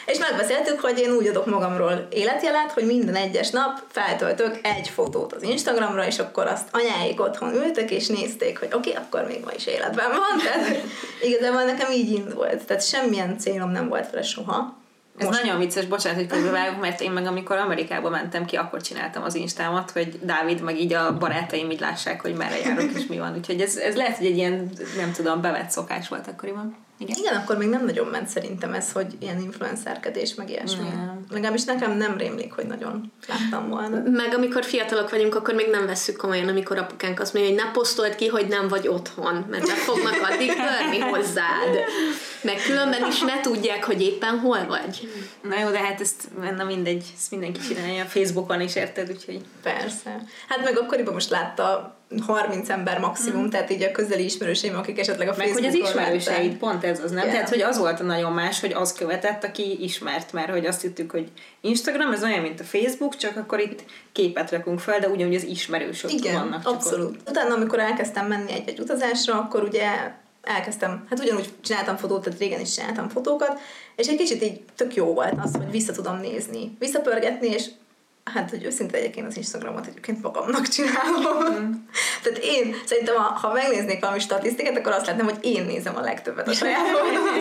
És 0.06 0.18
megbeszéltük, 0.18 0.80
hogy 0.80 0.98
én 0.98 1.10
úgy 1.10 1.26
adok 1.26 1.46
magamról 1.46 2.06
életjelet, 2.10 2.72
hogy 2.72 2.86
minden 2.86 3.14
egyes 3.14 3.50
nap 3.50 3.82
feltöltök 3.88 4.58
egy 4.62 4.88
fotót 4.88 5.32
az 5.32 5.42
Instagramra, 5.42 6.06
és 6.06 6.18
akkor 6.18 6.46
azt 6.46 6.68
anyáik 6.70 7.20
otthon 7.20 7.54
ültek, 7.54 7.90
és 7.90 8.06
nézték, 8.06 8.58
hogy 8.58 8.68
oké, 8.72 8.90
okay, 8.90 9.02
akkor 9.02 9.26
még 9.26 9.44
ma 9.44 9.50
is 9.56 9.66
életben 9.66 10.08
van. 10.08 10.42
Tehát 10.44 10.82
igazából 11.22 11.62
nekem 11.62 11.90
így 11.90 12.10
indult. 12.10 12.64
Tehát 12.64 12.82
semmilyen 12.94 13.38
célom 13.38 13.70
nem 13.70 13.88
volt 13.88 14.10
vele 14.10 14.22
soha. 14.22 14.82
Ez 15.18 15.26
Most... 15.26 15.42
nagyon 15.42 15.58
vicces, 15.58 15.86
bocsánat, 15.86 16.18
hogy 16.18 16.28
közbevágok, 16.28 16.80
mert 16.80 17.00
én 17.00 17.10
meg 17.10 17.26
amikor 17.26 17.56
Amerikába 17.56 18.10
mentem 18.10 18.44
ki, 18.44 18.56
akkor 18.56 18.80
csináltam 18.80 19.22
az 19.22 19.34
Instámat, 19.34 19.90
hogy 19.90 20.18
Dávid 20.22 20.60
meg 20.60 20.80
így 20.80 20.92
a 20.92 21.18
barátaim 21.18 21.70
így 21.70 21.80
lássák, 21.80 22.20
hogy 22.20 22.34
merre 22.34 22.58
járok 22.58 22.92
és 22.94 23.06
mi 23.06 23.18
van. 23.18 23.34
Úgyhogy 23.36 23.60
ez, 23.60 23.76
ez 23.76 23.96
lehet, 23.96 24.16
hogy 24.16 24.26
egy 24.26 24.36
ilyen, 24.36 24.70
nem 24.96 25.12
tudom, 25.12 25.40
bevett 25.40 25.70
szokás 25.70 26.08
volt 26.08 26.26
akkoriban. 26.26 26.76
Igen. 27.04 27.16
Igen, 27.18 27.34
akkor 27.34 27.56
még 27.56 27.68
nem 27.68 27.84
nagyon 27.84 28.06
ment 28.06 28.28
szerintem 28.28 28.72
ez, 28.72 28.92
hogy 28.92 29.06
ilyen 29.18 29.40
influencerkedés, 29.40 30.34
meg 30.34 30.50
ilyesmi. 30.50 30.82
Nem. 30.82 31.24
Legalábbis 31.30 31.64
nekem 31.64 31.96
nem 31.96 32.16
rémlik, 32.16 32.52
hogy 32.52 32.66
nagyon 32.66 33.12
láttam 33.28 33.68
volna. 33.68 34.02
Meg 34.10 34.34
amikor 34.34 34.64
fiatalok 34.64 35.10
vagyunk, 35.10 35.34
akkor 35.34 35.54
még 35.54 35.70
nem 35.70 35.86
veszük 35.86 36.16
komolyan, 36.16 36.48
amikor 36.48 36.78
apukánk 36.78 37.20
azt 37.20 37.34
mondja, 37.34 37.52
hogy 37.52 37.62
ne 37.64 37.70
posztold 37.70 38.14
ki, 38.14 38.26
hogy 38.26 38.46
nem 38.48 38.68
vagy 38.68 38.88
otthon, 38.88 39.46
mert 39.50 39.66
be 39.66 39.74
fognak 39.74 40.28
addig 40.30 40.52
törni 40.52 40.98
hozzád. 40.98 41.84
Meg 42.42 42.56
különben 42.66 43.06
is 43.06 43.20
ne 43.20 43.40
tudják, 43.40 43.84
hogy 43.84 44.02
éppen 44.02 44.38
hol 44.38 44.66
vagy. 44.66 45.08
Na 45.42 45.58
jó, 45.58 45.70
de 45.70 45.78
hát 45.78 46.00
ezt 46.00 46.22
nem 46.56 46.66
mindegy, 46.66 47.04
ezt 47.16 47.30
mindenki 47.30 47.60
csinálja, 47.60 48.04
Facebookon 48.04 48.60
is 48.60 48.76
érted, 48.76 49.10
úgyhogy... 49.10 49.40
Persze. 49.62 50.24
Hát 50.48 50.64
meg 50.64 50.78
akkoriban 50.78 51.12
most 51.12 51.30
látta 51.30 51.96
30 52.26 52.68
ember 52.68 52.98
maximum, 52.98 53.44
mm. 53.44 53.48
tehát 53.48 53.70
így 53.70 53.82
a 53.82 53.90
közeli 53.90 54.24
ismerőseim, 54.24 54.76
akik 54.76 54.98
esetleg 54.98 55.28
a 55.28 55.34
Facebookon 55.34 55.62
Meg 55.62 55.72
hogy 55.72 55.80
az 55.80 55.88
ismerőseid, 55.88 56.56
pont 56.56 56.84
ez 56.84 57.00
az, 57.00 57.10
nem? 57.10 57.20
Yeah. 57.20 57.32
Tehát, 57.32 57.48
hogy 57.48 57.60
az 57.60 57.78
volt 57.78 58.00
a 58.00 58.02
nagyon 58.02 58.32
más, 58.32 58.60
hogy 58.60 58.72
az 58.72 58.92
követett, 58.92 59.44
aki 59.44 59.82
ismert, 59.82 60.32
mert 60.32 60.50
hogy 60.50 60.66
azt 60.66 60.80
hittük, 60.80 61.10
hogy 61.10 61.28
Instagram, 61.60 62.12
ez 62.12 62.22
olyan, 62.22 62.40
mint 62.40 62.60
a 62.60 62.64
Facebook, 62.64 63.16
csak 63.16 63.36
akkor 63.36 63.60
itt 63.60 63.84
képet 64.12 64.50
rakunk 64.50 64.80
fel, 64.80 64.98
de 64.98 65.08
ugyanúgy 65.08 65.34
az 65.34 65.44
ismerősök 65.44 66.12
Igen, 66.12 66.34
vannak. 66.34 66.66
abszolút. 66.66 67.16
Ott. 67.16 67.28
Utána, 67.28 67.54
amikor 67.54 67.78
elkezdtem 67.78 68.26
menni 68.26 68.52
egy-egy 68.52 68.80
utazásra, 68.80 69.38
akkor 69.38 69.62
ugye 69.62 69.88
elkezdtem, 70.42 71.06
hát 71.10 71.20
ugyanúgy 71.20 71.48
csináltam 71.60 71.96
fotót, 71.96 72.22
tehát 72.22 72.38
régen 72.38 72.60
is 72.60 72.74
csináltam 72.74 73.08
fotókat, 73.08 73.60
és 73.96 74.06
egy 74.06 74.16
kicsit 74.16 74.42
így 74.42 74.60
tök 74.76 74.94
jó 74.94 75.14
volt 75.14 75.34
az, 75.42 75.54
hogy 75.56 75.70
vissza 75.70 75.92
tudom 75.92 76.20
nézni, 76.20 76.76
visszapörgetni, 76.78 77.48
és 77.48 77.70
Hát, 78.24 78.50
hogy 78.50 78.64
őszinte 78.64 78.96
legyek, 78.96 79.16
én 79.16 79.24
az 79.24 79.36
Instagramot 79.36 79.86
egyébként 79.86 80.22
magamnak 80.22 80.68
csinálom. 80.68 81.42
Mm. 81.42 81.72
Tehát 82.22 82.38
én 82.42 82.74
szerintem, 82.84 83.14
ha, 83.16 83.22
ha 83.22 83.52
megnéznék 83.52 84.00
valami 84.00 84.18
statisztikát, 84.18 84.76
akkor 84.76 84.92
azt 84.92 85.06
látnám, 85.06 85.26
hogy 85.26 85.38
én 85.40 85.64
nézem 85.64 85.96
a 85.96 86.00
legtöbbet 86.00 86.48
a 86.48 86.52
saját 86.52 86.80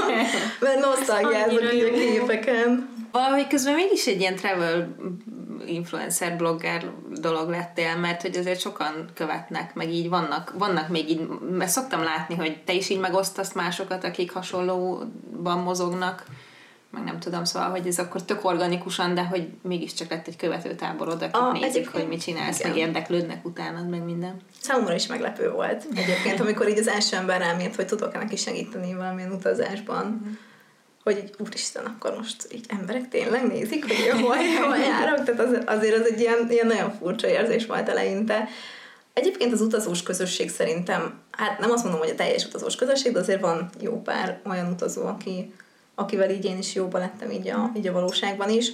Mert 0.60 0.80
nosztalgiázok 0.80 1.74
így 1.74 1.84
a 1.84 1.92
képeken. 1.92 2.90
Valahogy 3.12 3.48
közben 3.48 3.74
mégis 3.74 4.08
egy 4.08 4.20
ilyen 4.20 4.36
travel 4.36 4.96
influencer, 5.66 6.36
blogger 6.36 6.92
dolog 7.10 7.50
lettél, 7.50 7.96
mert 7.96 8.22
hogy 8.22 8.38
azért 8.38 8.60
sokan 8.60 9.10
követnek, 9.14 9.74
meg 9.74 9.92
így 9.92 10.10
vannak, 10.10 10.54
vannak 10.58 10.90
még 10.90 11.10
így, 11.10 11.28
mert 11.52 11.72
szoktam 11.72 12.04
látni, 12.04 12.36
hogy 12.36 12.64
te 12.64 12.74
is 12.74 12.90
így 12.90 13.00
megosztasz 13.00 13.54
másokat, 13.54 14.04
akik 14.04 14.32
hasonlóban 14.32 15.60
mozognak, 15.60 16.24
meg 16.94 17.04
nem 17.04 17.20
tudom, 17.20 17.44
szóval, 17.44 17.70
hogy 17.70 17.88
ez 17.88 18.00
akkor 18.00 18.24
tök 18.24 18.46
organikusan, 18.46 19.14
de 19.14 19.26
hogy 19.26 19.48
mégiscsak 19.62 20.10
lett 20.10 20.28
egy 20.28 20.36
követőtáborod, 20.36 21.22
akik 21.22 21.36
ah, 21.36 21.60
nézik, 21.60 21.90
hogy 21.90 22.08
mit 22.08 22.22
csinálsz, 22.22 22.60
igen. 22.60 22.72
meg 22.72 22.80
érdeklődnek 22.80 23.46
utánad, 23.46 23.90
meg 23.90 24.04
minden. 24.04 24.42
Számomra 24.62 24.94
is 24.94 25.08
meglepő 25.08 25.52
volt 25.52 25.86
egyébként, 26.04 26.40
amikor 26.40 26.70
így 26.70 26.78
az 26.78 26.88
első 26.88 27.16
ember 27.16 27.40
rám 27.40 27.60
írt, 27.60 27.76
hogy 27.76 27.86
tudok-e 27.86 28.18
neki 28.18 28.36
segíteni 28.36 28.94
valamilyen 28.94 29.32
utazásban. 29.32 30.06
Mm. 30.06 30.32
Hogy 31.04 31.18
így, 31.18 31.36
úristen, 31.38 31.86
akkor 31.86 32.18
most 32.18 32.48
így 32.52 32.66
emberek 32.68 33.10
tényleg 33.10 33.48
nézik, 33.48 33.88
hogy 33.88 34.22
hol, 34.22 34.36
hol 34.66 34.78
járok, 34.90 35.24
tehát 35.24 35.40
az, 35.40 35.58
azért 35.66 36.00
az 36.00 36.12
egy 36.12 36.20
ilyen, 36.20 36.48
ilyen 36.50 36.68
nagyon 36.68 36.92
furcsa 36.92 37.28
érzés 37.28 37.66
volt 37.66 37.90
eleinte. 37.90 38.48
Egyébként 39.14 39.54
az 39.54 39.62
utazós 39.62 40.04
közösség 40.04 40.50
szerintem, 40.50 41.20
hát 41.32 41.60
nem 41.60 41.72
azt 41.72 41.84
mondom, 41.84 42.02
hogy 42.02 42.10
a 42.10 42.16
teljes 42.16 42.46
utazós 42.46 42.76
közösség, 42.76 43.14
de 43.14 43.20
azért 43.20 43.42
van 43.42 43.70
jó 43.80 44.02
pár 44.02 44.40
olyan 44.46 44.72
utazó, 44.72 45.06
aki, 45.06 45.54
akivel 45.96 46.30
így 46.30 46.46
én 46.46 46.58
is 46.58 46.76
jóba 46.76 46.98
lettem 46.98 47.32
így 47.32 47.48
a, 47.48 47.72
így 47.76 47.88
a 47.88 47.92
valóságban 47.92 48.50
is. 48.50 48.72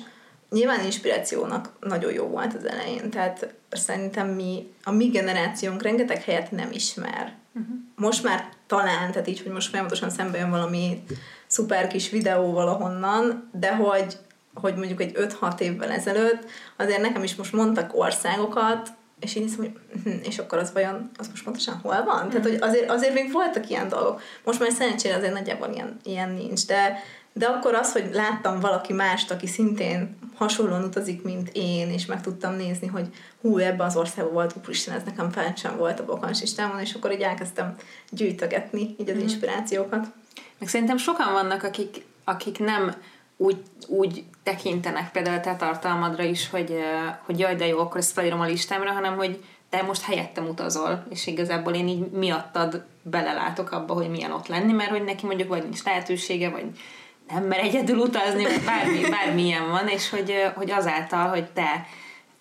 Nyilván 0.50 0.86
inspirációnak 0.86 1.72
nagyon 1.80 2.14
jó 2.14 2.26
volt 2.26 2.54
az 2.54 2.68
elején, 2.68 3.10
tehát 3.10 3.54
szerintem 3.70 4.28
mi, 4.28 4.74
a 4.84 4.92
mi 4.92 5.06
generációnk 5.06 5.82
rengeteg 5.82 6.24
helyet 6.24 6.52
nem 6.52 6.72
ismer. 6.72 7.34
Uh-huh. 7.54 7.76
Most 7.96 8.24
már 8.24 8.50
talán, 8.68 9.12
tehát 9.12 9.28
így, 9.28 9.42
hogy 9.42 9.52
most 9.52 9.70
folyamatosan 9.70 10.10
szembe 10.10 10.38
jön 10.38 10.50
valami 10.50 11.04
szuper 11.48 11.88
kis 11.88 12.10
videó 12.10 12.52
valahonnan, 12.52 13.50
de 13.54 13.76
hogy, 13.76 14.18
hogy 14.54 14.76
mondjuk 14.76 15.02
egy 15.02 15.16
5-6 15.42 15.60
évvel 15.60 15.92
ezelőtt 15.92 16.46
azért 16.78 17.02
nekem 17.02 17.24
is 17.24 17.36
most 17.36 17.54
mondtak 17.54 17.98
országokat, 18.00 18.90
és 19.20 19.36
én 19.36 19.44
hiszem, 19.44 19.60
hogy 19.60 19.72
hm, 20.04 20.24
és 20.24 20.38
akkor 20.38 20.58
az 20.58 20.74
vajon, 20.74 21.10
az 21.18 21.28
most 21.28 21.44
pontosan 21.44 21.80
hol 21.82 22.04
van? 22.04 22.30
Tehát, 22.30 22.46
hogy 22.46 22.58
azért, 22.60 22.90
azért 22.90 23.14
még 23.14 23.32
voltak 23.32 23.70
ilyen 23.70 23.88
dolgok. 23.88 24.22
Most 24.44 24.60
már 24.60 24.72
szerencsére 24.72 25.16
azért 25.16 25.34
nagyjából 25.34 25.70
ilyen, 25.74 26.00
ilyen 26.04 26.30
nincs, 26.30 26.66
de, 26.66 27.04
de 27.34 27.46
akkor 27.46 27.74
az, 27.74 27.92
hogy 27.92 28.10
láttam 28.14 28.60
valaki 28.60 28.94
mást, 28.94 29.32
aki 29.32 29.48
szintén 29.48 30.18
hasonlóan 30.36 30.84
utazik, 30.84 31.24
mint 31.24 31.50
én, 31.54 31.90
és 31.92 32.06
meg 32.06 32.22
tudtam 32.22 32.56
nézni, 32.56 32.88
hogy 32.88 33.08
hú, 33.42 33.58
ebben 33.58 33.88
az 33.88 33.96
országban 33.96 34.34
volt, 34.34 34.56
úristen, 34.66 34.96
ez 34.96 35.04
nekem 35.06 35.32
fel 35.32 35.54
sem 35.56 35.78
volt 35.78 36.00
a 36.00 36.06
bokansistámon, 36.06 36.80
és 36.80 36.94
akkor 36.94 37.12
így 37.12 37.22
elkezdtem 37.22 37.76
gyűjtögetni 38.10 38.96
így 39.00 39.10
az 39.10 39.16
mhm. 39.16 39.24
inspirációkat. 39.24 40.08
Meg 40.60 40.70
szerintem 40.70 40.98
sokan 40.98 41.34
vannak, 41.34 41.64
akik, 41.64 42.06
akik 42.24 42.60
nem 42.60 42.96
úgy, 43.38 43.58
úgy 43.88 44.24
tekintenek 44.50 45.12
például 45.12 45.38
a 45.38 45.42
te 45.42 45.56
tartalmadra 45.56 46.24
is, 46.24 46.50
hogy, 46.50 46.80
hogy 47.26 47.40
jaj, 47.40 47.56
de 47.56 47.68
jó, 47.68 47.80
akkor 47.80 47.98
ezt 47.98 48.12
felírom 48.12 48.40
a 48.40 48.46
listámra, 48.46 48.92
hanem 48.92 49.16
hogy 49.16 49.44
te 49.70 49.82
most 49.82 50.02
helyettem 50.02 50.48
utazol, 50.48 51.06
és 51.10 51.28
igazából 51.28 51.74
én 51.74 51.88
így 51.88 52.10
miattad 52.12 52.86
belelátok 53.02 53.72
abba, 53.72 53.94
hogy 53.94 54.10
milyen 54.10 54.32
ott 54.32 54.48
lenni, 54.48 54.72
mert 54.72 54.90
hogy 54.90 55.04
neki 55.04 55.26
mondjuk 55.26 55.50
vagy 55.50 55.64
nincs 55.64 55.84
lehetősége, 55.84 56.50
vagy 56.50 56.66
nem 57.30 57.44
mer 57.44 57.60
egyedül 57.60 57.98
utazni, 57.98 58.44
vagy 58.44 58.62
bármi, 58.66 59.10
bármilyen 59.26 59.70
van, 59.70 59.88
és 59.88 60.10
hogy, 60.10 60.34
hogy 60.56 60.72
azáltal, 60.72 61.28
hogy 61.28 61.46
te 61.46 61.86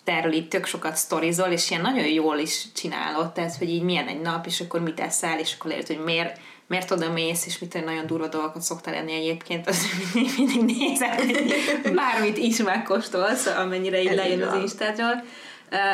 te 0.03 0.15
erről 0.15 0.33
így 0.33 0.47
tök 0.47 0.65
sokat 0.65 0.95
sztorizol, 0.95 1.47
és 1.47 1.69
ilyen 1.69 1.81
nagyon 1.81 2.05
jól 2.05 2.37
is 2.37 2.71
csinálod, 2.71 3.31
tehát, 3.31 3.55
hogy 3.55 3.69
így 3.69 3.81
milyen 3.81 4.07
egy 4.07 4.21
nap, 4.21 4.45
és 4.45 4.61
akkor 4.61 4.81
mit 4.81 4.99
eszel, 4.99 5.39
és 5.39 5.55
akkor 5.57 5.71
lehet, 5.71 5.87
hogy 5.87 6.03
miért, 6.03 6.39
miért 6.69 6.91
oda 6.91 7.11
mész, 7.11 7.45
és 7.45 7.59
mit 7.59 7.85
nagyon 7.85 8.07
durva 8.07 8.27
dolgokat 8.27 8.61
szoktál 8.61 8.93
enni 8.93 9.13
egyébként, 9.13 9.67
az 9.67 9.85
mindig, 10.13 10.33
mindig 10.37 10.77
nézek, 10.77 11.19
hogy 11.19 11.93
bármit 11.93 12.37
is 12.37 12.57
megkóstolsz, 12.57 13.45
amennyire 13.45 14.01
így 14.01 14.15
lejön 14.15 14.41
az 14.41 14.61
Instátról. 14.61 15.23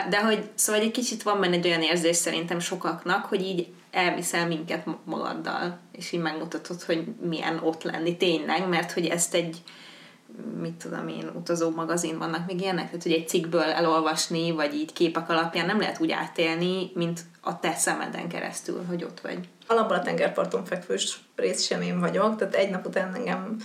De 0.10 0.24
hogy 0.24 0.50
szóval 0.56 0.82
egy 0.82 0.92
kicsit 0.92 1.24
van 1.24 1.40
benne 1.40 1.56
egy 1.56 1.68
olyan 1.68 1.82
érzés 1.82 2.16
szerintem 2.16 2.60
sokaknak, 2.60 3.26
hogy 3.26 3.42
így 3.42 3.68
elviszel 3.92 4.48
minket 4.48 4.86
magaddal, 5.04 5.80
és 5.92 6.12
így 6.12 6.20
megmutatod, 6.20 6.82
hogy 6.82 7.04
milyen 7.22 7.60
ott 7.64 7.84
lenni 7.84 8.18
tényleg, 8.18 8.68
mert 8.68 8.92
hogy 8.92 9.06
ezt 9.06 9.34
egy 9.34 9.58
mit 10.62 10.74
tudom 10.74 11.08
én, 11.08 11.32
utazó 11.36 11.70
magazin 11.70 12.18
vannak 12.18 12.46
még 12.48 12.62
ilyenek, 12.62 12.86
tehát 12.86 13.04
hogy 13.04 13.12
egy 13.12 13.28
cikkből 13.28 13.62
elolvasni, 13.62 14.52
vagy 14.52 14.74
így 14.74 14.94
képek 14.94 15.30
alapján 15.30 15.66
nem 15.66 15.80
lehet 15.80 16.02
úgy 16.02 16.12
átélni, 16.12 16.92
mint 16.94 17.22
a 17.42 17.60
te 17.60 17.74
szemeden 17.74 18.28
keresztül, 18.28 18.86
hogy 18.88 19.04
ott 19.04 19.20
vagy. 19.20 19.40
Alapban 19.68 19.98
a 19.98 20.02
tengerparton 20.02 20.66
fekvős 20.66 21.20
rész 21.36 21.62
sem 21.62 21.82
én 21.82 22.00
vagyok, 22.00 22.36
tehát 22.36 22.56
egy 22.56 22.70
nap 22.70 22.86
után 22.86 23.16
engem 23.16 23.58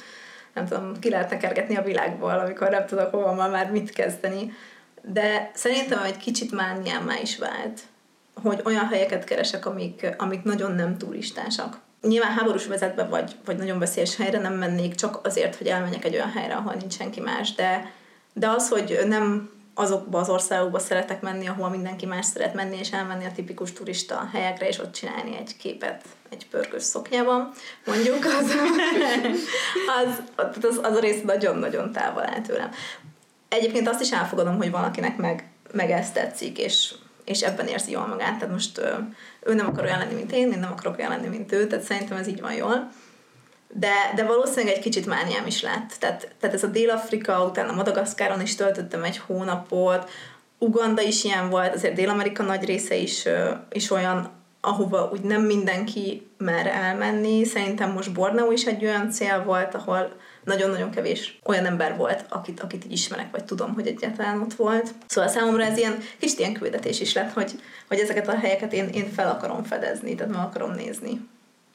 nem 0.55 0.67
tudom, 0.67 0.99
ki 0.99 1.11
lehet 1.11 1.39
kergetni 1.39 1.77
a 1.77 1.83
világból, 1.83 2.39
amikor 2.39 2.69
nem 2.69 2.87
tudok 2.87 3.11
hova 3.11 3.49
már 3.49 3.71
mit 3.71 3.91
kezdeni. 3.91 4.53
De 5.03 5.51
szerintem 5.55 6.03
egy 6.03 6.17
kicsit 6.17 6.53
mániámmá 6.53 7.21
is 7.21 7.39
vált, 7.39 7.81
hogy 8.43 8.61
olyan 8.65 8.87
helyeket 8.87 9.25
keresek, 9.25 9.67
amik, 9.67 10.07
amik 10.19 10.43
nagyon 10.43 10.73
nem 10.73 10.99
turistásak. 10.99 11.79
Nyilván 12.03 12.33
háborús 12.33 12.67
vezetbe 12.67 13.05
vagy, 13.05 13.37
vagy 13.45 13.57
nagyon 13.57 13.79
veszélyes 13.79 14.17
helyre 14.17 14.39
nem 14.39 14.55
mennék 14.55 14.95
csak 14.95 15.27
azért, 15.27 15.57
hogy 15.57 15.67
elmenjek 15.67 16.05
egy 16.05 16.15
olyan 16.15 16.31
helyre, 16.31 16.55
ahol 16.55 16.75
nincs 16.75 16.97
senki 16.97 17.21
más, 17.21 17.55
de, 17.55 17.93
de 18.33 18.49
az, 18.49 18.69
hogy 18.69 19.01
nem 19.07 19.51
azokba 19.81 20.19
az 20.19 20.29
országokba 20.29 20.79
szeretek 20.79 21.21
menni, 21.21 21.49
ahol 21.49 21.69
mindenki 21.69 22.07
más 22.07 22.27
szeret 22.27 22.55
menni, 22.55 22.79
és 22.79 22.93
elmenni 22.93 23.25
a 23.25 23.33
tipikus 23.33 23.73
turista 23.73 24.29
helyekre, 24.33 24.69
és 24.69 24.79
ott 24.79 24.93
csinálni 24.93 25.37
egy 25.37 25.57
képet 25.57 26.05
egy 26.31 26.47
pörkös 26.49 26.83
szoknyában, 26.83 27.51
mondjuk, 27.87 28.25
az, 28.25 28.55
az, 30.03 30.23
az, 30.63 30.81
az 30.83 30.97
a 30.97 31.01
rész 31.01 31.23
nagyon-nagyon 31.23 31.93
távol 31.93 32.23
áll 32.23 32.41
tőlem. 32.41 32.71
Egyébként 33.49 33.89
azt 33.89 34.01
is 34.01 34.13
elfogadom, 34.13 34.57
hogy 34.57 34.71
valakinek 34.71 35.17
meg, 35.17 35.51
meg 35.73 35.91
ezt 35.91 36.15
tetszik, 36.15 36.59
és, 36.59 36.95
és 37.25 37.41
ebben 37.41 37.67
érzi 37.67 37.91
jól 37.91 38.07
magát. 38.07 38.39
Tehát 38.39 38.55
most 38.55 38.81
ő 39.41 39.55
nem 39.55 39.67
akar 39.67 39.85
olyan 39.85 39.99
lenni, 39.99 40.15
mint 40.15 40.33
én, 40.33 40.53
én 40.53 40.59
nem 40.59 40.73
akarok 40.73 40.99
olyan 40.99 41.11
lenni, 41.11 41.29
mint 41.29 41.53
ő, 41.53 41.67
tehát 41.67 41.85
szerintem 41.85 42.17
ez 42.17 42.27
így 42.27 42.41
van 42.41 42.53
jól. 42.53 42.91
De, 43.73 44.13
de 44.15 44.25
valószínűleg 44.25 44.75
egy 44.75 44.83
kicsit 44.83 45.07
mániám 45.07 45.47
is 45.47 45.63
lett. 45.63 45.97
Tehát, 45.99 46.35
tehát 46.41 46.55
ez 46.57 46.63
a 46.63 46.67
Dél-Afrika, 46.67 47.45
utána 47.45 47.73
Madagaszkáron 47.73 48.41
is 48.41 48.55
töltöttem 48.55 49.05
egy 49.05 49.19
hónapot, 49.19 50.11
Uganda 50.59 51.03
is 51.03 51.25
ilyen 51.25 51.51
volt, 51.51 51.75
azért 51.75 51.95
Dél-Amerika 51.95 52.43
nagy 52.43 52.65
része 52.65 52.95
is, 52.95 53.25
is 53.73 53.91
olyan, 53.91 54.31
ahova 54.61 55.09
úgy 55.13 55.21
nem 55.21 55.43
mindenki 55.43 56.31
mer 56.39 56.67
elmenni. 56.67 57.45
Szerintem 57.45 57.93
most 57.93 58.13
Borneo 58.13 58.51
is 58.51 58.65
egy 58.65 58.85
olyan 58.85 59.11
cél 59.11 59.43
volt, 59.45 59.75
ahol 59.75 60.13
nagyon-nagyon 60.45 60.91
kevés 60.91 61.39
olyan 61.45 61.67
ember 61.67 61.97
volt, 61.97 62.25
akit, 62.29 62.61
akit 62.61 62.85
így 62.85 62.93
ismerek, 62.93 63.31
vagy 63.31 63.45
tudom, 63.45 63.75
hogy 63.75 63.87
egyáltalán 63.87 64.41
ott 64.41 64.55
volt. 64.55 64.95
Szóval 65.07 65.31
számomra 65.31 65.65
ez 65.65 65.79
ilyen 65.79 65.99
kicsit 66.19 66.39
ilyen 66.39 66.53
küldetés 66.53 67.01
is 67.01 67.15
lett, 67.15 67.33
hogy, 67.33 67.61
hogy 67.89 67.99
ezeket 67.99 68.29
a 68.29 68.39
helyeket 68.39 68.73
én, 68.73 68.89
én 68.89 69.11
fel 69.11 69.29
akarom 69.31 69.63
fedezni, 69.63 70.15
tehát 70.15 70.33
meg 70.33 70.45
akarom 70.45 70.71
nézni 70.71 71.29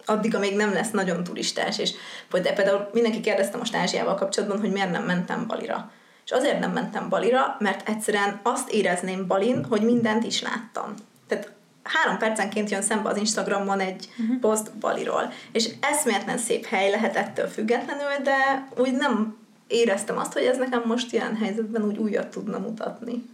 addig, 0.05 0.35
amíg 0.35 0.55
nem 0.55 0.73
lesz 0.73 0.91
nagyon 0.91 1.23
turistás, 1.23 1.79
és 1.79 1.91
de 2.31 2.53
például 2.53 2.89
mindenki 2.93 3.19
kérdezte 3.19 3.57
most 3.57 3.75
Ázsiával 3.75 4.15
kapcsolatban, 4.15 4.59
hogy 4.59 4.71
miért 4.71 4.91
nem 4.91 5.03
mentem 5.03 5.47
Balira. 5.47 5.91
És 6.25 6.31
azért 6.31 6.59
nem 6.59 6.71
mentem 6.71 7.09
Balira, 7.09 7.55
mert 7.59 7.89
egyszerűen 7.89 8.39
azt 8.43 8.69
érezném 8.69 9.27
Balin, 9.27 9.65
hogy 9.65 9.81
mindent 9.81 10.23
is 10.23 10.41
láttam. 10.41 10.93
Tehát 11.27 11.51
három 11.83 12.17
percenként 12.17 12.69
jön 12.69 12.81
szembe 12.81 13.09
az 13.09 13.17
Instagramon 13.17 13.79
egy 13.79 14.09
uh-huh. 14.17 14.39
poszt 14.39 14.73
Baliról. 14.73 15.33
És 15.51 15.69
eszméletlen 15.81 16.37
szép 16.37 16.65
hely 16.65 16.89
lehet 16.89 17.15
ettől 17.15 17.47
függetlenül, 17.47 18.23
de 18.23 18.67
úgy 18.77 18.93
nem 18.93 19.37
éreztem 19.67 20.17
azt, 20.17 20.33
hogy 20.33 20.43
ez 20.43 20.57
nekem 20.57 20.83
most 20.85 21.13
ilyen 21.13 21.35
helyzetben 21.35 21.83
úgy 21.83 21.97
újat 21.97 22.27
tudna 22.27 22.57
mutatni. 22.57 23.29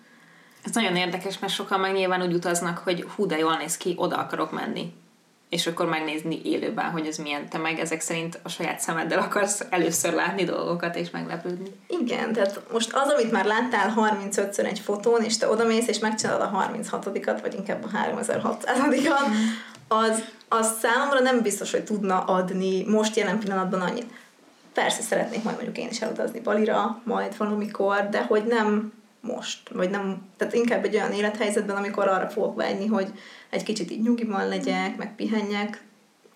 Ez 0.64 0.72
nagyon 0.72 0.96
érdekes, 0.96 1.40
mert 1.40 1.54
sokan 1.54 1.80
meg 1.80 1.94
nyilván 1.94 2.22
úgy 2.22 2.34
utaznak, 2.34 2.78
hogy 2.78 3.06
hú, 3.16 3.26
de 3.26 3.38
jól 3.38 3.58
néz 3.58 3.78
ki, 3.78 3.94
oda 3.98 4.18
akarok 4.18 4.52
menni 4.52 4.94
és 5.52 5.68
akkor 5.68 5.86
megnézni 5.86 6.42
élőben, 6.44 6.92
hogy 6.92 7.08
ez 7.08 7.18
milyen. 7.18 7.50
Te 7.50 7.58
meg 7.58 7.80
ezek 7.80 8.02
szerint 8.02 8.40
a 8.44 8.50
saját 8.50 8.80
szemeddel 8.80 9.20
akarsz 9.20 9.66
először 9.70 10.14
látni 10.14 10.44
dolgokat 10.44 10.96
és 10.96 11.10
meglepődni. 11.10 11.72
Igen, 11.88 12.34
tehát 12.34 12.62
most 12.72 12.94
az, 12.94 13.10
amit 13.10 13.32
már 13.32 13.46
láttál 13.46 13.94
35-ször 13.98 14.66
egy 14.66 14.80
fotón, 14.80 15.24
és 15.24 15.38
te 15.38 15.50
odamész 15.50 15.88
és 15.88 16.00
megcsinálod 16.00 16.42
a 16.42 16.68
36-at, 16.74 17.38
vagy 17.42 17.54
inkább 17.54 17.84
a 17.84 17.98
3600-at, 17.98 19.14
az, 19.88 20.24
az 20.48 20.78
számomra 20.82 21.20
nem 21.20 21.42
biztos, 21.42 21.72
hogy 21.72 21.84
tudna 21.84 22.24
adni 22.24 22.84
most 22.88 23.16
jelen 23.16 23.40
pillanatban 23.40 23.82
annyit. 23.82 24.12
Persze 24.74 25.02
szeretnék 25.02 25.44
majd 25.44 25.56
mondjuk 25.56 25.78
én 25.78 25.90
is 25.90 26.02
elutazni 26.02 26.40
Balira, 26.40 27.02
majd 27.04 27.38
valamikor, 27.38 28.08
de 28.10 28.24
hogy 28.24 28.44
nem 28.44 28.94
most, 29.22 29.70
vagy 29.70 29.90
nem, 29.90 30.22
tehát 30.38 30.54
inkább 30.54 30.84
egy 30.84 30.96
olyan 30.96 31.12
élethelyzetben, 31.12 31.76
amikor 31.76 32.08
arra 32.08 32.28
fogok 32.28 32.56
vágyni, 32.56 32.88
hogy 32.88 33.12
egy 33.52 33.64
kicsit 33.64 33.92
így 33.92 34.02
nyugiban 34.02 34.48
legyek, 34.48 34.98
meg 34.98 35.16
pihenjek, 35.16 35.84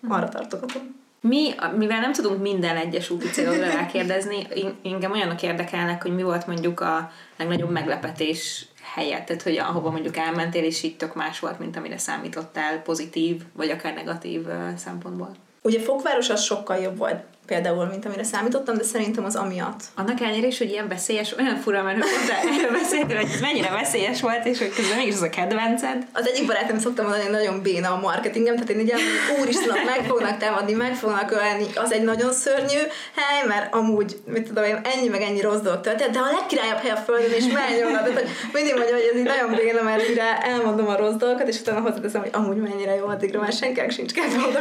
arra 0.08 0.28
tartogatom. 0.28 0.94
Mi, 1.20 1.54
mivel 1.76 2.00
nem 2.00 2.12
tudunk 2.12 2.42
minden 2.42 2.76
egyes 2.76 3.10
úti 3.10 3.26
célodra 3.26 3.66
rákérdezni, 3.66 4.46
engem 4.84 5.12
olyanok 5.12 5.42
érdekelnek, 5.42 6.02
hogy 6.02 6.14
mi 6.14 6.22
volt 6.22 6.46
mondjuk 6.46 6.80
a 6.80 7.12
legnagyobb 7.36 7.70
meglepetés 7.70 8.66
helyet, 8.94 9.26
tehát 9.26 9.42
hogy 9.42 9.56
ahova 9.56 9.90
mondjuk 9.90 10.16
elmentél, 10.16 10.64
és 10.64 10.82
így 10.82 10.96
tök 10.96 11.14
más 11.14 11.38
volt, 11.38 11.58
mint 11.58 11.76
amire 11.76 11.98
számítottál 11.98 12.82
pozitív, 12.82 13.42
vagy 13.52 13.70
akár 13.70 13.94
negatív 13.94 14.46
szempontból. 14.76 15.34
Ugye 15.62 15.80
Fokváros 15.80 16.30
az 16.30 16.42
sokkal 16.42 16.76
jobb 16.76 16.96
volt 16.96 17.24
például, 17.46 17.84
mint 17.84 18.06
amire 18.06 18.22
számítottam, 18.22 18.76
de 18.76 18.84
szerintem 18.84 19.24
az 19.24 19.36
amiatt. 19.36 19.80
Annak 19.94 20.20
ellenére 20.20 20.46
is, 20.46 20.58
hogy 20.58 20.70
ilyen 20.70 20.88
veszélyes, 20.88 21.36
olyan 21.38 21.56
fura, 21.56 21.82
mert 21.82 21.98
pont 21.98 22.72
beszéltél, 22.82 23.16
hogy 23.16 23.30
ez 23.34 23.40
mennyire 23.40 23.70
veszélyes 23.70 24.20
volt, 24.20 24.46
és 24.46 24.58
hogy 24.58 24.74
közben 24.74 24.96
mégis 24.96 25.14
az 25.14 25.22
a 25.22 25.28
kedvenced. 25.28 26.06
Az 26.12 26.28
egyik 26.28 26.46
barátom 26.46 26.78
szoktam 26.78 27.04
mondani, 27.04 27.24
hogy 27.28 27.32
nagyon 27.32 27.62
béna 27.62 27.92
a 27.92 28.00
marketingem, 28.00 28.54
tehát 28.54 28.70
én 28.70 28.80
így 28.80 28.94
úristenek 29.40 29.84
meg 29.84 30.04
fognak 30.06 30.38
támadni, 30.38 30.72
meg 30.72 30.94
fognak 30.94 31.30
ölni, 31.30 31.66
az 31.74 31.92
egy 31.92 32.02
nagyon 32.02 32.32
szörnyű 32.32 32.80
hely, 33.14 33.46
mert 33.46 33.74
amúgy, 33.74 34.16
mit 34.24 34.46
tudom 34.46 34.64
én, 34.64 34.80
ennyi 34.94 35.08
meg 35.08 35.20
ennyi 35.20 35.40
rossz 35.40 35.60
dolog 35.60 35.80
történt, 35.80 36.10
de 36.10 36.18
a 36.18 36.30
legkirályabb 36.38 36.78
hely 36.78 36.90
a 36.90 36.96
földön, 36.96 37.32
és 37.32 37.44
menj 37.44 37.84
oda, 37.84 38.02
tehát 38.02 38.12
hogy 38.12 38.28
mindig 38.52 38.74
mondja, 38.74 38.94
hogy 38.94 39.10
ez 39.12 39.18
így 39.18 39.24
nagyon 39.24 39.54
béna, 39.54 39.82
mert 39.82 40.08
mire 40.08 40.38
elmondom 40.42 40.88
a 40.88 40.96
rossz 40.96 41.14
dolgokat, 41.14 41.48
és 41.48 41.60
utána 41.60 41.80
hozzáteszem, 41.80 42.20
hogy 42.20 42.30
amúgy 42.32 42.56
mennyire 42.56 42.94
jó, 42.94 43.06
addigra 43.06 43.40
már 43.40 43.52
senkinek 43.52 43.90
sincs 43.90 44.12
kedve 44.12 44.46
oda 44.48 44.58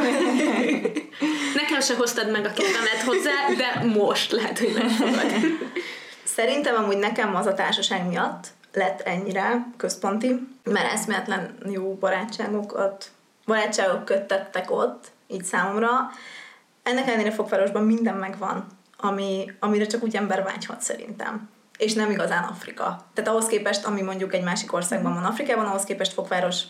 Nekem 1.56 1.82
se 1.82 1.96
hoztad 1.96 2.32
meg 2.32 2.46
a 2.46 2.52
kedvemet 2.76 3.02
hozzá, 3.06 3.32
de 3.58 4.00
most 4.00 4.32
lehet, 4.32 4.60
hogy 4.60 4.74
megfogad. 4.74 5.32
Szerintem 6.24 6.76
amúgy 6.84 6.98
nekem 6.98 7.36
az 7.36 7.46
a 7.46 7.54
társaság 7.54 8.08
miatt 8.08 8.48
lett 8.74 9.02
ennyire 9.02 9.68
központi, 9.78 10.48
mert 10.64 10.94
eszméletlen 10.94 11.58
jó 11.70 11.94
barátságokat, 11.94 13.12
barátságok 13.46 14.06
köttettek 14.06 14.72
ott, 14.72 15.12
így 15.28 15.44
számomra. 15.44 15.90
Ennek 16.84 17.08
ellenére 17.08 17.32
Fogvárosban 17.32 17.84
minden 17.84 18.16
megvan, 18.16 18.68
ami, 18.98 19.52
amire 19.60 19.86
csak 19.86 20.04
úgy 20.04 20.16
ember 20.16 20.44
vágyhat 20.44 20.82
szerintem. 20.82 21.50
És 21.78 21.94
nem 21.94 22.12
igazán 22.12 22.44
Afrika. 22.44 23.06
Tehát 23.14 23.30
ahhoz 23.30 23.46
képest, 23.46 23.86
ami 23.86 24.02
mondjuk 24.02 24.34
egy 24.34 24.44
másik 24.44 24.74
országban 24.74 25.14
van 25.14 25.24
Afrikában, 25.24 25.66
ahhoz 25.66 25.84
képest 25.84 26.14
Fogváros 26.14 26.62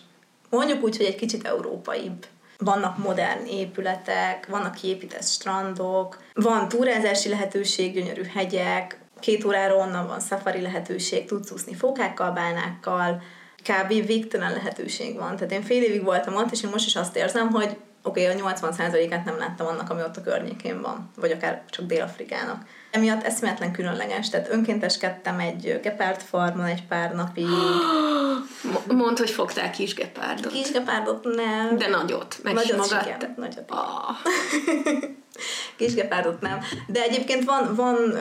mondjuk 0.49 0.83
úgy, 0.83 0.97
hogy 0.97 1.05
egy 1.05 1.15
kicsit 1.15 1.47
európaibb 1.47 2.25
vannak 2.57 2.97
modern 2.97 3.45
épületek, 3.45 4.47
vannak 4.47 4.73
kiépített 4.73 5.23
strandok, 5.23 6.21
van 6.33 6.67
túrázási 6.67 7.29
lehetőség, 7.29 7.93
gyönyörű 7.93 8.23
hegyek, 8.23 8.99
két 9.19 9.45
órára 9.45 9.75
onnan 9.75 10.07
van 10.07 10.19
safari 10.19 10.61
lehetőség, 10.61 11.25
tudsz 11.25 11.51
úszni 11.51 11.73
fókákkal, 11.73 12.31
bálnákkal, 12.31 13.21
kb. 13.57 14.05
végtelen 14.05 14.51
lehetőség 14.51 15.15
van. 15.15 15.35
Tehát 15.35 15.51
én 15.51 15.61
fél 15.61 15.83
évig 15.83 16.03
voltam 16.03 16.35
ott, 16.35 16.51
és 16.51 16.63
én 16.63 16.69
most 16.69 16.85
is 16.85 16.95
azt 16.95 17.15
érzem, 17.15 17.49
hogy 17.49 17.77
oké, 18.05 18.29
okay, 18.29 18.41
a 18.41 18.53
80%-át 18.53 19.25
nem 19.25 19.37
láttam 19.37 19.67
annak, 19.67 19.89
ami 19.89 20.01
ott 20.01 20.17
a 20.17 20.21
környékén 20.21 20.81
van, 20.81 21.11
vagy 21.15 21.31
akár 21.31 21.63
csak 21.69 21.85
Dél-Afrikának. 21.85 22.65
Emiatt 22.91 23.23
eszméletlen 23.23 23.71
különleges, 23.71 24.29
tehát 24.29 24.51
önkénteskedtem 24.51 25.39
egy 25.39 25.79
gepárd 25.81 26.21
farmon 26.21 26.65
egy 26.65 26.83
pár 26.83 27.13
napig. 27.13 27.47
Mondd, 28.87 29.17
hogy 29.17 29.29
fogtál 29.29 29.71
kisgepárdot. 29.71 30.51
Kisgepárdot 30.51 31.23
nem. 31.23 31.77
De 31.77 31.87
nagyot, 31.87 32.39
meg 32.43 32.53
nagyot 32.53 32.77
magad. 32.77 33.05
Igen, 33.05 33.33
nagyot. 33.37 33.71
Ah. 33.71 34.15
Kisgepárdot 35.77 36.41
nem. 36.41 36.59
De 36.87 37.01
egyébként 37.01 37.43
van, 37.43 37.75
van 37.75 38.11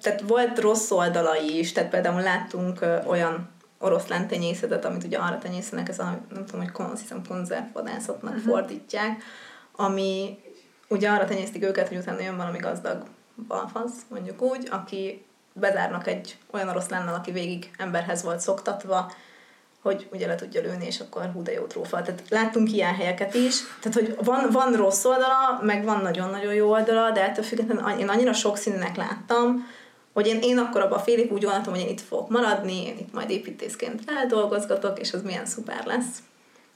tehát 0.00 0.22
volt 0.26 0.58
rossz 0.58 0.90
oldalai 0.90 1.58
is, 1.58 1.72
tehát 1.72 1.90
például 1.90 2.22
láttunk 2.22 2.80
olyan 3.06 3.54
oroszlán 3.78 4.28
tenyészetet, 4.28 4.84
amit 4.84 5.04
ugye 5.04 5.18
arra 5.18 5.38
tenyészenek, 5.38 5.88
ez 5.88 5.98
a, 5.98 6.18
nem 6.34 6.46
tudom, 6.46 6.60
hogy 6.60 6.86
azt 6.92 7.00
hiszem 7.00 7.22
konzervvadászatnak 7.28 8.34
uh-huh. 8.34 8.52
fordítják, 8.52 9.22
ami 9.72 10.38
ugye 10.88 11.10
arra 11.10 11.24
tenyésztik 11.24 11.64
őket, 11.64 11.88
hogy 11.88 11.96
utána 11.96 12.20
jön 12.20 12.36
valami 12.36 12.58
gazdag 12.58 13.02
balfasz, 13.48 13.94
mondjuk 14.08 14.42
úgy, 14.42 14.68
aki 14.70 15.24
bezárnak 15.52 16.06
egy 16.06 16.38
olyan 16.50 16.68
oroszlánnal, 16.68 17.14
aki 17.14 17.32
végig 17.32 17.70
emberhez 17.78 18.22
volt 18.22 18.40
szoktatva, 18.40 19.12
hogy 19.82 20.08
ugye 20.12 20.26
le 20.26 20.34
tudja 20.34 20.60
lőni, 20.60 20.86
és 20.86 21.00
akkor 21.00 21.30
hú 21.32 21.42
de 21.42 21.52
jó 21.52 21.64
trófa. 21.64 22.02
Tehát 22.02 22.22
láttunk 22.28 22.72
ilyen 22.72 22.94
helyeket 22.94 23.34
is, 23.34 23.60
tehát 23.80 23.98
hogy 23.98 24.24
van, 24.24 24.50
van 24.50 24.72
rossz 24.72 25.04
oldala, 25.04 25.60
meg 25.62 25.84
van 25.84 26.00
nagyon-nagyon 26.00 26.54
jó 26.54 26.70
oldala, 26.70 27.10
de 27.10 27.24
ettől 27.24 27.44
függetlenül 27.44 28.00
én 28.00 28.08
annyira 28.08 28.32
sokszínűnek 28.32 28.96
láttam, 28.96 29.66
hogy 30.16 30.26
én, 30.26 30.38
én 30.42 30.58
akkor 30.58 30.80
abban 30.80 30.98
a 30.98 31.02
félig 31.02 31.32
úgy 31.32 31.42
gondoltam, 31.42 31.72
hogy 31.72 31.82
én 31.82 31.88
itt 31.88 32.00
fogok 32.00 32.28
maradni, 32.28 32.86
én 32.86 32.96
itt 32.98 33.12
majd 33.12 33.30
építészként 33.30 34.02
feldolgozgatok, 34.06 34.98
és 34.98 35.12
az 35.12 35.22
milyen 35.22 35.46
szuper 35.46 35.84
lesz. 35.84 36.22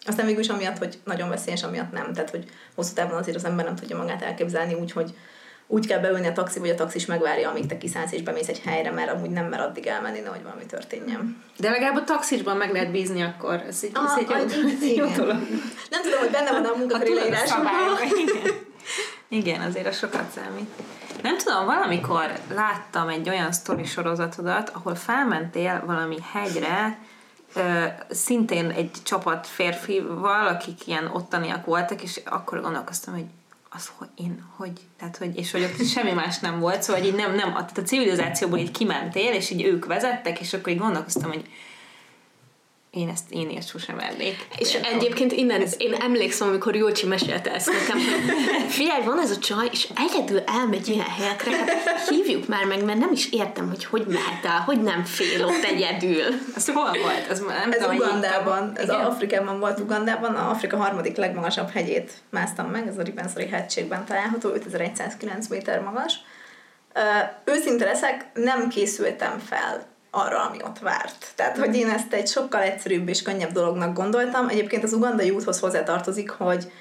Aztán 0.07 0.28
is 0.28 0.49
amiatt, 0.49 0.78
hogy 0.78 0.99
nagyon 1.05 1.28
veszélyes, 1.28 1.62
amiatt 1.62 1.93
nem. 1.93 2.12
Tehát, 2.12 2.30
hogy 2.30 2.45
hosszú 2.74 2.95
távon 2.95 3.18
azért 3.18 3.36
az 3.36 3.45
ember 3.45 3.64
nem 3.64 3.74
tudja 3.74 3.97
magát 3.97 4.22
elképzelni 4.22 4.74
úgy, 4.74 4.93
hogy 4.93 5.14
úgy 5.66 5.86
kell 5.86 5.99
beülni 5.99 6.26
a 6.26 6.32
taxi, 6.32 6.59
vagy 6.59 6.68
a 6.68 6.74
taxis 6.74 7.07
megvárja, 7.07 7.51
amíg 7.51 7.66
te 7.66 7.78
kiszállsz 7.78 8.12
és 8.12 8.22
bemész 8.22 8.49
egy 8.49 8.61
helyre, 8.61 8.91
mert 8.91 9.12
amúgy 9.12 9.30
nem 9.30 9.47
mer 9.47 9.61
addig 9.61 9.86
elmenni, 9.86 10.20
hogy 10.20 10.43
valami 10.43 10.66
történjen. 10.66 11.43
De 11.59 11.70
legalább 11.70 11.97
a 11.97 12.05
taxisban 12.05 12.57
meg 12.57 12.72
lehet 12.72 12.91
bízni 12.91 13.22
akkor. 13.22 13.55
Ez 13.68 13.80
egy, 13.82 13.91
ez 13.95 14.18
egy, 14.18 14.32
ah, 14.32 14.38
egy 14.38 14.97
jó, 14.97 15.05
jó 15.05 15.12
dolog. 15.12 15.36
Nem 15.91 16.03
tudom, 16.03 16.18
hogy 16.18 16.30
benne 16.30 16.51
van 16.51 16.64
a 16.64 16.76
munkakori 16.76 17.14
leírásban. 17.14 17.66
Igen. 18.18 18.53
igen, 19.41 19.61
azért 19.61 19.86
a 19.86 19.93
sokat 19.93 20.30
számít. 20.30 20.70
Nem 21.23 21.39
tudom, 21.39 21.65
valamikor 21.65 22.39
láttam 22.55 23.09
egy 23.09 23.29
olyan 23.29 23.53
sztori 23.53 23.85
sorozatodat, 23.85 24.69
ahol 24.69 24.95
felmentél 24.95 25.83
valami 25.87 26.17
hegyre, 26.33 26.99
ö, 27.55 27.85
szintén 28.11 28.71
egy 28.71 28.91
csapat 29.03 29.47
férfival, 29.47 30.47
akik 30.47 30.87
ilyen 30.87 31.07
ottaniak 31.07 31.67
voltak, 31.67 32.03
és 32.03 32.21
akkor 32.25 32.61
gondolkoztam, 32.61 33.15
hogy 33.15 33.27
az, 33.71 33.91
hogy 33.97 34.09
én, 34.15 34.45
hogy, 34.57 34.73
tehát, 34.99 35.17
hogy, 35.17 35.37
és 35.37 35.51
hogy 35.53 35.63
ott 35.63 35.87
semmi 35.87 36.13
más 36.13 36.39
nem 36.39 36.59
volt, 36.59 36.83
szóval 36.83 37.03
így 37.03 37.15
nem, 37.15 37.35
nem, 37.35 37.53
tehát 37.53 37.79
a 37.79 37.83
civilizációból 37.83 38.59
így 38.59 38.71
kimentél, 38.71 39.33
és 39.33 39.51
így 39.51 39.65
ők 39.65 39.87
vezettek, 39.87 40.41
és 40.41 40.53
akkor 40.53 40.73
így 40.73 40.79
gondolkoztam, 40.79 41.31
hogy 41.31 41.49
én 42.91 43.09
ezt 43.09 43.24
én 43.30 43.51
ilyet 43.51 43.66
sosem 43.66 43.97
vernék. 43.97 44.47
És 44.59 44.74
Én 44.74 44.84
egyébként 44.84 45.32
innen, 45.32 45.61
ez... 45.61 45.74
én 45.78 45.95
emlékszem, 45.95 46.49
amikor 46.49 46.76
Jócsi 46.76 47.07
mesélte 47.07 47.55
ezt 47.55 47.70
nekem, 47.72 47.99
hogy 47.99 48.70
figyelj, 48.70 49.05
van 49.05 49.18
ez 49.18 49.30
a 49.30 49.38
csaj, 49.38 49.68
és 49.72 49.88
egyedül 49.97 50.43
elmegy 50.47 50.88
ilyen 50.88 51.07
helyekre, 51.07 51.57
hát 51.57 52.09
hívjuk 52.09 52.49
már 52.49 52.64
meg, 52.64 52.84
mert 52.84 52.99
nem 52.99 53.12
is 53.12 53.32
értem, 53.32 53.68
hogy 53.68 53.84
hogy 53.84 54.07
mehet 54.07 54.45
el, 54.45 54.61
hogy 54.61 54.82
nem 54.82 55.05
fél 55.05 55.45
ott 55.45 55.64
egyedül. 55.64 56.24
Ez 56.57 56.68
hol 56.68 56.91
volt? 57.03 57.26
Ez, 57.30 57.41
nem 57.41 57.72
ez 57.72 57.78
tudom, 57.78 57.97
Ugandában, 57.97 58.72
ez 58.76 58.84
Igen? 58.84 59.01
Afrikában 59.01 59.61
volt 59.61 59.80
Ugandában, 59.80 60.34
a 60.34 60.51
Afrika 60.51 60.76
harmadik 60.76 61.16
legmagasabb 61.16 61.70
hegyét 61.70 62.12
másztam 62.30 62.66
meg, 62.66 62.86
ez 62.86 62.99
a 62.99 63.03
Ribensori 63.03 63.47
hegységben 63.47 64.05
található, 64.05 64.49
5109 64.49 65.49
méter 65.49 65.80
magas. 65.80 66.14
Őszinte 67.45 67.84
leszek, 67.84 68.26
nem 68.34 68.68
készültem 68.68 69.38
fel 69.38 69.89
arra, 70.11 70.45
ami 70.49 70.63
ott 70.63 70.79
várt. 70.79 71.33
Tehát, 71.35 71.59
hogy 71.59 71.75
én 71.77 71.89
ezt 71.89 72.13
egy 72.13 72.29
sokkal 72.29 72.63
egyszerűbb 72.63 73.09
és 73.09 73.23
könnyebb 73.23 73.53
dolognak 73.53 73.95
gondoltam. 73.95 74.49
Egyébként 74.49 74.83
az 74.83 74.93
ugandai 74.93 75.31
úthoz 75.31 75.61
hozzátartozik, 75.61 76.31
hogy 76.31 76.73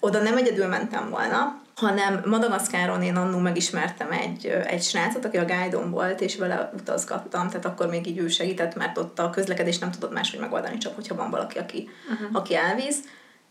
oda 0.00 0.22
nem 0.22 0.36
egyedül 0.36 0.66
mentem 0.66 1.10
volna, 1.10 1.60
hanem 1.74 2.22
Madagaszkáron 2.24 3.02
én 3.02 3.16
annó 3.16 3.38
megismertem 3.38 4.10
egy, 4.10 4.46
egy 4.46 4.82
srácot, 4.82 5.24
aki 5.24 5.36
a 5.36 5.44
guide 5.44 5.76
volt, 5.76 6.20
és 6.20 6.36
vele 6.36 6.70
utazgattam, 6.74 7.48
tehát 7.48 7.64
akkor 7.64 7.86
még 7.86 8.06
így 8.06 8.18
ő 8.18 8.28
segített, 8.28 8.74
mert 8.74 8.98
ott 8.98 9.18
a 9.18 9.30
közlekedés 9.30 9.78
nem 9.78 9.90
tudott 9.90 10.12
máshogy 10.12 10.40
megoldani, 10.40 10.78
csak 10.78 10.94
hogyha 10.94 11.14
van 11.14 11.30
valaki, 11.30 11.58
aki, 11.58 11.88
uh-huh. 12.12 12.28
aki 12.32 12.54
elvíz. 12.54 12.96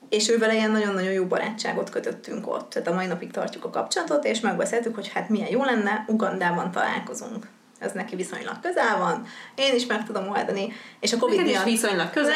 És 0.09 0.30
ővel 0.30 0.53
ilyen 0.53 0.72
nagyon-nagyon 0.72 1.11
jó 1.11 1.26
barátságot 1.26 1.89
kötöttünk 1.89 2.47
ott. 2.47 2.70
Tehát 2.70 2.88
a 2.88 2.93
mai 2.93 3.05
napig 3.05 3.32
tartjuk 3.32 3.65
a 3.65 3.70
kapcsolatot, 3.70 4.26
és 4.26 4.39
megbeszéltük, 4.39 4.95
hogy 4.95 5.07
hát 5.07 5.30
milyen 5.30 5.49
jó 5.49 5.63
lenne, 5.63 6.05
Ugandában 6.07 6.72
találkozunk 6.72 7.47
ez 7.80 7.91
neki 7.91 8.15
viszonylag 8.15 8.59
közel 8.61 8.97
van, 8.97 9.25
én 9.55 9.75
is 9.75 9.86
meg 9.86 10.05
tudom 10.05 10.30
oldani, 10.30 10.73
és 10.99 11.13
a 11.13 11.17
Covid 11.17 11.38
Neked 11.38 11.51
miatt... 11.51 11.65
is 11.65 11.71
viszonylag 11.71 12.09
közel 12.09 12.36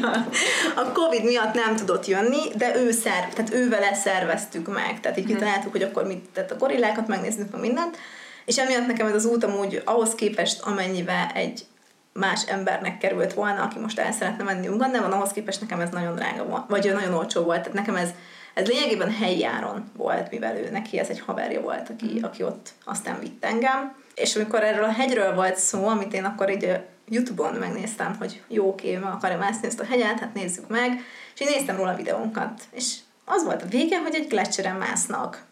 van. 0.00 0.28
a 0.84 0.92
Covid 0.92 1.24
miatt 1.24 1.54
nem 1.54 1.76
tudott 1.76 2.06
jönni, 2.06 2.40
de 2.56 2.76
ő 2.76 2.90
szerv, 2.90 3.32
tehát 3.32 3.54
ő 3.54 3.68
vele 3.68 3.94
szerveztük 3.94 4.72
meg, 4.72 5.00
tehát 5.00 5.18
így 5.18 5.24
hmm. 5.24 5.34
kitaláltuk, 5.34 5.72
hogy 5.72 5.82
akkor 5.82 6.06
mit, 6.06 6.28
tehát 6.32 6.50
a 6.50 6.56
gorillákat 6.56 7.06
megnézzük 7.06 7.50
meg 7.50 7.60
mindent, 7.60 7.96
és 8.44 8.58
emiatt 8.58 8.86
nekem 8.86 9.06
ez 9.06 9.14
az 9.14 9.24
út 9.24 9.44
amúgy 9.44 9.82
ahhoz 9.84 10.14
képest, 10.14 10.62
amennyivel 10.62 11.30
egy 11.34 11.64
más 12.12 12.46
embernek 12.46 12.98
került 12.98 13.32
volna, 13.32 13.62
aki 13.62 13.78
most 13.78 13.98
el 13.98 14.12
szeretne 14.12 14.44
menni 14.44 14.68
Ugandában, 14.68 15.12
ahhoz 15.12 15.30
képest 15.30 15.60
nekem 15.60 15.80
ez 15.80 15.90
nagyon 15.90 16.14
drága 16.14 16.44
volt, 16.44 16.64
vagy 16.68 16.92
nagyon 16.92 17.14
olcsó 17.14 17.42
volt, 17.42 17.58
tehát 17.58 17.72
nekem 17.72 17.96
ez 17.96 18.08
ez 18.54 18.66
lényegében 18.66 19.10
helyi 19.10 19.44
áron 19.44 19.90
volt, 19.96 20.30
mivel 20.30 20.56
ő 20.56 20.70
neki 20.70 20.98
ez 20.98 21.08
egy 21.08 21.20
haverja 21.20 21.60
volt, 21.60 21.88
aki, 21.88 22.18
mm. 22.18 22.22
aki 22.22 22.42
ott 22.42 22.68
aztán 22.84 23.20
vitt 23.20 23.44
engem. 23.44 23.94
És 24.14 24.36
amikor 24.36 24.62
erről 24.62 24.84
a 24.84 24.92
hegyről 24.92 25.34
volt 25.34 25.56
szó, 25.56 25.86
amit 25.86 26.12
én 26.12 26.24
akkor 26.24 26.50
így 26.50 26.80
Youtube-on 27.08 27.54
megnéztem, 27.54 28.16
hogy 28.18 28.42
jó, 28.48 28.68
oké, 28.68 28.96
meg 28.96 29.12
akarja 29.12 29.38
mászni 29.38 29.66
ezt 29.66 29.80
a 29.80 29.84
hegyet, 29.84 30.18
hát 30.18 30.34
nézzük 30.34 30.68
meg, 30.68 31.00
és 31.34 31.40
én 31.40 31.48
néztem 31.48 31.76
róla 31.76 31.94
videónkat, 31.94 32.62
és 32.70 32.94
az 33.24 33.44
volt 33.44 33.62
a 33.62 33.66
vége, 33.66 33.98
hogy 33.98 34.14
egy 34.14 34.28
gletszeren 34.28 34.76
másznak, 34.76 35.44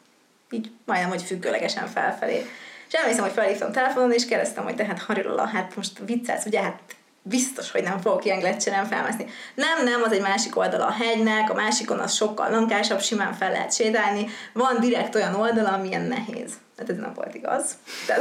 így 0.51 0.71
majdnem, 0.85 1.11
hogy 1.11 1.23
függőlegesen 1.23 1.87
felfelé. 1.87 2.47
És 2.89 2.95
emlékszem, 2.95 3.25
hogy 3.25 3.33
felhívtam 3.33 3.73
telefonon, 3.73 4.13
és 4.13 4.27
kérdeztem, 4.27 4.65
hogy 4.65 4.75
tehát 4.75 5.03
Harilola, 5.03 5.47
hát 5.47 5.77
most 5.77 5.99
viccelsz, 6.07 6.45
ugye, 6.45 6.63
hát 6.63 6.81
biztos, 7.23 7.70
hogy 7.70 7.83
nem 7.83 8.01
fogok 8.01 8.25
ilyen 8.25 8.39
gletszeren 8.39 8.87
felmászni. 8.87 9.27
Nem, 9.55 9.85
nem, 9.85 10.03
az 10.03 10.12
egy 10.12 10.20
másik 10.20 10.57
oldala 10.57 10.87
a 10.87 10.93
hegynek, 10.93 11.51
a 11.51 11.55
másikon 11.55 11.99
az 11.99 12.14
sokkal 12.14 12.51
lankásabb, 12.51 13.01
simán 13.01 13.33
fel 13.33 13.51
lehet 13.51 13.75
sétálni. 13.75 14.27
Van 14.53 14.81
direkt 14.81 15.14
olyan 15.14 15.35
oldala, 15.35 15.68
ami 15.68 15.89
ilyen 15.89 16.03
nehéz. 16.03 16.53
Hát 16.79 16.89
ez 16.89 16.97
nem 16.97 17.12
volt 17.14 17.35
igaz. 17.35 17.77
De, 18.07 18.14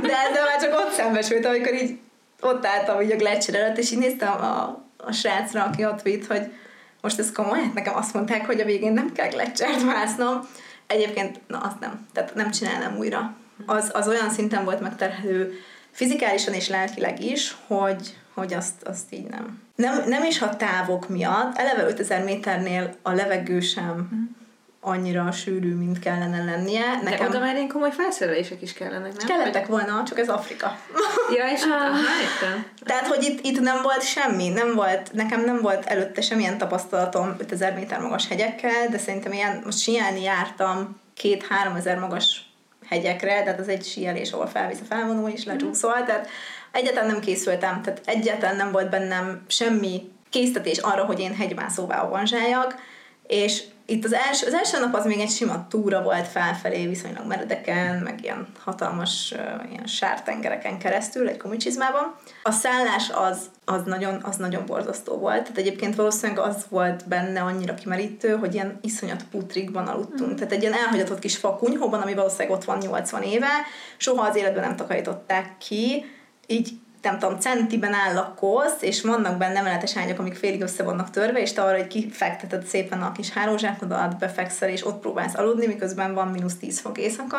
de 0.00 0.12
ezzel 0.30 0.44
már 0.44 0.60
csak 0.60 0.78
ott 0.78 0.92
szembesült, 0.92 1.44
amikor 1.44 1.74
így 1.74 1.98
ott 2.40 2.66
álltam 2.66 3.00
így 3.00 3.12
a 3.12 3.16
gletszer 3.16 3.54
előtt, 3.54 3.78
és 3.78 3.90
így 3.90 3.98
néztem 3.98 4.28
a, 4.28 4.84
a 4.96 5.12
srácra, 5.12 5.62
aki 5.64 5.84
ott 5.84 6.02
vitt, 6.02 6.26
hogy 6.26 6.52
most 7.00 7.18
ez 7.18 7.32
komoly, 7.32 7.58
hát 7.58 7.74
nekem 7.74 7.96
azt 7.96 8.14
mondták, 8.14 8.46
hogy 8.46 8.60
a 8.60 8.64
végén 8.64 8.92
nem 8.92 9.12
kell 9.12 9.28
gletszert 9.28 9.84
másznom. 9.84 10.48
Egyébként, 10.86 11.40
na 11.46 11.58
azt 11.58 11.80
nem, 11.80 12.06
tehát 12.12 12.34
nem 12.34 12.50
csinálnám 12.50 12.96
újra. 12.96 13.36
Az, 13.66 13.90
az 13.92 14.08
olyan 14.08 14.30
szinten 14.30 14.64
volt 14.64 14.80
megterhelő 14.80 15.58
fizikálisan 15.90 16.54
és 16.54 16.68
lelkileg 16.68 17.24
is, 17.24 17.56
hogy, 17.66 18.16
hogy 18.34 18.54
azt, 18.54 18.82
azt 18.82 19.12
így 19.12 19.26
nem. 19.26 19.62
nem. 19.74 20.08
Nem 20.08 20.24
is 20.24 20.40
a 20.40 20.56
távok 20.56 21.08
miatt, 21.08 21.56
eleve 21.56 21.86
5000 21.86 22.24
méternél 22.24 22.94
a 23.02 23.12
levegő 23.12 23.60
sem 23.60 24.08
annyira 24.84 25.32
sűrű, 25.32 25.74
mint 25.74 25.98
kellene 25.98 26.44
lennie. 26.44 27.00
Nekem... 27.02 27.18
De 27.18 27.26
oda 27.28 27.38
már 27.38 27.54
ilyen 27.54 27.68
komoly 27.68 27.90
felszerelések 27.90 28.62
is 28.62 28.72
kellenek, 28.72 29.16
nem? 29.16 29.26
Kellettek 29.26 29.66
volna, 29.66 30.02
csak 30.06 30.18
ez 30.18 30.28
Afrika. 30.28 30.78
ja, 31.36 31.46
és 31.48 31.60
hát, 31.60 31.92
Tehát, 32.84 33.06
hogy 33.06 33.22
itt, 33.22 33.44
itt 33.44 33.60
nem 33.60 33.82
volt 33.82 34.02
semmi, 34.02 34.48
nem 34.48 34.74
volt, 34.74 35.12
nekem 35.12 35.44
nem 35.44 35.60
volt 35.60 35.84
előtte 35.86 36.20
semmilyen 36.20 36.58
tapasztalatom 36.58 37.34
5000 37.38 37.74
méter 37.74 38.00
magas 38.00 38.28
hegyekkel, 38.28 38.88
de 38.88 38.98
szerintem 38.98 39.32
ilyen, 39.32 39.62
most 39.64 39.78
siálni 39.78 40.22
jártam 40.22 41.00
két-három 41.14 41.74
ezer 41.74 41.98
magas 41.98 42.52
hegyekre, 42.88 43.42
tehát 43.42 43.60
az 43.60 43.68
egy 43.68 43.84
síelés, 43.84 44.32
ahol 44.32 44.46
felvisz 44.46 44.80
a 44.80 44.94
felvonó 44.94 45.28
és 45.28 45.44
lecsúszol, 45.44 46.04
tehát 46.04 46.28
egyáltalán 46.74 47.10
nem 47.10 47.20
készültem, 47.20 47.82
tehát 47.82 48.00
egyáltalán 48.04 48.56
nem 48.56 48.72
volt 48.72 48.90
bennem 48.90 49.44
semmi 49.46 50.12
késztetés 50.30 50.78
arra, 50.78 51.04
hogy 51.04 51.20
én 51.20 51.34
hegymászóvá 51.34 52.00
avanzsáljak, 52.00 52.74
és 53.26 53.62
itt 53.86 54.04
az 54.04 54.12
első, 54.12 54.46
az 54.46 54.52
első 54.52 54.78
nap 54.80 54.94
az 54.94 55.04
még 55.04 55.20
egy 55.20 55.30
sima 55.30 55.66
túra 55.68 56.02
volt 56.02 56.26
felfelé, 56.26 56.86
viszonylag 56.86 57.26
meredeken, 57.26 58.02
meg 58.02 58.18
ilyen 58.22 58.46
hatalmas 58.58 59.34
uh, 59.36 59.70
ilyen 59.70 59.86
sártengereken 59.86 60.78
keresztül, 60.78 61.28
egy 61.28 61.36
komicsizmában. 61.36 62.14
A 62.42 62.50
szállás 62.50 63.10
az, 63.14 63.50
az, 63.64 63.82
nagyon, 63.84 64.20
az 64.22 64.36
nagyon 64.36 64.66
borzasztó 64.66 65.16
volt. 65.16 65.42
Tehát 65.42 65.58
egyébként 65.58 65.94
valószínűleg 65.94 66.46
az 66.46 66.66
volt 66.68 67.08
benne 67.08 67.40
annyira 67.40 67.74
kimerítő, 67.74 68.36
hogy 68.36 68.54
ilyen 68.54 68.78
iszonyat 68.82 69.24
putrikban 69.30 69.86
aludtunk. 69.86 70.32
Mm. 70.32 70.34
Tehát 70.34 70.52
egy 70.52 70.62
ilyen 70.62 70.74
elhagyatott 70.74 71.18
kis 71.18 71.36
fakunyhóban, 71.36 72.00
ami 72.00 72.14
valószínűleg 72.14 72.56
ott 72.56 72.64
van 72.64 72.78
80 72.78 73.22
éve, 73.22 73.50
soha 73.96 74.26
az 74.28 74.36
életben 74.36 74.62
nem 74.62 74.76
takarították 74.76 75.58
ki, 75.58 76.04
így 76.46 76.72
nem 77.04 77.18
tudom, 77.18 77.40
centiben 77.40 77.92
áll 77.92 78.16
a 78.16 78.34
kosz, 78.38 78.76
és 78.80 79.02
vannak 79.02 79.38
benne 79.38 79.58
emeletes 79.58 79.96
ágyak, 79.96 80.18
amik 80.18 80.34
félig 80.34 80.60
össze 80.60 80.82
vannak 80.82 81.10
törve, 81.10 81.40
és 81.40 81.52
te 81.52 81.62
arra, 81.62 81.76
hogy 81.76 81.86
kifekteted 81.86 82.66
szépen 82.66 83.02
a 83.02 83.12
kis 83.12 83.30
hálózsákodat, 83.30 84.18
befekszel, 84.18 84.68
és 84.68 84.86
ott 84.86 85.00
próbálsz 85.00 85.34
aludni, 85.34 85.66
miközben 85.66 86.14
van 86.14 86.28
mínusz 86.28 86.56
10 86.56 86.80
fok 86.80 86.98
éjszaka. 86.98 87.38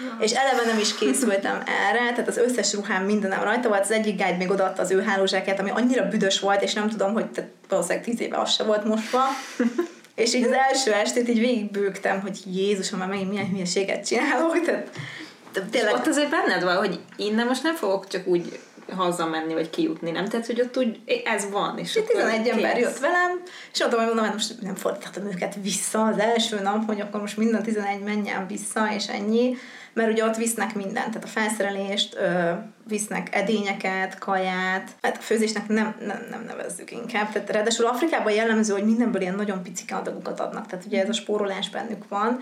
Ja. 0.00 0.24
És 0.24 0.32
eleve 0.32 0.64
nem 0.66 0.78
is 0.78 0.94
készültem 0.94 1.62
erre, 1.88 2.10
tehát 2.10 2.28
az 2.28 2.36
összes 2.36 2.74
ruhám 2.74 3.04
mindenem 3.04 3.42
rajta 3.42 3.68
volt, 3.68 3.80
az 3.80 3.90
egyik 3.90 4.16
guide 4.16 4.36
még 4.36 4.50
odaadta 4.50 4.82
az 4.82 4.90
ő 4.90 5.02
hálózsákját, 5.02 5.60
ami 5.60 5.70
annyira 5.70 6.08
büdös 6.08 6.40
volt, 6.40 6.62
és 6.62 6.74
nem 6.74 6.88
tudom, 6.88 7.12
hogy 7.12 7.30
tehát 7.30 7.50
valószínűleg 7.68 8.04
10 8.04 8.20
éve 8.20 8.36
az 8.36 8.50
se 8.50 8.64
volt 8.64 8.84
mosva. 8.84 9.20
és 10.14 10.34
így 10.34 10.44
az 10.44 10.52
első 10.70 10.92
estét 10.92 11.28
így 11.28 11.38
végigbőgtem, 11.38 12.20
hogy 12.20 12.38
Jézusom, 12.56 12.98
már 12.98 13.08
megint 13.08 13.30
milyen 13.30 13.48
hülyeséget 13.48 14.06
csinálok, 14.06 14.60
tehát 14.64 14.90
tényleg... 15.70 15.94
ott 15.94 16.06
azért 16.06 16.30
benned 16.30 16.62
van, 16.62 16.76
hogy 16.76 17.00
innen 17.16 17.46
most 17.46 17.62
nem 17.62 17.74
fogok 17.74 18.06
csak 18.06 18.26
úgy 18.26 18.58
hazamenni, 18.96 19.54
vagy 19.54 19.70
kijutni, 19.70 20.10
nem? 20.10 20.24
Tehát, 20.24 20.46
hogy 20.46 20.60
ott 20.60 20.76
úgy 20.76 21.00
ez 21.24 21.50
van. 21.50 21.78
És 21.78 21.98
11 22.06 22.48
ember 22.48 22.72
kész. 22.72 22.82
jött 22.82 22.98
velem, 22.98 23.42
és 23.72 23.80
hogy 23.80 23.96
mondom, 23.96 24.18
hogy 24.18 24.32
most 24.32 24.60
nem 24.60 24.74
fordíthatom 24.74 25.26
őket 25.26 25.56
vissza 25.62 26.04
az 26.04 26.18
első 26.18 26.60
nap, 26.60 26.86
hogy 26.86 27.00
akkor 27.00 27.20
most 27.20 27.36
minden 27.36 27.62
11 27.62 28.00
menjen 28.02 28.46
vissza, 28.46 28.88
és 28.94 29.06
ennyi, 29.08 29.56
mert 29.92 30.10
ugye 30.10 30.24
ott 30.24 30.36
visznek 30.36 30.74
mindent, 30.74 31.06
tehát 31.06 31.24
a 31.24 31.26
felszerelést, 31.26 32.16
ö, 32.16 32.50
visznek 32.88 33.34
edényeket, 33.34 34.18
kaját, 34.18 34.90
hát 35.02 35.16
a 35.16 35.20
főzésnek 35.20 35.68
nem, 35.68 35.96
nem, 36.06 36.26
nem 36.30 36.44
nevezzük 36.46 36.90
inkább. 36.90 37.32
Tehát 37.32 37.50
ráadásul 37.50 37.86
Afrikában 37.86 38.32
jellemző, 38.32 38.72
hogy 38.72 38.84
mindenből 38.84 39.20
ilyen 39.20 39.34
nagyon 39.34 39.62
picike 39.62 39.96
adagokat 39.96 40.40
adnak, 40.40 40.66
tehát 40.66 40.84
ugye 40.84 41.02
ez 41.02 41.08
a 41.08 41.12
spórolás 41.12 41.70
bennük 41.70 42.08
van, 42.08 42.40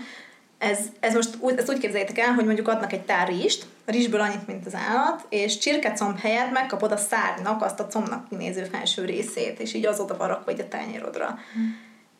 ez, 0.59 0.79
ez 1.01 1.15
most 1.15 1.37
úgy, 1.41 1.59
ezt 1.59 1.71
úgy 1.71 1.79
képzeljétek 1.79 2.19
el, 2.19 2.33
hogy 2.33 2.45
mondjuk 2.45 2.69
adnak 2.69 2.93
egy 2.93 3.05
tár 3.05 3.29
rizst, 3.29 3.67
a 3.87 3.91
rizsből 3.91 4.21
annyit, 4.21 4.47
mint 4.47 4.67
az 4.67 4.75
állat, 4.75 5.27
és 5.29 5.59
csirkecomb 5.59 6.19
helyett 6.19 6.51
megkapod 6.51 6.93
a 6.93 6.97
szárnynak 6.97 7.63
azt 7.63 7.81
a 7.81 7.87
combnak 7.87 8.29
kinéző 8.29 8.65
felső 8.65 9.05
részét, 9.05 9.61
és 9.61 9.75
így 9.75 9.87
az 9.87 10.01
oda 10.01 10.17
van 10.17 10.29
rakva 10.29 10.53
a 10.53 10.69
tányérodra. 10.69 11.39
Hmm. 11.53 11.77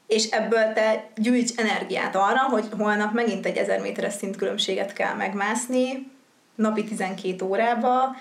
És 0.07 0.25
ebből 0.25 0.73
te 0.73 1.09
gyűjts 1.17 1.51
energiát 1.57 2.17
arra, 2.17 2.41
hogy 2.41 2.65
holnap 2.79 3.13
megint 3.13 3.47
egy 3.47 3.57
ezer 3.57 3.81
méteres 3.81 4.13
szintkülönbséget 4.13 4.93
kell 4.93 5.15
megmászni, 5.15 6.11
napi 6.55 6.85
12 6.85 7.45
órába, 7.45 8.17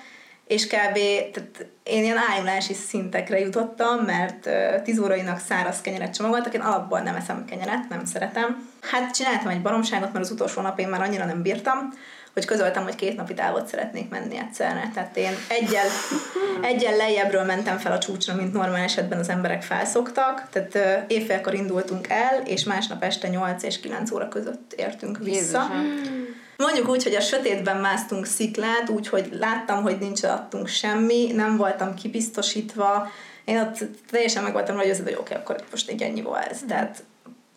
és 0.47 0.67
kb. 0.67 0.99
Tehát 1.33 1.65
én 1.83 2.03
ilyen 2.03 2.17
ájulási 2.29 2.73
szintekre 2.73 3.39
jutottam, 3.39 3.99
mert 3.99 4.45
uh, 4.45 4.81
tíz 4.81 4.99
órainak 4.99 5.39
száraz 5.39 5.81
kenyeret 5.81 6.13
csomagoltak, 6.13 6.53
én 6.53 6.61
alapból 6.61 6.99
nem 6.99 7.15
eszem 7.15 7.45
kenyeret, 7.45 7.89
nem 7.89 8.05
szeretem. 8.05 8.69
Hát 8.81 9.15
csináltam 9.15 9.51
egy 9.51 9.61
baromságot, 9.61 10.13
mert 10.13 10.25
az 10.25 10.31
utolsó 10.31 10.61
nap 10.61 10.79
én 10.79 10.87
már 10.87 11.01
annyira 11.01 11.25
nem 11.25 11.41
bírtam, 11.41 11.93
hogy 12.33 12.45
közöltem, 12.45 12.83
hogy 12.83 12.95
két 12.95 13.15
napi 13.15 13.33
távot 13.33 13.67
szeretnék 13.67 14.09
menni 14.09 14.37
egyszerre. 14.37 14.91
Tehát 14.93 15.17
én 15.17 15.31
egyel, 15.47 15.85
egyel 16.71 16.95
lejjebbről 16.95 17.43
mentem 17.43 17.77
fel 17.77 17.91
a 17.91 17.99
csúcsra, 17.99 18.35
mint 18.35 18.53
normál 18.53 18.83
esetben 18.83 19.19
az 19.19 19.29
emberek 19.29 19.63
felszoktak. 19.63 20.47
Tehát 20.51 20.75
uh, 20.75 21.03
évfélkor 21.07 21.53
indultunk 21.53 22.09
el, 22.09 22.41
és 22.45 22.63
másnap 22.63 23.03
este 23.03 23.27
8 23.27 23.63
és 23.63 23.79
9 23.79 24.11
óra 24.11 24.27
között 24.27 24.73
értünk 24.77 25.17
vissza. 25.17 25.67
Jézusom. 25.71 26.43
Mondjuk 26.57 26.89
úgy, 26.89 27.03
hogy 27.03 27.15
a 27.15 27.21
sötétben 27.21 27.77
másztunk 27.77 28.25
sziklát, 28.25 28.89
úgyhogy 28.89 29.29
láttam, 29.31 29.83
hogy 29.83 29.97
nincs 29.99 30.23
alattunk 30.23 30.67
semmi, 30.67 31.31
nem 31.31 31.57
voltam 31.57 31.93
kibiztosítva, 31.93 33.07
én 33.45 33.59
ott 33.59 33.77
teljesen 34.11 34.43
meg 34.43 34.53
voltam 34.53 34.75
hogy 34.75 34.87
oké, 34.93 35.13
okay, 35.13 35.37
akkor 35.37 35.55
most 35.71 35.91
így 35.91 36.01
ennyi 36.01 36.21
volt. 36.21 36.45
Ez. 36.45 36.59
Tehát 36.67 37.03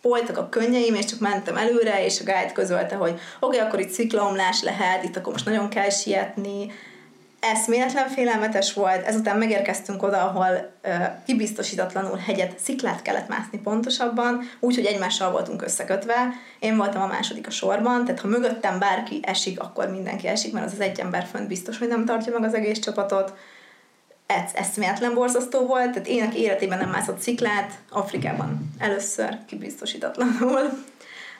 voltak 0.03 0.38
a 0.38 0.49
könnyeim, 0.49 0.94
és 0.94 1.05
csak 1.05 1.18
mentem 1.18 1.57
előre, 1.57 2.05
és 2.05 2.20
a 2.20 2.24
guide 2.24 2.53
közölte, 2.53 2.94
hogy 2.94 3.11
oké, 3.11 3.20
okay, 3.40 3.59
akkor 3.59 3.80
itt 3.80 3.90
sziklaomlás 3.90 4.62
lehet, 4.62 5.05
itt 5.05 5.16
akkor 5.16 5.32
most 5.32 5.44
nagyon 5.44 5.68
kell 5.68 5.90
sietni, 5.90 6.72
eszméletlen 7.41 8.09
félelmetes 8.09 8.72
volt, 8.72 9.07
ezután 9.07 9.39
megérkeztünk 9.39 10.03
oda, 10.03 10.22
ahol 10.22 10.70
uh, 10.84 10.93
kibiztosítatlanul 11.26 12.16
hegyet, 12.16 12.59
sziklát 12.59 13.03
kellett 13.03 13.28
mászni 13.28 13.59
pontosabban, 13.59 14.51
úgyhogy 14.61 14.84
egymással 14.84 15.30
voltunk 15.30 15.62
összekötve. 15.62 16.32
Én 16.59 16.76
voltam 16.76 17.03
a 17.03 17.07
második 17.07 17.47
a 17.47 17.51
sorban, 17.51 18.05
tehát 18.05 18.20
ha 18.20 18.28
mögöttem 18.28 18.78
bárki 18.78 19.20
esik, 19.22 19.61
akkor 19.61 19.91
mindenki 19.91 20.26
esik, 20.26 20.53
mert 20.53 20.66
az 20.66 20.72
az 20.72 20.80
egy 20.80 21.01
ember 21.01 21.26
fönt 21.30 21.49
biztos, 21.49 21.78
hogy 21.78 21.89
nem 21.89 22.05
tartja 22.05 22.32
meg 22.32 22.49
az 22.49 22.55
egész 22.55 22.78
csapatot. 22.78 23.32
Ez 24.26 24.51
eszméletlen 24.55 25.14
borzasztó 25.14 25.66
volt, 25.66 25.91
tehát 25.91 26.09
ének 26.09 26.34
életében 26.34 26.78
nem 26.78 26.91
mászott 26.91 27.20
sziklát, 27.20 27.72
Afrikában 27.91 28.74
először 28.78 29.39
kibiztosítatlanul. 29.47 30.84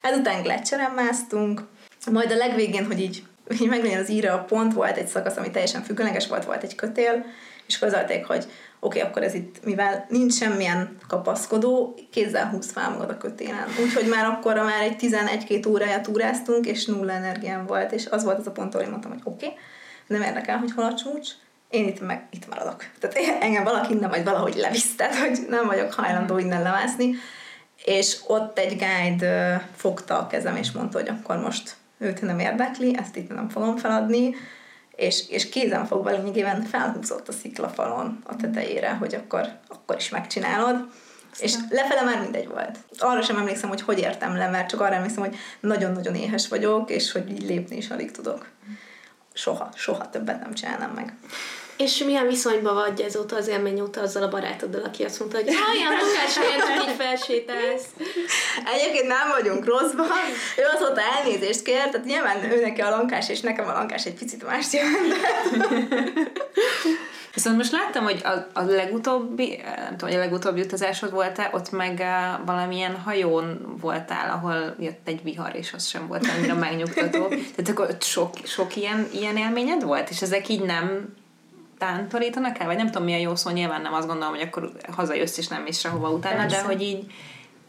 Ezután 0.03 0.43
gletszeren 0.43 0.91
másztunk, 0.91 1.63
majd 2.11 2.31
a 2.31 2.37
legvégén, 2.37 2.87
hogy 2.87 3.01
így 3.01 3.23
hogy 3.57 3.69
meglegyen 3.69 4.01
az 4.01 4.11
íra 4.11 4.33
a 4.33 4.45
pont, 4.45 4.73
volt 4.73 4.97
egy 4.97 5.07
szakasz, 5.07 5.37
ami 5.37 5.51
teljesen 5.51 5.83
függőleges 5.83 6.27
volt, 6.27 6.45
volt 6.45 6.63
egy 6.63 6.75
kötél, 6.75 7.25
és 7.67 7.79
közölték, 7.79 8.27
hogy 8.27 8.45
oké, 8.81 8.99
okay, 8.99 9.11
akkor 9.11 9.23
ez 9.23 9.35
itt, 9.35 9.65
mivel 9.65 10.07
nincs 10.09 10.35
semmilyen 10.35 10.97
kapaszkodó, 11.09 11.99
kézzel 12.11 12.49
húz 12.49 12.71
fel 12.71 12.91
magad 12.91 13.11
a 13.11 13.17
kötélen. 13.17 13.67
Úgyhogy 13.85 14.09
már 14.09 14.25
akkor 14.25 14.55
már 14.55 14.83
egy 14.83 14.97
11-2 15.01 15.69
óráját 15.69 16.03
túráztunk, 16.03 16.67
és 16.67 16.85
nulla 16.85 17.13
energiám 17.13 17.67
volt, 17.67 17.93
és 17.93 18.07
az 18.07 18.25
volt 18.25 18.39
az 18.39 18.47
a 18.47 18.51
pont, 18.51 18.75
ahol 18.75 18.85
én 18.85 18.91
mondtam, 18.91 19.13
hogy 19.13 19.21
oké, 19.25 19.47
okay, 19.47 19.59
nem 20.07 20.23
érdekel, 20.23 20.59
hogy 20.59 20.73
hol 20.73 20.85
a 20.85 20.95
csúcs, 20.95 21.29
én 21.71 21.87
itt 21.87 22.01
meg 22.01 22.27
itt 22.31 22.49
maradok. 22.49 22.85
Tehát 22.99 23.43
engem 23.43 23.65
valaki 23.65 23.93
innen 23.93 24.09
majd 24.09 24.25
valahogy 24.25 24.55
levisz, 24.55 24.97
tehát 24.97 25.15
hogy 25.15 25.39
nem 25.49 25.67
vagyok 25.67 25.93
hajlandó 25.93 26.39
innen 26.39 26.63
lemászni. 26.63 27.15
És 27.85 28.17
ott 28.27 28.59
egy 28.59 28.77
guide 28.79 29.69
fogta 29.77 30.19
a 30.19 30.27
kezem, 30.27 30.57
és 30.57 30.73
mondta, 30.73 30.99
hogy 30.99 31.09
akkor 31.09 31.37
most 31.37 31.77
őt 31.99 32.23
nem 32.23 32.39
érdekli, 32.39 32.97
ezt 32.99 33.17
itt 33.17 33.35
nem 33.35 33.49
fogom 33.49 33.77
feladni, 33.77 34.35
és, 34.97 35.29
és 35.29 35.49
kézen 35.49 35.87
fogva 35.87 36.11
lényegében 36.11 36.63
felhúzott 36.63 37.29
a 37.29 37.33
sziklafalon 37.33 38.19
a 38.25 38.37
tetejére, 38.37 38.91
hogy 38.91 39.15
akkor, 39.15 39.49
akkor 39.69 39.97
is 39.97 40.09
megcsinálod. 40.09 40.89
És 41.41 41.55
lefele 41.71 42.03
már 42.03 42.21
mindegy 42.21 42.49
volt. 42.49 42.79
Arra 42.99 43.23
sem 43.23 43.37
emlékszem, 43.37 43.69
hogy 43.69 43.83
hogy 43.83 43.99
értem 43.99 44.37
le, 44.37 44.49
mert 44.49 44.69
csak 44.69 44.81
arra 44.81 44.95
emlékszem, 44.95 45.23
hogy 45.23 45.37
nagyon-nagyon 45.61 46.15
éhes 46.15 46.49
vagyok, 46.49 46.91
és 46.91 47.13
hogy 47.13 47.31
így 47.31 47.43
lépni 47.43 47.77
is 47.77 47.91
alig 47.91 48.11
tudok. 48.11 48.47
Soha, 49.33 49.69
soha 49.75 50.11
többet 50.11 50.41
nem 50.41 50.55
csinálnám 50.55 50.91
meg. 50.91 51.17
És 51.79 51.99
milyen 52.05 52.27
viszonyban 52.27 52.75
vagy 52.75 53.01
ezóta 53.01 53.37
az 53.37 53.49
élmény 53.49 53.81
óta 53.81 54.01
azzal 54.01 54.23
a 54.23 54.29
barátoddal, 54.29 54.83
aki 54.83 55.05
azt 55.05 55.19
mondta, 55.19 55.37
hogy 55.37 55.49
olyan 55.49 55.93
munkás 55.93 56.37
hogy 56.37 56.89
így 56.89 56.95
felsétálsz. 56.97 57.87
Egyébként 58.75 59.07
nem 59.07 59.29
vagyunk 59.39 59.65
rosszban. 59.65 60.07
Ő 60.57 60.63
azóta 60.77 61.01
elnézést 61.01 61.63
kért, 61.63 61.91
tehát 61.91 62.07
nyilván 62.07 62.53
ő 62.53 62.61
neki 62.61 62.81
a 62.81 62.91
lankás, 62.91 63.29
és 63.29 63.41
nekem 63.41 63.69
a 63.69 63.73
lankás 63.73 64.07
egy 64.07 64.15
picit 64.15 64.47
más 64.47 64.73
jelent. 64.73 65.15
Viszont 67.35 67.57
most 67.57 67.73
láttam, 67.73 68.05
hogy 68.05 68.21
a, 68.25 68.59
a 68.61 68.63
legutóbbi, 68.63 69.63
nem 69.77 69.97
tudom, 69.97 70.09
hogy 70.09 70.15
a 70.15 70.23
legutóbbi 70.23 70.61
utazásod 70.61 71.11
volt-e, 71.11 71.51
ott 71.53 71.71
meg 71.71 71.99
uh, 71.99 72.47
valamilyen 72.47 72.97
hajón 72.97 73.77
voltál, 73.81 74.31
ahol 74.31 74.75
jött 74.79 75.09
egy 75.09 75.23
vihar, 75.23 75.55
és 75.55 75.73
az 75.73 75.87
sem 75.87 76.07
volt 76.07 76.27
annyira 76.37 76.55
megnyugtató. 76.69 77.29
Tehát 77.29 77.69
akkor 77.69 77.89
ott 77.91 78.03
sok, 78.03 78.35
sok 78.45 78.77
ilyen, 78.77 79.09
ilyen 79.13 79.37
élményed 79.37 79.83
volt, 79.83 80.11
és 80.11 80.23
ezek 80.23 80.49
így 80.49 80.63
nem 80.63 81.15
tántorítanak 81.79 82.59
el, 82.59 82.67
vagy 82.67 82.77
nem 82.77 82.87
tudom 82.87 83.05
mi 83.05 83.15
a 83.15 83.19
jó 83.19 83.35
szó, 83.35 83.51
nyilván 83.51 83.83
nem 83.83 83.95
azt 83.95 84.07
gondolom, 84.07 84.35
hogy 84.35 84.43
akkor 84.43 84.73
hazajössz 84.93 85.39
és 85.39 85.49
nem 85.49 85.63
mész 85.63 85.79
sehova 85.79 86.11
utána, 86.11 86.37
Persze. 86.37 86.57
de 86.57 86.63
hogy 86.63 86.83
így 86.83 87.13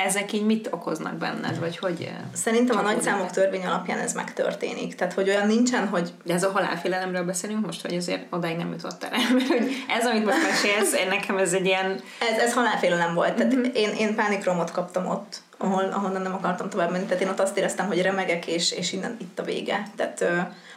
ezek 0.05 0.33
így 0.33 0.45
mit 0.45 0.67
okoznak 0.71 1.13
benned, 1.13 1.59
vagy 1.59 1.77
hogy... 1.77 2.11
Szerintem 2.33 2.77
a 2.77 2.81
nagyszámok 2.81 3.31
törvény 3.31 3.65
alapján 3.65 3.99
ez 3.99 4.13
megtörténik. 4.13 4.95
Tehát, 4.95 5.13
hogy 5.13 5.29
olyan 5.29 5.47
nincsen, 5.47 5.87
hogy... 5.87 6.13
De 6.23 6.33
ez 6.33 6.43
a 6.43 6.51
halálfélelemről 6.51 7.23
beszélünk 7.23 7.65
most, 7.65 7.81
hogy 7.81 7.95
azért 7.95 8.25
odáig 8.29 8.57
nem 8.57 8.71
jutottál 8.71 9.11
el, 9.11 9.33
mert 9.35 9.47
hogy 9.47 9.71
ez, 9.89 10.05
amit 10.05 10.25
most 10.25 10.41
mesélsz, 10.41 11.07
nekem 11.09 11.37
ez 11.37 11.53
egy 11.53 11.65
ilyen... 11.65 12.01
Ez, 12.31 12.37
ez 12.37 12.53
halálfélelem 12.53 13.13
volt. 13.13 13.33
Tehát 13.33 13.55
mm-hmm. 13.55 13.71
én, 13.73 13.89
én 13.89 14.15
pánikromot 14.15 14.71
kaptam 14.71 15.05
ott, 15.05 15.41
ahol, 15.61 15.83
ahonnan 15.83 16.21
nem 16.21 16.33
akartam 16.33 16.69
tovább 16.69 16.91
menni. 16.91 17.05
Tehát 17.05 17.21
én 17.21 17.29
ott 17.29 17.39
azt 17.39 17.57
éreztem, 17.57 17.87
hogy 17.87 18.01
remegek, 18.01 18.47
és, 18.47 18.71
és 18.71 18.93
innen 18.93 19.17
itt 19.19 19.39
a 19.39 19.43
vége. 19.43 19.87
Tehát 19.95 20.25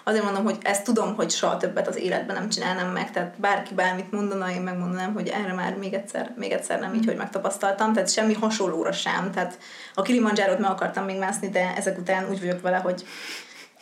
azért 0.04 0.24
mondom, 0.24 0.44
hogy 0.44 0.56
ezt 0.62 0.84
tudom, 0.84 1.14
hogy 1.14 1.30
soha 1.30 1.56
többet 1.56 1.88
az 1.88 1.96
életben 1.96 2.36
nem 2.36 2.48
csinálnám 2.48 2.92
meg, 2.92 3.10
tehát 3.10 3.34
bárki 3.40 3.74
bármit 3.74 4.12
mondana, 4.12 4.50
én 4.50 4.60
megmondanám, 4.60 5.12
hogy 5.12 5.28
erre 5.28 5.52
már 5.52 5.76
még 5.76 5.92
egyszer, 5.92 6.34
még 6.36 6.52
egyszer 6.52 6.80
nem 6.80 6.94
így, 6.94 7.04
hogy 7.04 7.16
megtapasztaltam, 7.16 7.92
tehát 7.92 8.12
semmi 8.12 8.34
hasonlóra 8.34 8.92
sem, 8.92 9.30
tehát 9.34 9.58
a 9.94 10.02
Kilimanjárot 10.02 10.58
meg 10.58 10.70
akartam 10.70 11.04
még 11.04 11.18
mászni, 11.18 11.48
de 11.48 11.72
ezek 11.76 11.98
után 11.98 12.28
úgy 12.30 12.40
vagyok 12.40 12.60
vele, 12.60 12.76
hogy, 12.76 13.04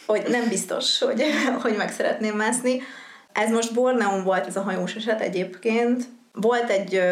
hogy 0.06 0.22
nem 0.28 0.48
biztos, 0.48 0.98
hogy, 0.98 1.22
hogy 1.62 1.76
meg 1.76 1.92
szeretném 1.92 2.36
mászni. 2.36 2.82
Ez 3.32 3.50
most 3.50 3.74
Borneon 3.74 4.24
volt 4.24 4.46
ez 4.46 4.56
a 4.56 4.62
hajós 4.62 4.94
eset 4.94 5.20
egyébként. 5.20 6.04
Volt 6.32 6.70
egy 6.70 7.02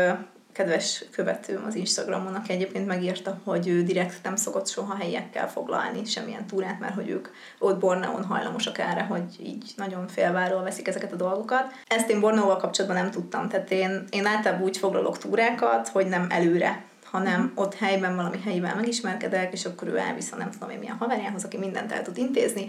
kedves 0.58 1.04
követőm 1.10 1.64
az 1.66 1.74
Instagramon, 1.74 2.34
aki 2.34 2.52
egyébként 2.52 2.86
megírta, 2.86 3.40
hogy 3.44 3.68
ő 3.68 3.82
direkt 3.82 4.22
nem 4.22 4.36
szokott 4.36 4.68
soha 4.68 4.96
helyekkel 4.96 5.48
foglalni 5.50 6.04
semmilyen 6.04 6.46
túrát, 6.46 6.80
mert 6.80 6.94
hogy 6.94 7.08
ők 7.08 7.28
ott 7.58 7.78
Borneon 7.78 8.24
hajlamosak 8.24 8.78
erre, 8.78 9.02
hogy 9.02 9.24
így 9.40 9.72
nagyon 9.76 10.08
félváról 10.08 10.62
veszik 10.62 10.88
ezeket 10.88 11.12
a 11.12 11.16
dolgokat. 11.16 11.72
Ezt 11.86 12.10
én 12.10 12.20
Borneóval 12.20 12.56
kapcsolatban 12.56 13.02
nem 13.02 13.10
tudtam, 13.10 13.48
tehát 13.48 13.70
én, 13.70 14.04
én 14.10 14.26
általában 14.26 14.64
úgy 14.64 14.76
foglalok 14.76 15.18
túrákat, 15.18 15.88
hogy 15.88 16.06
nem 16.06 16.26
előre 16.30 16.86
hanem 17.10 17.52
ott 17.54 17.74
helyben 17.74 18.16
valami 18.16 18.40
helyivel 18.44 18.74
megismerkedek, 18.74 19.52
és 19.52 19.64
akkor 19.64 19.88
ő 19.88 19.96
elvisz 19.96 20.32
a 20.32 20.36
nem 20.36 20.50
tudom 20.50 20.70
én 20.70 20.78
milyen 20.78 20.96
haverjához, 20.96 21.44
aki 21.44 21.56
mindent 21.56 21.92
el 21.92 22.02
tud 22.02 22.16
intézni, 22.16 22.66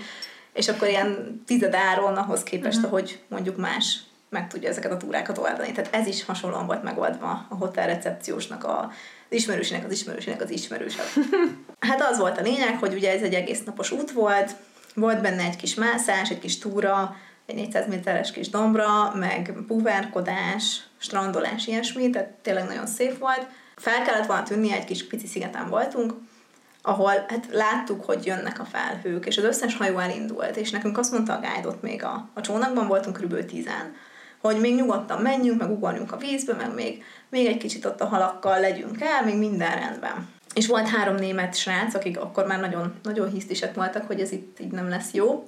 és 0.53 0.67
akkor 0.67 0.87
ilyen 0.87 1.41
tized 1.45 1.73
áron 1.73 2.17
ahhoz 2.17 2.43
képest, 2.43 2.77
uh-huh. 2.77 2.91
ahogy 2.91 3.23
mondjuk 3.27 3.57
más 3.57 3.99
meg 4.29 4.47
tudja 4.47 4.69
ezeket 4.69 4.91
a 4.91 4.97
túrákat 4.97 5.37
oldani. 5.37 5.71
Tehát 5.71 5.93
ez 5.95 6.07
is 6.07 6.25
hasonlóan 6.25 6.65
volt 6.65 6.83
megoldva 6.83 7.45
a 7.49 7.55
hotel 7.55 7.87
recepciósnak, 7.87 8.63
a, 8.63 8.79
az 9.29 9.35
ismerősének, 9.35 9.85
az 9.85 9.91
ismerősének, 9.91 10.41
az 10.41 10.49
ismerősebb. 10.49 11.05
Hát 11.79 12.01
az 12.01 12.17
volt 12.17 12.37
a 12.37 12.41
lényeg, 12.41 12.77
hogy 12.77 12.93
ugye 12.93 13.11
ez 13.11 13.21
egy 13.21 13.33
egész 13.33 13.63
napos 13.63 13.91
út 13.91 14.11
volt, 14.11 14.55
volt 14.95 15.21
benne 15.21 15.43
egy 15.43 15.55
kis 15.55 15.75
mászás, 15.75 16.29
egy 16.29 16.39
kis 16.39 16.57
túra, 16.57 17.15
egy 17.45 17.55
400 17.55 17.87
méteres 17.87 18.31
kis 18.31 18.49
dombra, 18.49 19.13
meg 19.15 19.53
búvárkodás, 19.67 20.81
strandolás, 20.97 21.67
ilyesmi, 21.67 22.09
tehát 22.09 22.29
tényleg 22.29 22.67
nagyon 22.67 22.87
szép 22.87 23.17
volt. 23.17 23.47
Fel 23.75 24.01
kellett 24.01 24.25
volna 24.25 24.43
tűnni, 24.43 24.73
egy 24.73 24.85
kis 24.85 25.07
pici 25.07 25.27
szigeten 25.27 25.69
voltunk, 25.69 26.13
ahol 26.81 27.25
hát 27.27 27.47
láttuk, 27.51 28.05
hogy 28.05 28.25
jönnek 28.25 28.59
a 28.59 28.65
felhők, 28.65 29.25
és 29.25 29.37
az 29.37 29.43
összes 29.43 29.75
hajó 29.75 29.97
elindult, 29.97 30.55
és 30.57 30.71
nekünk 30.71 30.97
azt 30.97 31.11
mondta 31.11 31.33
a 31.33 31.39
guide 31.39 31.77
még 31.81 32.03
a, 32.03 32.29
a 32.33 32.41
csónakban 32.41 32.87
voltunk 32.87 33.17
kb. 33.21 33.45
tizen, 33.45 33.95
hogy 34.41 34.59
még 34.59 34.75
nyugodtan 34.75 35.21
menjünk, 35.21 35.59
meg 35.59 35.71
ugorjunk 35.71 36.11
a 36.11 36.17
vízbe, 36.17 36.53
meg 36.53 36.73
még, 36.73 37.03
még 37.29 37.45
egy 37.45 37.57
kicsit 37.57 37.85
ott 37.85 38.01
a 38.01 38.05
halakkal 38.05 38.59
legyünk 38.59 39.01
el, 39.01 39.25
még 39.25 39.37
minden 39.37 39.79
rendben. 39.79 40.27
És 40.53 40.67
volt 40.67 40.87
három 40.87 41.15
német 41.15 41.55
srác, 41.55 41.93
akik 41.93 42.19
akkor 42.19 42.45
már 42.45 42.59
nagyon, 42.59 42.93
nagyon 43.03 43.31
hisztisek 43.31 43.75
voltak, 43.75 44.07
hogy 44.07 44.19
ez 44.19 44.31
itt 44.31 44.59
így 44.59 44.71
nem 44.71 44.89
lesz 44.89 45.11
jó. 45.11 45.47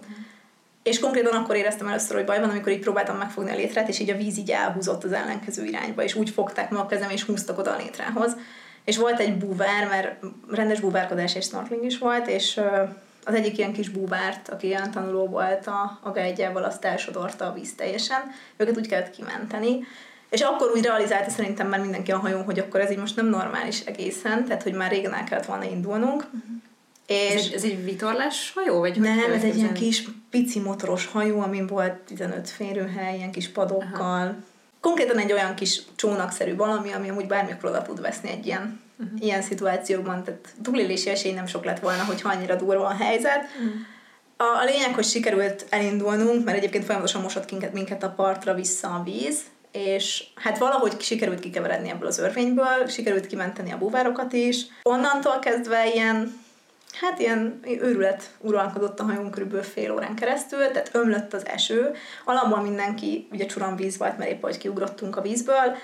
És 0.83 0.99
konkrétan 0.99 1.33
akkor 1.33 1.55
éreztem 1.55 1.87
először, 1.87 2.15
hogy 2.15 2.25
baj 2.25 2.39
van, 2.39 2.49
amikor 2.49 2.71
így 2.71 2.79
próbáltam 2.79 3.17
megfogni 3.17 3.51
a 3.51 3.55
létrát, 3.55 3.87
és 3.87 3.99
így 3.99 4.09
a 4.09 4.17
víz 4.17 4.37
így 4.37 4.51
elhúzott 4.51 5.03
az 5.03 5.11
ellenkező 5.11 5.65
irányba, 5.65 6.03
és 6.03 6.15
úgy 6.15 6.29
fogták 6.29 6.69
meg 6.69 6.79
a 6.79 6.85
kezem, 6.85 7.09
és 7.09 7.23
húztak 7.23 7.57
oda 7.57 7.71
a 7.71 7.77
létrához. 7.77 8.35
És 8.83 8.97
volt 8.97 9.19
egy 9.19 9.37
búvár, 9.37 9.87
mert 9.87 10.23
rendes 10.51 10.79
búvárkodás 10.79 11.35
és 11.35 11.45
snorkeling 11.45 11.85
is 11.85 11.97
volt, 11.97 12.27
és 12.27 12.59
az 13.25 13.33
egyik 13.33 13.57
ilyen 13.57 13.73
kis 13.73 13.89
búvárt, 13.89 14.49
aki 14.49 14.67
ilyen 14.67 14.91
tanuló 14.91 15.27
volt 15.27 15.67
a, 15.67 15.99
a 16.03 16.11
gájdjával, 16.11 16.63
azt 16.63 16.85
elsodorta 16.85 17.45
a 17.45 17.53
víz 17.53 17.75
teljesen. 17.75 18.21
Őket 18.57 18.77
úgy 18.77 18.87
kellett 18.87 19.15
kimenteni. 19.15 19.79
És 20.29 20.41
akkor 20.41 20.71
úgy 20.75 20.83
realizálta 20.83 21.29
szerintem 21.29 21.67
már 21.67 21.79
mindenki 21.79 22.11
a 22.11 22.17
hajón, 22.17 22.43
hogy 22.43 22.59
akkor 22.59 22.79
ez 22.79 22.91
így 22.91 22.97
most 22.97 23.15
nem 23.15 23.25
normális 23.25 23.79
egészen, 23.79 24.45
tehát 24.45 24.63
hogy 24.63 24.73
már 24.73 24.91
régen 24.91 25.13
el 25.13 25.23
kellett 25.23 25.45
volna 25.45 25.63
indulnunk. 25.63 26.23
Uh-huh. 26.23 26.61
És 27.05 27.33
ez 27.33 27.45
egy, 27.45 27.53
ez 27.53 27.63
egy 27.63 27.83
vitorlás 27.83 28.51
hajó? 28.55 28.79
Vagy 28.79 28.99
nem, 28.99 29.31
ez 29.31 29.43
egy 29.43 29.57
ilyen 29.57 29.73
kis 29.73 30.03
pici 30.29 30.59
motoros 30.59 31.05
hajó, 31.05 31.39
amin 31.39 31.67
volt 31.67 31.93
15 31.93 32.49
férőhely, 32.49 33.17
ilyen 33.17 33.31
kis 33.31 33.49
padokkal. 33.49 34.21
Aha. 34.21 34.35
Konkrétan 34.79 35.17
egy 35.17 35.31
olyan 35.31 35.55
kis 35.55 35.81
csónakszerű 35.95 36.55
valami, 36.55 36.91
ami 36.91 37.09
amúgy 37.09 37.27
bármikor 37.27 37.69
oda 37.69 37.81
tud 37.81 38.01
veszni 38.01 38.29
egy 38.29 38.45
ilyen, 38.45 38.79
uh-huh. 39.01 39.23
ilyen 39.23 39.41
szituációban. 39.41 40.23
Tehát 40.23 40.49
túlélési 40.61 41.09
esély 41.09 41.33
nem 41.33 41.45
sok 41.45 41.65
lett 41.65 41.79
volna, 41.79 42.03
hogyha 42.03 42.29
annyira 42.29 42.55
durva 42.55 42.85
a 42.85 42.95
helyzet. 43.03 43.43
Uh-huh. 43.43 43.73
A, 44.37 44.61
a 44.61 44.63
lényeg, 44.63 44.93
hogy 44.93 45.05
sikerült 45.05 45.65
elindulnunk, 45.69 46.45
mert 46.45 46.57
egyébként 46.57 46.85
folyamatosan 46.85 47.21
mosott 47.21 47.51
minket, 47.51 47.73
minket 47.73 48.03
a 48.03 48.09
partra 48.09 48.53
vissza 48.53 48.87
a 48.87 49.03
víz, 49.03 49.39
és 49.71 50.23
hát 50.35 50.57
valahogy 50.57 51.01
sikerült 51.01 51.39
kikeveredni 51.39 51.89
ebből 51.89 52.07
az 52.07 52.19
örvényből, 52.19 52.87
sikerült 52.87 53.27
kimenteni 53.27 53.71
a 53.71 53.77
búvárokat 53.77 54.33
is. 54.33 54.65
Onnantól 54.83 55.39
kezdve 55.39 55.93
ilyen 55.93 56.39
hát 56.99 57.19
ilyen 57.19 57.59
őrület 57.63 58.29
uralkodott 58.39 58.99
a 58.99 59.03
hajón 59.03 59.31
körülbelül 59.31 59.63
fél 59.63 59.91
órán 59.91 60.15
keresztül, 60.15 60.67
tehát 60.67 60.89
ömlött 60.93 61.33
az 61.33 61.45
eső, 61.45 61.91
alapból 62.25 62.61
mindenki, 62.61 63.27
ugye 63.31 63.45
víz 63.75 63.97
volt, 63.97 64.17
mert 64.17 64.31
épp 64.31 64.41
hogy 64.41 64.57
kiugrottunk 64.57 65.15
a 65.15 65.21
vízből, 65.21 65.77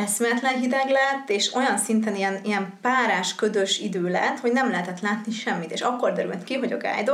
eszméletlen 0.00 0.60
hideg 0.60 0.88
lett, 0.88 1.30
és 1.30 1.54
olyan 1.54 1.78
szinten 1.78 2.16
ilyen, 2.16 2.40
ilyen 2.44 2.72
párás, 2.82 3.34
ködös 3.34 3.78
idő 3.78 4.08
lett, 4.08 4.38
hogy 4.38 4.52
nem 4.52 4.70
lehetett 4.70 5.00
látni 5.00 5.32
semmit, 5.32 5.72
és 5.72 5.80
akkor 5.80 6.12
derült 6.12 6.44
ki, 6.44 6.54
hogy 6.54 6.72
a 6.72 6.76
guide 6.76 7.12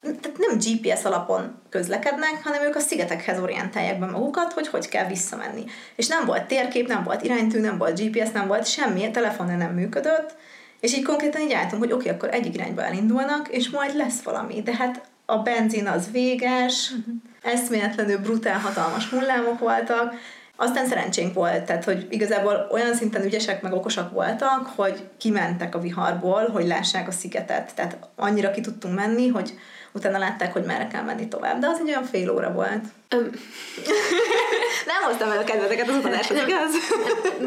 tehát 0.00 0.38
nem 0.38 0.58
GPS 0.58 1.04
alapon 1.04 1.62
közlekednek, 1.70 2.40
hanem 2.44 2.62
ők 2.62 2.74
a 2.76 2.80
szigetekhez 2.80 3.38
orientálják 3.38 3.98
be 3.98 4.06
magukat, 4.06 4.52
hogy 4.52 4.68
hogy 4.68 4.88
kell 4.88 5.06
visszamenni. 5.06 5.64
És 5.96 6.06
nem 6.06 6.24
volt 6.24 6.46
térkép, 6.46 6.88
nem 6.88 7.04
volt 7.04 7.22
iránytű, 7.22 7.60
nem 7.60 7.78
volt 7.78 8.00
GPS, 8.00 8.30
nem 8.30 8.46
volt 8.46 8.66
semmi, 8.66 9.04
a 9.04 9.10
telefon 9.10 9.56
nem 9.56 9.74
működött, 9.74 10.34
és 10.80 10.94
így 10.94 11.04
konkrétan 11.04 11.40
így 11.40 11.52
álltunk, 11.52 11.82
hogy 11.82 11.92
oké, 11.92 12.02
okay, 12.02 12.16
akkor 12.16 12.34
egyik 12.34 12.54
irányba 12.54 12.84
elindulnak, 12.84 13.48
és 13.48 13.70
majd 13.70 13.96
lesz 13.96 14.20
valami. 14.20 14.62
De 14.62 14.74
hát 14.74 15.02
a 15.26 15.38
benzin 15.38 15.86
az 15.86 16.10
véges, 16.10 16.90
uh-huh. 16.90 17.14
eszméletlenül 17.42 18.18
brutál 18.18 18.58
hatalmas 18.58 19.08
hullámok 19.08 19.58
voltak, 19.58 20.14
aztán 20.56 20.86
szerencsénk 20.86 21.34
volt, 21.34 21.64
tehát 21.64 21.84
hogy 21.84 22.06
igazából 22.10 22.68
olyan 22.70 22.94
szinten 22.94 23.24
ügyesek 23.24 23.62
meg 23.62 23.72
okosak 23.72 24.12
voltak, 24.12 24.66
hogy 24.76 25.08
kimentek 25.18 25.74
a 25.74 25.80
viharból, 25.80 26.48
hogy 26.48 26.66
lássák 26.66 27.08
a 27.08 27.12
szigetet. 27.12 27.74
Tehát 27.74 27.96
annyira 28.16 28.50
ki 28.50 28.60
tudtunk 28.60 28.94
menni, 28.94 29.28
hogy 29.28 29.52
utána 29.92 30.18
látták, 30.18 30.52
hogy 30.52 30.64
merre 30.64 30.86
kell 30.86 31.02
menni 31.02 31.28
tovább. 31.28 31.60
De 31.60 31.66
az 31.66 31.78
egy 31.80 31.88
olyan 31.88 32.04
fél 32.04 32.30
óra 32.30 32.52
volt. 32.52 32.84
Um. 33.14 33.30
nem 34.92 35.02
hoztam 35.04 35.30
el 35.30 35.38
a 35.38 35.44
kedveteket 35.44 35.88
az 35.88 35.94
utazáshoz, 35.94 36.36
igaz? 36.36 36.74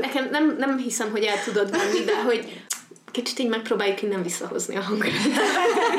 Nekem 0.01 0.27
nem, 0.31 0.55
nem 0.57 0.77
hiszem, 0.77 1.11
hogy 1.11 1.23
el 1.23 1.43
tudod 1.43 1.71
menni, 1.71 2.03
de 2.05 2.21
hogy 2.23 2.63
kicsit 3.11 3.39
így 3.39 3.49
megpróbáljuk 3.49 4.01
innen 4.01 4.23
visszahozni 4.23 4.75
a 4.75 4.81
hangulatot. 4.81 5.33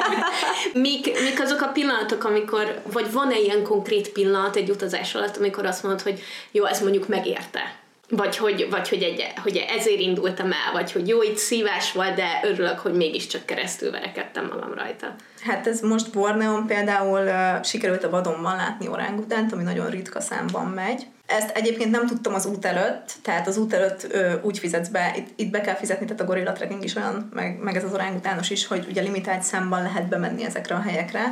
mik, 0.72 1.20
mik 1.22 1.40
azok 1.40 1.60
a 1.60 1.66
pillanatok, 1.66 2.24
amikor, 2.24 2.82
vagy 2.92 3.12
van-e 3.12 3.38
ilyen 3.38 3.62
konkrét 3.62 4.08
pillanat 4.08 4.56
egy 4.56 4.70
utazás 4.70 5.14
alatt, 5.14 5.36
amikor 5.36 5.66
azt 5.66 5.82
mondod, 5.82 6.02
hogy 6.02 6.20
jó, 6.50 6.64
ez 6.64 6.80
mondjuk 6.80 7.08
megérte? 7.08 7.78
Vagy 8.10 8.36
hogy, 8.36 8.66
vagy 8.70 8.88
hogy, 8.88 9.02
egy, 9.02 9.32
hogy 9.42 9.56
ezért 9.56 10.00
indultam 10.00 10.46
el, 10.46 10.72
vagy 10.72 10.92
hogy 10.92 11.08
jó, 11.08 11.22
itt 11.22 11.36
szívás 11.36 11.92
volt, 11.92 12.14
de 12.14 12.40
örülök, 12.44 12.78
hogy 12.78 12.92
mégiscsak 12.92 13.46
keresztül 13.46 13.90
verekedtem 13.90 14.46
magam 14.46 14.74
rajta. 14.74 15.14
Hát 15.40 15.66
ez 15.66 15.80
most 15.80 16.12
Borneon 16.12 16.66
például 16.66 17.20
uh, 17.20 17.64
sikerült 17.64 18.04
a 18.04 18.10
vadonban 18.10 18.56
látni 18.56 18.88
orángutánt, 18.88 19.52
ami 19.52 19.62
nagyon 19.62 19.90
ritka 19.90 20.20
számban 20.20 20.66
megy. 20.66 21.06
Ezt 21.26 21.50
egyébként 21.50 21.90
nem 21.90 22.06
tudtam 22.06 22.34
az 22.34 22.46
út 22.46 22.64
előtt, 22.64 23.12
tehát 23.22 23.46
az 23.46 23.56
út 23.56 23.72
előtt 23.72 24.06
ö, 24.10 24.32
úgy 24.42 24.58
fizetsz 24.58 24.88
be, 24.88 25.14
itt, 25.16 25.28
itt 25.36 25.50
be 25.50 25.60
kell 25.60 25.74
fizetni, 25.74 26.06
tehát 26.06 26.20
a 26.20 26.24
gorilla 26.24 26.52
trekking 26.52 26.84
is 26.84 26.96
olyan, 26.96 27.30
meg, 27.34 27.58
meg 27.62 27.76
ez 27.76 27.84
az 27.84 27.92
orángutános 27.92 28.50
is, 28.50 28.66
hogy 28.66 28.86
ugye 28.88 29.02
limitált 29.02 29.42
számban 29.42 29.82
lehet 29.82 30.08
bemenni 30.08 30.44
ezekre 30.44 30.74
a 30.74 30.80
helyekre, 30.80 31.24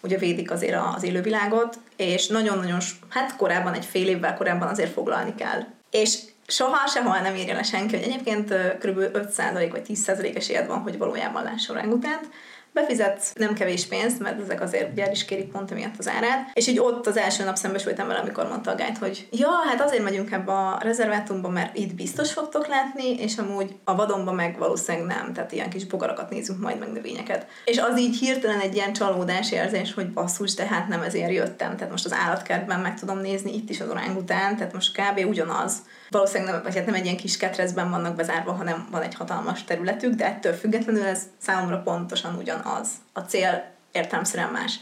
ugye 0.00 0.18
védik 0.18 0.50
azért 0.50 0.78
az 0.94 1.02
élővilágot, 1.02 1.78
és 1.96 2.26
nagyon-nagyon, 2.26 2.78
hát 3.08 3.36
korábban, 3.36 3.74
egy 3.74 3.84
fél 3.84 4.08
évvel 4.08 4.34
korábban 4.34 4.68
azért 4.68 4.92
foglalni 4.92 5.34
kell. 5.34 5.75
És 5.90 6.18
soha 6.46 6.86
sehol 6.86 7.18
nem 7.18 7.34
írja 7.34 7.54
le 7.54 7.62
senki, 7.62 7.96
hogy 7.96 8.04
egyébként 8.04 8.48
kb. 8.78 8.98
5% 8.98 9.68
vagy 9.70 9.82
10% 9.88 10.36
esélyed 10.36 10.66
van, 10.66 10.78
hogy 10.78 10.98
valójában 10.98 11.42
láss 11.42 11.68
orángutánt, 11.68 12.28
befizetsz 12.76 13.32
nem 13.34 13.54
kevés 13.54 13.86
pénzt, 13.86 14.20
mert 14.20 14.40
ezek 14.40 14.60
azért 14.60 14.92
ugye 14.92 15.04
el 15.04 15.12
is 15.12 15.24
kérik 15.24 15.50
pont 15.50 15.70
emiatt 15.70 15.98
az 15.98 16.08
árát, 16.08 16.50
és 16.52 16.66
így 16.66 16.78
ott 16.78 17.06
az 17.06 17.16
első 17.16 17.44
nap 17.44 17.56
szembesültem 17.56 18.06
vele, 18.06 18.18
amikor 18.18 18.48
mondta 18.48 18.70
a 18.70 18.74
guide, 18.74 18.98
hogy 19.00 19.28
ja, 19.30 19.48
hát 19.68 19.80
azért 19.80 20.02
megyünk 20.02 20.32
ebbe 20.32 20.52
a 20.52 20.78
rezervátumba, 20.82 21.48
mert 21.48 21.76
itt 21.76 21.94
biztos 21.94 22.32
fogtok 22.32 22.66
látni, 22.66 23.14
és 23.18 23.38
amúgy 23.38 23.76
a 23.84 23.94
vadonba 23.94 24.32
meg 24.32 24.58
valószínűleg 24.58 25.06
nem, 25.06 25.32
tehát 25.32 25.52
ilyen 25.52 25.70
kis 25.70 25.84
bogarakat 25.86 26.30
nézünk 26.30 26.60
majd 26.60 26.78
meg 26.78 26.92
növényeket. 26.92 27.46
És 27.64 27.78
az 27.78 27.98
így 27.98 28.16
hirtelen 28.16 28.60
egy 28.60 28.74
ilyen 28.74 28.92
csalódás 28.92 29.52
érzés, 29.52 29.94
hogy 29.94 30.12
basszus, 30.12 30.54
de 30.54 30.66
hát 30.66 30.88
nem 30.88 31.02
ezért 31.02 31.32
jöttem, 31.32 31.76
tehát 31.76 31.90
most 31.90 32.04
az 32.04 32.12
állatkertben 32.12 32.80
meg 32.80 32.98
tudom 32.98 33.18
nézni 33.18 33.54
itt 33.54 33.70
is 33.70 33.80
az 33.80 33.88
orángután, 33.88 34.56
tehát 34.56 34.72
most 34.72 34.96
kb. 34.96 35.26
ugyanaz. 35.28 35.72
Valószínűleg 36.10 36.52
nem, 36.52 36.62
vagy 36.62 36.76
hát 36.76 36.86
nem 36.86 36.94
egy 36.94 37.04
ilyen 37.04 37.16
kis 37.16 37.36
ketrezben 37.36 37.90
vannak 37.90 38.16
bezárva, 38.16 38.52
hanem 38.52 38.88
van 38.90 39.02
egy 39.02 39.14
hatalmas 39.14 39.64
területük, 39.64 40.14
de 40.14 40.26
ettől 40.26 40.52
függetlenül 40.52 41.04
ez 41.04 41.22
számomra 41.38 41.82
pontosan 41.82 42.34
ugyan 42.34 42.60
az. 42.60 42.88
A 43.12 43.20
cél 43.20 43.64
értelmszerűen 43.92 44.50
más. 44.50 44.80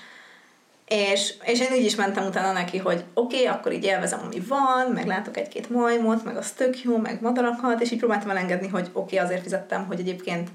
És, 0.89 1.35
és 1.43 1.61
én 1.61 1.72
így 1.72 1.85
is 1.85 1.95
mentem 1.95 2.27
utána 2.27 2.53
neki, 2.53 2.79
hogy 2.79 3.05
oké, 3.14 3.37
okay, 3.37 3.47
akkor 3.47 3.72
így 3.72 3.85
élvezem, 3.85 4.20
ami 4.25 4.41
van, 4.41 4.91
meg 4.95 5.07
látok 5.07 5.37
egy-két 5.37 5.70
majmot, 5.70 6.25
meg 6.25 6.37
az 6.37 6.51
tök 6.51 6.83
jó, 6.83 6.97
meg 6.97 7.20
madarakat, 7.20 7.81
és 7.81 7.91
így 7.91 7.99
próbáltam 7.99 8.31
elengedni, 8.31 8.68
hogy 8.68 8.91
oké, 8.93 9.14
okay, 9.14 9.27
azért 9.27 9.43
fizettem, 9.43 9.87
hogy 9.87 10.01
egyébként 10.01 10.51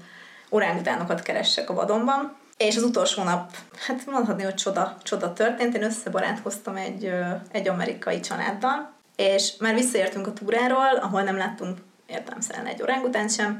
orángutánokat 0.48 1.22
keressek 1.22 1.70
a 1.70 1.74
vadonban. 1.74 2.36
És 2.56 2.76
az 2.76 2.82
utolsó 2.82 3.22
nap, 3.22 3.50
hát 3.86 4.06
mondhatni, 4.06 4.42
hogy 4.42 4.54
csoda, 4.54 4.96
csoda 5.02 5.32
történt, 5.32 5.76
én 5.76 5.82
összebarátkoztam 5.82 6.76
egy, 6.76 7.12
egy 7.52 7.68
amerikai 7.68 8.20
családdal, 8.20 8.92
és 9.20 9.52
már 9.58 9.74
visszaértünk 9.74 10.26
a 10.26 10.32
túráról, 10.32 10.96
ahol 11.00 11.22
nem 11.22 11.36
láttunk 11.36 11.78
értelemszerűen 12.06 12.66
egy 12.66 12.82
orángutánt 12.82 13.34
sem, 13.34 13.58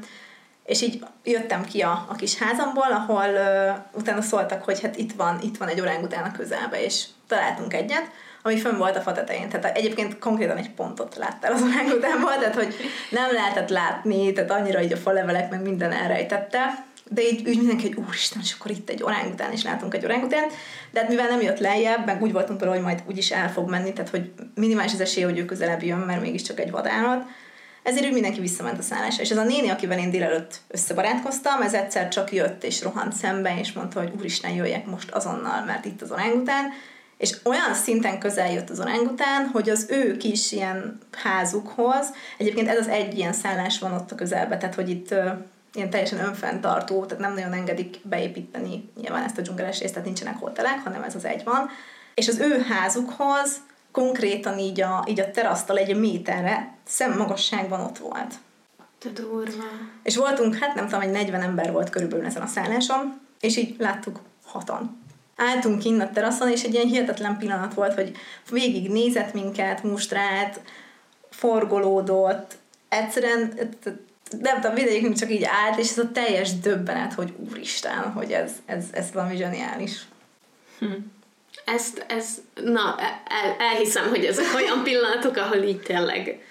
és 0.65 0.81
így 0.81 1.03
jöttem 1.23 1.63
ki 1.65 1.81
a, 1.81 2.05
a 2.09 2.15
kis 2.15 2.37
házamból, 2.37 2.91
ahol 2.91 3.29
uh, 3.29 3.99
utána 3.99 4.21
szóltak, 4.21 4.63
hogy 4.63 4.81
hát 4.81 4.97
itt 4.97 5.11
van, 5.11 5.39
itt 5.41 5.57
van 5.57 5.67
egy 5.67 5.81
orángután 5.81 6.23
a 6.23 6.31
közelbe, 6.31 6.83
és 6.83 7.05
találtunk 7.27 7.73
egyet, 7.73 8.09
ami 8.43 8.57
fönn 8.57 8.77
volt 8.77 8.95
a 8.95 9.01
fa 9.01 9.11
tetején. 9.11 9.49
Tehát 9.49 9.77
egyébként 9.77 10.19
konkrétan 10.19 10.57
egy 10.57 10.71
pontot 10.71 11.15
láttál 11.15 11.51
az 11.51 11.61
orángutánból, 11.61 12.37
tehát 12.37 12.55
hogy 12.55 12.75
nem 13.09 13.33
lehetett 13.33 13.69
látni, 13.69 14.33
tehát 14.33 14.51
annyira 14.51 14.81
így 14.81 14.93
a 14.93 14.97
falevelek 14.97 15.49
meg 15.49 15.61
minden 15.61 15.91
elrejtette, 15.91 16.85
de 17.13 17.21
így 17.21 17.47
úgy 17.47 17.57
mindenki, 17.57 17.87
hogy 17.87 18.05
úristen, 18.05 18.41
és 18.41 18.55
akkor 18.59 18.71
itt 18.71 18.89
egy 18.89 19.03
orángután, 19.03 19.51
és 19.51 19.63
látunk 19.63 19.93
egy 19.93 20.05
orángután, 20.05 20.49
de 20.91 20.99
hát 20.99 21.09
mivel 21.09 21.27
nem 21.27 21.41
jött 21.41 21.59
lejjebb, 21.59 22.05
meg 22.05 22.21
úgy 22.21 22.31
voltunk 22.31 22.59
vele, 22.59 22.71
hogy 22.71 22.81
majd 22.81 23.03
úgyis 23.07 23.31
el 23.31 23.51
fog 23.51 23.69
menni, 23.69 23.93
tehát 23.93 24.09
hogy 24.09 24.31
minimális 24.55 24.93
az 24.93 24.99
esély, 24.99 25.23
hogy 25.23 25.37
ő 25.37 25.45
közelebb 25.45 25.83
jön, 25.83 25.99
mert 25.99 26.21
mégiscsak 26.21 26.59
egy 26.59 26.71
vadállat, 26.71 27.25
ezért 27.83 28.05
úgy 28.05 28.13
mindenki 28.13 28.39
visszament 28.39 28.79
a 28.79 28.81
szállásra. 28.81 29.23
És 29.23 29.29
ez 29.29 29.37
a 29.37 29.43
néni, 29.43 29.69
akivel 29.69 29.99
én 29.99 30.11
délelőtt 30.11 30.59
összebarátkoztam, 30.67 31.61
ez 31.61 31.73
egyszer 31.73 32.07
csak 32.07 32.33
jött 32.33 32.63
és 32.63 32.81
rohant 32.81 33.13
szembe, 33.13 33.59
és 33.59 33.71
mondta, 33.71 33.99
hogy 33.99 34.11
úristen, 34.17 34.51
jöjjek 34.51 34.85
most 34.85 35.11
azonnal, 35.11 35.65
mert 35.65 35.85
itt 35.85 36.01
az 36.01 36.11
orángután, 36.11 36.69
és 37.17 37.35
olyan 37.43 37.73
szinten 37.73 38.19
közel 38.19 38.51
jött 38.51 38.69
az 38.69 38.79
orangután, 38.79 39.47
hogy 39.47 39.69
az 39.69 39.85
ő 39.89 40.17
kis 40.17 40.51
ilyen 40.51 40.99
házukhoz, 41.11 42.13
egyébként 42.37 42.67
ez 42.67 42.77
az 42.77 42.87
egy 42.87 43.17
ilyen 43.17 43.33
szállás 43.33 43.79
van 43.79 43.93
ott 43.93 44.11
a 44.11 44.15
közelben, 44.15 44.59
tehát 44.59 44.75
hogy 44.75 44.89
itt 44.89 45.13
ilyen 45.73 45.89
teljesen 45.89 46.19
önfenntartó, 46.19 47.05
tehát 47.05 47.23
nem 47.23 47.33
nagyon 47.33 47.53
engedik 47.53 47.99
beépíteni 48.03 48.89
nyilván 49.01 49.23
ezt 49.23 49.37
a 49.37 49.41
dzsungeles 49.41 49.79
részt, 49.79 49.93
tehát 49.93 50.07
nincsenek 50.07 50.39
hotelek, 50.39 50.79
hanem 50.83 51.03
ez 51.03 51.15
az 51.15 51.25
egy 51.25 51.43
van. 51.43 51.69
És 52.13 52.27
az 52.27 52.39
ő 52.39 52.65
házukhoz 52.69 53.55
konkrétan 53.91 54.59
így 54.59 54.81
a, 54.81 55.05
így 55.07 55.19
a 55.19 55.31
terasztal 55.31 55.77
egy 55.77 55.97
méterre 55.97 56.73
szemmagasságban 56.85 57.79
ott 57.79 57.97
volt. 57.97 58.33
Te 58.99 59.09
durva. 59.09 59.63
És 60.03 60.15
voltunk, 60.15 60.55
hát 60.55 60.75
nem 60.75 60.85
tudom, 60.85 61.01
egy 61.01 61.11
40 61.11 61.41
ember 61.41 61.71
volt 61.71 61.89
körülbelül 61.89 62.25
ezen 62.25 62.41
a 62.41 62.47
szálláson, 62.47 63.19
és 63.39 63.57
így 63.57 63.75
láttuk 63.79 64.19
hatan. 64.45 64.99
Álltunk 65.35 65.79
kint 65.79 66.01
a 66.01 66.09
teraszon, 66.09 66.49
és 66.49 66.63
egy 66.63 66.73
ilyen 66.73 66.87
hihetetlen 66.87 67.37
pillanat 67.37 67.73
volt, 67.73 67.93
hogy 67.93 68.11
végig 68.49 68.91
nézett 68.91 69.33
minket, 69.33 69.83
mustrált, 69.83 70.61
forgolódott, 71.29 72.57
egyszerűen 72.89 73.53
nem 74.39 74.55
tudom, 74.55 74.73
mindegyikünk 74.73 75.15
csak 75.15 75.31
így 75.31 75.43
állt, 75.43 75.79
és 75.79 75.89
ez 75.89 75.97
a 75.97 76.11
teljes 76.11 76.59
döbbenet, 76.59 77.13
hogy 77.13 77.33
úristen, 77.49 78.11
hogy 78.11 78.31
ez, 78.31 78.51
ez, 78.65 78.85
ez 78.91 79.11
valami 79.13 79.35
zseniális. 79.35 80.01
Hm. 80.79 80.85
Ezt, 81.65 82.05
ez, 82.07 82.41
na, 82.63 82.95
el, 83.27 83.55
elhiszem, 83.59 84.09
hogy 84.09 84.25
ezek 84.25 84.45
olyan 84.55 84.83
pillanatok, 84.83 85.37
ahol 85.37 85.57
így 85.57 85.81
tényleg 85.81 86.41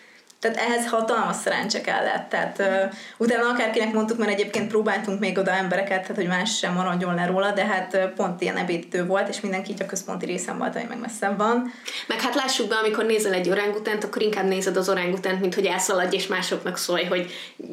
tehát 0.40 0.56
ehhez 0.56 0.86
hatalmas 0.86 1.36
szerencse 1.36 1.80
kellett. 1.80 2.28
Tehát 2.28 2.58
uh, 2.58 2.92
utána 3.16 3.48
akárkinek 3.48 3.92
mondtuk, 3.92 4.18
mert 4.18 4.30
egyébként 4.30 4.68
próbáltunk 4.68 5.20
még 5.20 5.38
oda 5.38 5.50
embereket, 5.50 6.00
tehát 6.00 6.16
hogy 6.16 6.26
más 6.26 6.58
sem 6.58 6.74
maradjon 6.74 7.14
le 7.14 7.26
róla, 7.26 7.50
de 7.50 7.64
hát 7.64 7.94
uh, 7.94 8.02
pont 8.02 8.40
ilyen 8.40 8.56
ebédítő 8.56 9.06
volt, 9.06 9.28
és 9.28 9.40
mindenki 9.40 9.70
így 9.70 9.82
a 9.82 9.86
központi 9.86 10.26
részen 10.26 10.58
volt, 10.58 10.76
ami 10.76 10.84
meg 10.88 10.98
messzebb 10.98 11.38
van. 11.38 11.72
Meg 12.06 12.20
hát 12.20 12.34
lássuk 12.34 12.68
be, 12.68 12.74
amikor 12.74 13.04
nézel 13.04 13.32
egy 13.32 13.50
orángutánt, 13.50 14.04
akkor 14.04 14.22
inkább 14.22 14.46
nézed 14.46 14.76
az 14.76 14.88
orángutánt, 14.88 15.40
mint 15.40 15.54
hogy 15.54 15.66
elszaladj, 15.66 16.16
és 16.16 16.26
másoknak 16.26 16.76
szólj, 16.76 17.04
hogy 17.04 17.30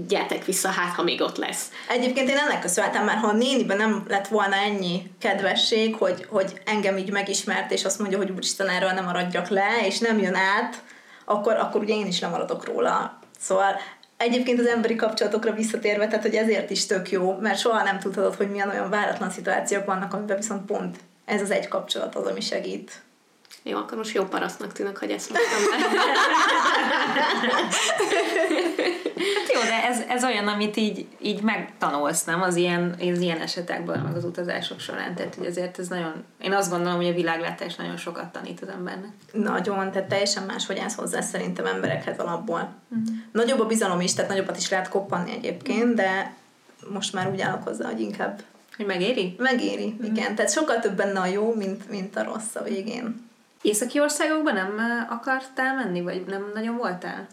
gyertek 0.07 0.45
vissza, 0.45 0.69
hát 0.69 0.95
ha 0.95 1.03
még 1.03 1.21
ott 1.21 1.37
lesz. 1.37 1.65
Egyébként 1.87 2.29
én 2.29 2.37
ennek 2.37 2.61
köszönhetem, 2.61 3.05
mert 3.05 3.19
ha 3.19 3.27
a 3.27 3.33
néniben 3.33 3.77
nem 3.77 4.05
lett 4.07 4.27
volna 4.27 4.55
ennyi 4.55 5.11
kedvesség, 5.19 5.95
hogy, 5.95 6.25
hogy 6.29 6.61
engem 6.65 6.97
így 6.97 7.11
megismert, 7.11 7.71
és 7.71 7.85
azt 7.85 7.99
mondja, 7.99 8.17
hogy 8.17 8.31
úristen, 8.31 8.69
erről 8.69 8.91
nem 8.91 9.05
maradjak 9.05 9.49
le, 9.49 9.67
és 9.85 9.99
nem 9.99 10.19
jön 10.19 10.35
át, 10.35 10.81
akkor, 11.29 11.55
akkor 11.55 11.81
ugye 11.81 11.93
én 11.93 12.07
is 12.07 12.19
lemaradok 12.19 12.65
róla. 12.65 13.19
Szóval 13.39 13.75
egyébként 14.17 14.59
az 14.59 14.65
emberi 14.65 14.95
kapcsolatokra 14.95 15.51
visszatérve, 15.51 16.07
tehát 16.07 16.25
hogy 16.25 16.35
ezért 16.35 16.69
is 16.69 16.85
tök 16.85 17.11
jó, 17.11 17.37
mert 17.39 17.59
soha 17.59 17.83
nem 17.83 17.99
tudhatod, 17.99 18.35
hogy 18.35 18.49
milyen 18.49 18.69
olyan 18.69 18.89
váratlan 18.89 19.29
szituációk 19.29 19.85
vannak, 19.85 20.13
amiben 20.13 20.37
viszont 20.37 20.65
pont 20.65 20.97
ez 21.25 21.41
az 21.41 21.51
egy 21.51 21.67
kapcsolat 21.67 22.15
az, 22.15 22.25
ami 22.25 22.41
segít. 22.41 23.01
Jó, 23.69 23.77
akkor 23.77 23.97
most 23.97 24.15
jó 24.15 24.23
parasztnak 24.23 24.73
tűnök, 24.73 24.97
hogy 24.97 25.11
ezt 25.11 25.29
mondtam 25.29 25.81
hát 29.35 29.53
jó, 29.53 29.61
de 29.61 29.83
ez, 29.87 29.99
ez 30.07 30.23
olyan, 30.23 30.47
amit 30.47 30.77
így, 30.77 31.07
így 31.21 31.41
megtanulsz, 31.41 32.23
nem? 32.23 32.41
Az 32.41 32.55
ilyen, 32.55 32.95
az 32.99 33.19
ilyen 33.19 33.41
esetekből, 33.41 33.95
meg 33.95 34.15
az 34.15 34.23
utazások 34.23 34.79
során. 34.79 35.15
Tehát, 35.15 35.35
hogy 35.35 35.45
azért 35.45 35.79
ez 35.79 35.87
nagyon, 35.87 36.23
én 36.41 36.53
azt 36.53 36.69
gondolom, 36.69 36.95
hogy 36.95 37.07
a 37.07 37.13
világlátás 37.13 37.75
nagyon 37.75 37.97
sokat 37.97 38.31
tanít 38.31 38.61
az 38.61 38.67
embernek. 38.67 39.11
Nagyon, 39.31 39.91
tehát 39.91 40.07
teljesen 40.07 40.43
más, 40.43 40.65
hogy 40.65 40.79
állsz 40.79 40.95
hozzá 40.95 41.21
szerintem 41.21 41.65
emberekhez 41.65 42.19
alapból. 42.19 42.73
Uh-huh. 42.89 43.07
Nagyobb 43.31 43.59
a 43.59 43.65
bizalom 43.65 44.01
is, 44.01 44.13
tehát 44.13 44.29
nagyobbat 44.29 44.57
is 44.57 44.69
lehet 44.69 44.89
koppanni 44.89 45.31
egyébként, 45.31 45.93
de 45.93 46.33
most 46.93 47.13
már 47.13 47.29
úgy 47.29 47.41
állok 47.41 47.63
hozzá, 47.63 47.85
hogy 47.85 48.01
inkább 48.01 48.41
hogy 48.77 48.85
megéri? 48.85 49.35
Megéri, 49.37 49.85
uh-huh. 49.85 50.05
igen. 50.05 50.35
Tehát 50.35 50.51
sokkal 50.51 50.79
több 50.79 50.95
benne 50.95 51.19
a 51.19 51.25
jó, 51.25 51.53
mint, 51.53 51.89
mint 51.89 52.15
a 52.15 52.23
rossz 52.23 52.55
a 52.55 52.63
végén. 52.63 53.26
Északi 53.61 53.99
országokban 53.99 54.53
nem 54.53 55.05
akartál 55.09 55.75
menni, 55.75 56.01
vagy 56.01 56.25
nem 56.25 56.51
nagyon 56.53 56.77
voltál? 56.77 57.27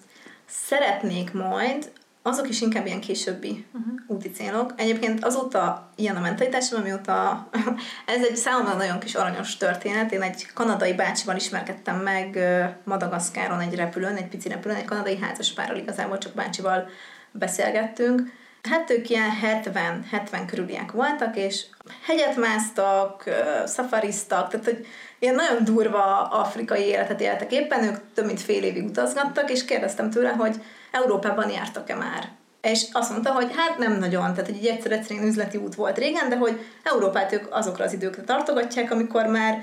Szeretnék 0.46 1.32
majd, 1.32 1.92
azok 2.26 2.48
is 2.48 2.60
inkább 2.60 2.86
ilyen 2.86 3.00
későbbi 3.00 3.66
uh-huh. 3.72 3.94
úti 4.06 4.30
célok. 4.30 4.72
Egyébként 4.76 5.24
azóta 5.24 5.90
ilyen 5.96 6.16
a 6.16 6.20
mentalitásom, 6.20 6.80
amióta 6.80 7.48
ez 8.14 8.24
egy 8.28 8.36
számomra 8.36 8.74
nagyon 8.74 8.98
kis 8.98 9.14
aranyos 9.14 9.56
történet. 9.56 10.12
Én 10.12 10.22
egy 10.22 10.46
kanadai 10.54 10.94
bácsival 10.94 11.36
ismerkedtem 11.36 11.96
meg 11.96 12.38
Madagaszkáron 12.84 13.60
egy 13.60 13.74
repülőn, 13.74 14.16
egy 14.16 14.28
pici 14.28 14.48
repülőn, 14.48 14.76
egy 14.76 14.84
kanadai 14.84 15.18
házaspárral 15.18 15.76
igazából 15.76 16.18
csak 16.18 16.34
bácsival 16.34 16.88
beszélgettünk. 17.32 18.32
Hát 18.70 18.90
ők 18.90 19.10
ilyen 19.10 19.30
70-70 19.42 20.42
körüliek 20.46 20.92
voltak, 20.92 21.36
és 21.36 21.64
hegyet 22.06 22.36
másztak, 22.36 23.24
szafariztak, 23.64 24.48
tehát 24.50 24.66
hogy 24.66 24.86
ilyen 25.24 25.34
nagyon 25.34 25.64
durva 25.64 26.22
afrikai 26.22 26.82
életet 26.82 27.20
éltek 27.20 27.52
éppen, 27.52 27.84
ők 27.84 27.96
több 28.14 28.26
mint 28.26 28.40
fél 28.40 28.62
évig 28.62 28.84
utazgattak, 28.84 29.50
és 29.50 29.64
kérdeztem 29.64 30.10
tőle, 30.10 30.30
hogy 30.30 30.54
Európában 30.92 31.50
jártak-e 31.50 31.94
már. 31.94 32.28
És 32.60 32.86
azt 32.92 33.10
mondta, 33.10 33.32
hogy 33.32 33.50
hát 33.56 33.78
nem 33.78 33.98
nagyon, 33.98 34.34
tehát 34.34 34.48
egy 34.48 34.66
egyszer 34.66 34.92
egyszerűen 34.92 35.26
üzleti 35.26 35.56
út 35.56 35.74
volt 35.74 35.98
régen, 35.98 36.28
de 36.28 36.36
hogy 36.36 36.60
Európát 36.82 37.32
ők 37.32 37.46
azokra 37.50 37.84
az 37.84 37.92
időkre 37.92 38.22
tartogatják, 38.22 38.90
amikor 38.90 39.26
már 39.26 39.62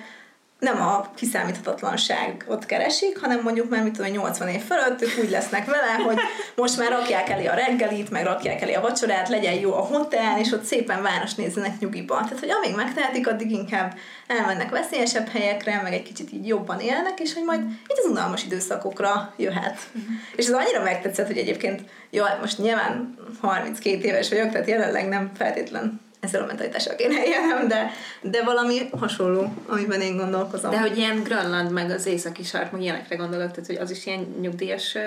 nem 0.61 0.81
a 0.81 1.11
kiszámíthatatlanságot 1.15 2.65
keresik, 2.65 3.19
hanem 3.19 3.41
mondjuk 3.43 3.69
már 3.69 3.83
mit 3.83 3.93
tudom, 3.93 4.11
80 4.11 4.47
év 4.47 4.61
fölött 4.61 5.01
ők 5.01 5.23
úgy 5.23 5.29
lesznek 5.29 5.65
vele, 5.65 5.93
hogy 6.05 6.17
most 6.55 6.77
már 6.77 6.91
rakják 6.91 7.29
elé 7.29 7.45
a 7.45 7.53
reggelit, 7.53 8.09
meg 8.09 8.25
rakják 8.25 8.61
elé 8.61 8.73
a 8.73 8.81
vacsorát, 8.81 9.29
legyen 9.29 9.53
jó 9.53 9.73
a 9.73 9.79
hotel, 9.79 10.39
és 10.39 10.51
ott 10.51 10.63
szépen 10.63 11.01
város 11.01 11.35
nézzenek 11.35 11.79
nyugiba. 11.79 12.15
Tehát, 12.15 12.39
hogy 12.39 12.49
amíg 12.49 12.75
megtehetik, 12.75 13.27
addig 13.27 13.51
inkább 13.51 13.97
elmennek 14.27 14.69
veszélyesebb 14.69 15.27
helyekre, 15.27 15.81
meg 15.83 15.93
egy 15.93 16.03
kicsit 16.03 16.31
így 16.31 16.47
jobban 16.47 16.79
élnek, 16.79 17.19
és 17.19 17.33
hogy 17.33 17.43
majd 17.43 17.61
itt 17.61 17.97
az 18.03 18.09
unalmas 18.09 18.43
időszakokra 18.43 19.33
jöhet. 19.37 19.79
Uh-huh. 19.87 20.11
És 20.35 20.45
ez 20.45 20.53
annyira 20.53 20.83
megtetszett, 20.83 21.27
hogy 21.27 21.37
egyébként, 21.37 21.81
jó, 22.09 22.23
most 22.39 22.57
nyilván 22.57 23.17
32 23.41 24.07
éves 24.07 24.29
vagyok, 24.29 24.51
tehát 24.51 24.67
jelenleg 24.67 25.07
nem 25.07 25.31
feltétlen 25.37 26.01
ezzel 26.21 26.41
a 26.41 26.45
mentalitással 26.45 26.95
kéne 26.95 27.25
élnem, 27.25 27.67
de, 27.67 27.91
de 28.21 28.43
valami 28.43 28.89
hasonló, 28.99 29.53
amiben 29.67 30.01
én 30.01 30.17
gondolkozom. 30.17 30.71
De 30.71 30.79
hogy 30.79 30.97
ilyen 30.97 31.23
Grönland, 31.23 31.71
meg 31.71 31.89
az 31.89 32.05
északi 32.05 32.43
sark, 32.43 32.71
meg 32.71 32.81
ilyenekre 32.81 33.15
gondolok, 33.15 33.51
tehát 33.51 33.65
hogy 33.65 33.75
az 33.75 33.91
is 33.91 34.05
ilyen 34.05 34.35
nyugdíjas 34.41 34.97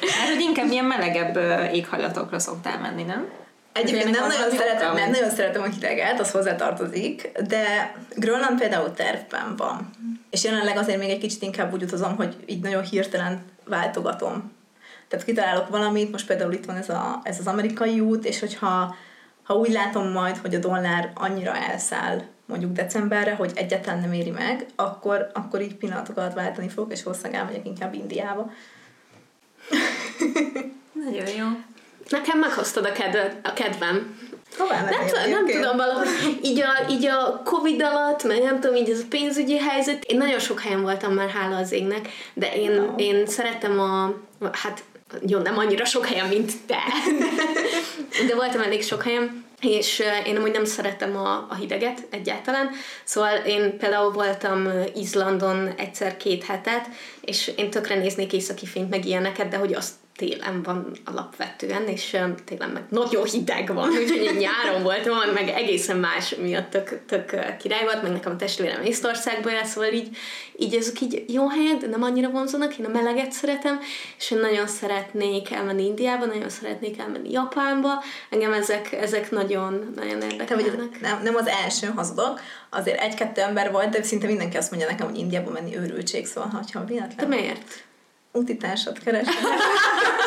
Hát, 0.00 0.28
hogy 0.32 0.40
inkább 0.40 0.70
ilyen 0.70 0.84
melegebb 0.84 1.38
éghajlatokra 1.72 2.38
szoktál 2.38 2.80
menni, 2.80 3.02
nem? 3.02 3.28
Egyébként 3.72 4.18
nem 4.18 4.28
nagyon, 4.28 4.50
szeretem, 4.50 4.94
nem 4.94 5.10
nagyon 5.10 5.30
szeretem 5.30 5.62
a 5.62 5.66
hideget, 5.66 6.20
az 6.20 6.30
hozzátartozik, 6.30 7.30
de 7.48 7.94
Grönland 8.14 8.58
például 8.58 8.92
tervben 8.92 9.56
van. 9.56 9.90
És 10.30 10.44
jelenleg 10.44 10.76
azért 10.76 10.98
még 10.98 11.10
egy 11.10 11.18
kicsit 11.18 11.42
inkább 11.42 11.72
úgy 11.72 11.82
utazom, 11.82 12.16
hogy 12.16 12.36
így 12.46 12.62
nagyon 12.62 12.82
hirtelen 12.82 13.44
váltogatom 13.64 14.55
tehát 15.08 15.24
kitalálok 15.24 15.68
valamit, 15.68 16.10
most 16.10 16.26
például 16.26 16.52
itt 16.52 16.64
van 16.64 16.76
ez, 16.76 16.88
a, 16.88 17.20
ez 17.22 17.38
az 17.38 17.46
amerikai 17.46 18.00
út, 18.00 18.24
és 18.24 18.40
hogyha 18.40 18.94
ha 19.42 19.54
úgy 19.54 19.70
látom 19.70 20.08
majd, 20.08 20.36
hogy 20.36 20.54
a 20.54 20.58
dollár 20.58 21.10
annyira 21.14 21.56
elszáll 21.56 22.22
mondjuk 22.46 22.72
decemberre, 22.72 23.34
hogy 23.34 23.52
egyetlen 23.54 24.00
nem 24.00 24.12
éri 24.12 24.30
meg, 24.30 24.66
akkor, 24.76 25.30
akkor 25.34 25.60
így 25.60 25.74
pillanatokat 25.74 26.34
váltani 26.34 26.68
fogok, 26.68 26.92
és 26.92 27.02
valószínűleg 27.02 27.40
elmegyek 27.40 27.66
inkább 27.66 27.94
Indiába. 27.94 28.50
Nagyon 31.04 31.28
jó. 31.38 31.46
Nekem 32.08 32.38
meghoztad 32.38 32.84
a, 32.84 32.92
kedve, 32.92 33.40
a 33.42 33.52
kedvem. 33.52 34.18
Hová 34.58 34.82
nem, 34.82 35.06
tudom, 35.06 35.30
nem 35.30 35.46
tudom, 35.46 35.76
valahogy 35.76 36.08
így 36.42 36.60
a, 36.60 36.90
így 36.90 37.06
a 37.06 37.42
Covid 37.44 37.82
alatt, 37.82 38.24
meg 38.24 38.42
nem 38.42 38.60
tudom, 38.60 38.76
így 38.76 38.90
ez 38.90 39.00
a 39.00 39.06
pénzügyi 39.08 39.58
helyzet. 39.58 40.04
Én 40.04 40.18
nagyon 40.18 40.38
sok 40.38 40.60
helyen 40.60 40.82
voltam 40.82 41.12
már, 41.12 41.28
hála 41.28 41.56
az 41.56 41.72
égnek, 41.72 42.08
de 42.34 42.54
én, 42.54 42.70
no. 42.70 42.94
én 42.96 43.26
szeretem 43.26 43.80
a, 43.80 44.14
hát 44.52 44.82
jó, 45.26 45.38
nem 45.38 45.58
annyira 45.58 45.84
sok 45.84 46.06
helyen, 46.06 46.28
mint 46.28 46.52
te, 46.66 46.82
de 48.26 48.34
voltam 48.34 48.60
elég 48.60 48.82
sok 48.82 49.02
helyen, 49.02 49.44
és 49.60 50.02
én 50.26 50.36
amúgy 50.36 50.50
nem 50.50 50.64
szeretem 50.64 51.16
a, 51.16 51.46
a 51.48 51.54
hideget 51.54 52.06
egyáltalán, 52.10 52.70
szóval 53.04 53.36
én 53.36 53.78
például 53.78 54.12
voltam 54.12 54.68
Izlandon 54.94 55.68
egyszer 55.76 56.16
két 56.16 56.44
hetet, 56.44 56.88
és 57.20 57.52
én 57.56 57.70
tökre 57.70 57.94
néznék 57.94 58.32
északi 58.32 58.66
fényt, 58.66 58.90
meg 58.90 59.04
ilyeneket, 59.04 59.48
de 59.48 59.56
hogy 59.56 59.74
azt 59.74 59.92
télen 60.16 60.62
van 60.62 60.92
alapvetően, 61.04 61.88
és 61.88 62.16
télen 62.44 62.70
meg 62.70 62.82
nagyon 62.88 63.24
hideg 63.24 63.74
van, 63.74 63.88
úgyhogy 64.02 64.36
nyáron 64.38 64.82
voltam, 64.82 65.16
meg 65.34 65.48
egészen 65.48 65.96
más 65.96 66.34
miatt 66.34 66.70
tök, 66.70 67.00
tök 67.06 67.56
király 67.58 67.82
volt, 67.84 68.02
meg 68.02 68.12
nekem 68.12 68.32
a 68.32 68.36
testvérem 68.36 68.82
Észtországból 68.82 69.52
jár, 69.52 69.66
szóval 69.66 69.92
így, 69.92 70.16
így 70.58 70.74
ezek 70.74 71.00
így 71.00 71.24
jó 71.28 71.48
helyek, 71.48 71.76
de 71.76 71.86
nem 71.86 72.02
annyira 72.02 72.30
vonzanak, 72.30 72.78
én 72.78 72.84
a 72.84 72.88
meleget 72.88 73.32
szeretem, 73.32 73.80
és 74.18 74.30
én 74.30 74.38
nagyon 74.38 74.66
szeretnék 74.66 75.50
elmenni 75.50 75.84
Indiába, 75.84 76.24
nagyon 76.24 76.48
szeretnék 76.48 76.98
elmenni 76.98 77.30
Japánba, 77.30 78.02
engem 78.30 78.52
ezek, 78.52 78.92
ezek 78.92 79.30
nagyon, 79.30 79.92
nagyon 79.96 80.22
érdekelnek. 80.22 81.00
Nem, 81.00 81.22
nem 81.22 81.34
az 81.34 81.46
első 81.46 81.86
hazudok, 81.86 82.40
azért 82.70 83.00
egy-kettő 83.00 83.40
ember 83.40 83.70
volt, 83.70 83.88
de 83.88 84.02
szinte 84.02 84.26
mindenki 84.26 84.56
azt 84.56 84.70
mondja 84.70 84.88
nekem, 84.90 85.06
hogy 85.06 85.18
Indiába 85.18 85.50
menni 85.50 85.76
őrültség, 85.76 86.26
szóval 86.26 86.64
ha 86.72 86.84
véletlen. 86.84 87.28
De 87.28 87.36
miért? 87.36 87.84
Útitársat 88.36 88.98
keresni. 88.98 89.34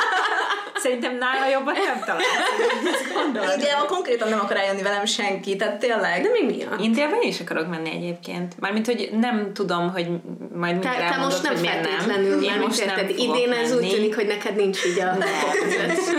Szerintem 0.81 1.17
nála 1.17 1.47
jobban 1.51 1.73
nem 1.73 2.03
találsz. 2.05 3.53
Indiában 3.55 3.87
konkrétan 3.87 4.29
nem 4.29 4.39
akar 4.39 4.57
eljönni 4.57 4.81
velem 4.81 5.05
senki, 5.05 5.55
tehát 5.55 5.79
tényleg. 5.79 6.21
De 6.21 6.29
mi 6.29 6.55
miatt? 6.55 6.79
Indiában 6.81 7.21
én 7.21 7.29
is 7.29 7.39
akarok 7.39 7.69
menni 7.69 7.89
egyébként. 7.89 8.59
Mármint, 8.59 8.85
hogy 8.85 9.09
nem 9.19 9.53
tudom, 9.53 9.91
hogy 9.91 10.07
majd 10.53 10.73
mit 10.73 10.83
Te, 10.83 11.09
te 11.09 11.17
most 11.17 11.43
nem 11.43 11.55
feltétlenül, 11.55 12.35
nem. 12.35 12.43
Én 12.43 12.59
most 12.59 12.85
nem 12.85 13.07
idén 13.07 13.51
ez 13.51 13.75
úgy 13.75 13.89
tűnik, 13.89 14.15
hogy 14.15 14.27
neked 14.27 14.55
nincs 14.55 14.85
így 14.85 14.99
a 14.99 15.17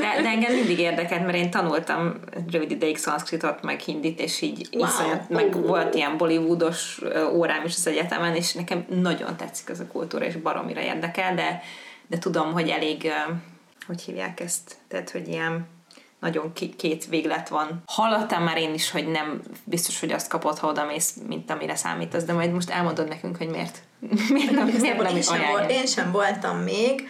De, 0.01 0.23
de 0.23 0.29
engem 0.29 0.53
mindig 0.53 0.79
érdekelt, 0.79 1.25
mert 1.25 1.37
én 1.37 1.51
tanultam 1.51 2.21
rövid 2.51 2.71
ideig 2.71 2.97
szanszkritot, 2.99 3.63
meg 3.63 3.81
hindit, 3.81 4.21
és 4.21 4.41
így 4.41 4.69
Wow. 4.73 4.87
iszonyat, 4.87 5.29
meg 5.29 5.57
Ó. 5.57 5.61
volt 5.61 5.95
ilyen 5.95 6.17
bollywoodos 6.17 7.01
órám 7.33 7.65
is 7.65 7.75
az 7.77 7.87
egyetemen, 7.87 8.35
és 8.35 8.53
nekem 8.53 8.85
nagyon 9.03 9.37
tetszik 9.37 9.69
ez 9.69 9.81
a 9.81 9.87
kultúra, 9.87 10.25
és 10.25 10.37
baromira 10.37 10.81
érdekel, 10.81 11.35
de, 11.35 11.63
de 12.07 12.19
tudom, 12.19 12.53
hogy 12.53 12.69
elég, 12.69 13.13
hogy 13.91 14.01
hívják 14.03 14.41
ezt, 14.41 14.77
tehát, 14.89 15.11
hogy 15.11 15.29
ilyen 15.29 15.67
nagyon 16.21 16.53
két 16.77 17.07
véglet 17.07 17.49
van. 17.49 17.83
Hallottam 17.87 18.43
már 18.43 18.57
én 18.57 18.75
is, 18.75 18.91
hogy 18.91 19.09
nem 19.09 19.41
biztos, 19.65 20.01
hogy 20.01 20.13
azt 20.13 20.29
kapod, 20.29 20.59
ha 20.59 20.69
oda 20.69 20.85
mész, 20.85 21.15
mint 21.29 21.51
amire 21.51 21.77
számítasz, 21.77 22.25
de 22.25 22.33
majd 22.33 22.53
most 22.53 22.71
elmondod 22.71 23.09
nekünk, 23.09 23.37
hogy 23.37 23.49
miért. 23.49 23.79
miért 24.29 24.51
nem, 24.51 24.67
miért 24.67 25.03
nem 25.03 25.17
én, 25.17 25.23
sem 25.23 25.41
volt, 25.51 25.71
én 25.71 25.87
sem 25.87 26.13
voltam 26.13 26.59
még. 26.59 27.09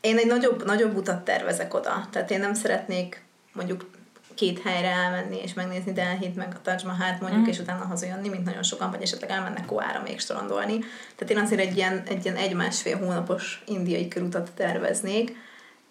Én 0.00 0.18
egy 0.18 0.26
nagyobb, 0.26 0.64
nagyobb 0.64 0.96
utat 0.96 1.24
tervezek 1.24 1.74
oda. 1.74 2.06
Tehát 2.10 2.30
én 2.30 2.40
nem 2.40 2.54
szeretnék 2.54 3.22
mondjuk 3.52 3.90
két 4.34 4.62
helyre 4.62 4.88
elmenni 4.88 5.36
és 5.42 5.54
megnézni 5.54 5.92
Delhit, 5.92 6.36
meg 6.36 6.52
a 6.54 6.60
Taj 6.62 6.76
Mahalt 6.84 7.20
mondjuk, 7.20 7.42
Mhm. 7.42 7.50
és 7.50 7.58
utána 7.58 7.84
hazajönni, 7.84 8.28
mint 8.28 8.44
nagyon 8.44 8.62
sokan, 8.62 8.90
vagy 8.90 9.02
esetleg 9.02 9.30
elmennek 9.30 9.66
Koára 9.66 10.02
még 10.02 10.20
strandolni. 10.20 10.78
Tehát 11.16 11.30
én 11.30 11.38
azért 11.38 11.60
egy 11.60 11.76
ilyen, 11.76 12.02
egy 12.08 12.24
ilyen 12.24 12.36
egy-másfél 12.36 12.98
hónapos 12.98 13.62
indiai 13.66 14.08
körutat 14.08 14.50
terveznék, 14.54 15.36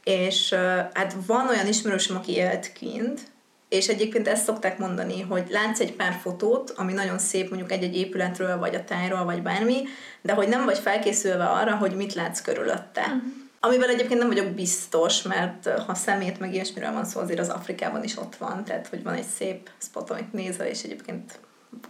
és 0.05 0.53
hát 0.93 1.15
van 1.25 1.47
olyan 1.47 1.67
ismerősöm, 1.67 2.15
aki 2.15 2.31
élt 2.31 2.73
kint, 2.73 3.21
és 3.69 3.87
egyébként 3.87 4.27
ezt 4.27 4.43
szokták 4.43 4.77
mondani, 4.77 5.21
hogy 5.21 5.47
látsz 5.49 5.79
egy 5.79 5.93
pár 5.93 6.13
fotót, 6.21 6.73
ami 6.75 6.93
nagyon 6.93 7.19
szép 7.19 7.49
mondjuk 7.49 7.71
egy-egy 7.71 7.95
épületről, 7.95 8.57
vagy 8.57 8.75
a 8.75 8.83
tájról, 8.83 9.23
vagy 9.23 9.41
bármi, 9.41 9.83
de 10.21 10.33
hogy 10.33 10.47
nem 10.47 10.65
vagy 10.65 10.77
felkészülve 10.77 11.45
arra, 11.45 11.75
hogy 11.75 11.95
mit 11.95 12.13
látsz 12.13 12.41
körülötte. 12.41 13.01
Uh-huh. 13.01 13.21
Amivel 13.59 13.89
egyébként 13.89 14.19
nem 14.19 14.27
vagyok 14.27 14.47
biztos, 14.47 15.21
mert 15.21 15.69
ha 15.69 15.95
szemét 15.95 16.39
meg 16.39 16.53
ilyesmiről 16.53 16.91
van 16.91 17.05
szó, 17.05 17.19
azért 17.19 17.39
az 17.39 17.49
Afrikában 17.49 18.03
is 18.03 18.17
ott 18.17 18.35
van, 18.35 18.63
tehát 18.63 18.87
hogy 18.87 19.03
van 19.03 19.13
egy 19.13 19.27
szép 19.35 19.69
spot, 19.81 20.09
amit 20.09 20.33
nézel, 20.33 20.67
és 20.67 20.83
egyébként 20.83 21.39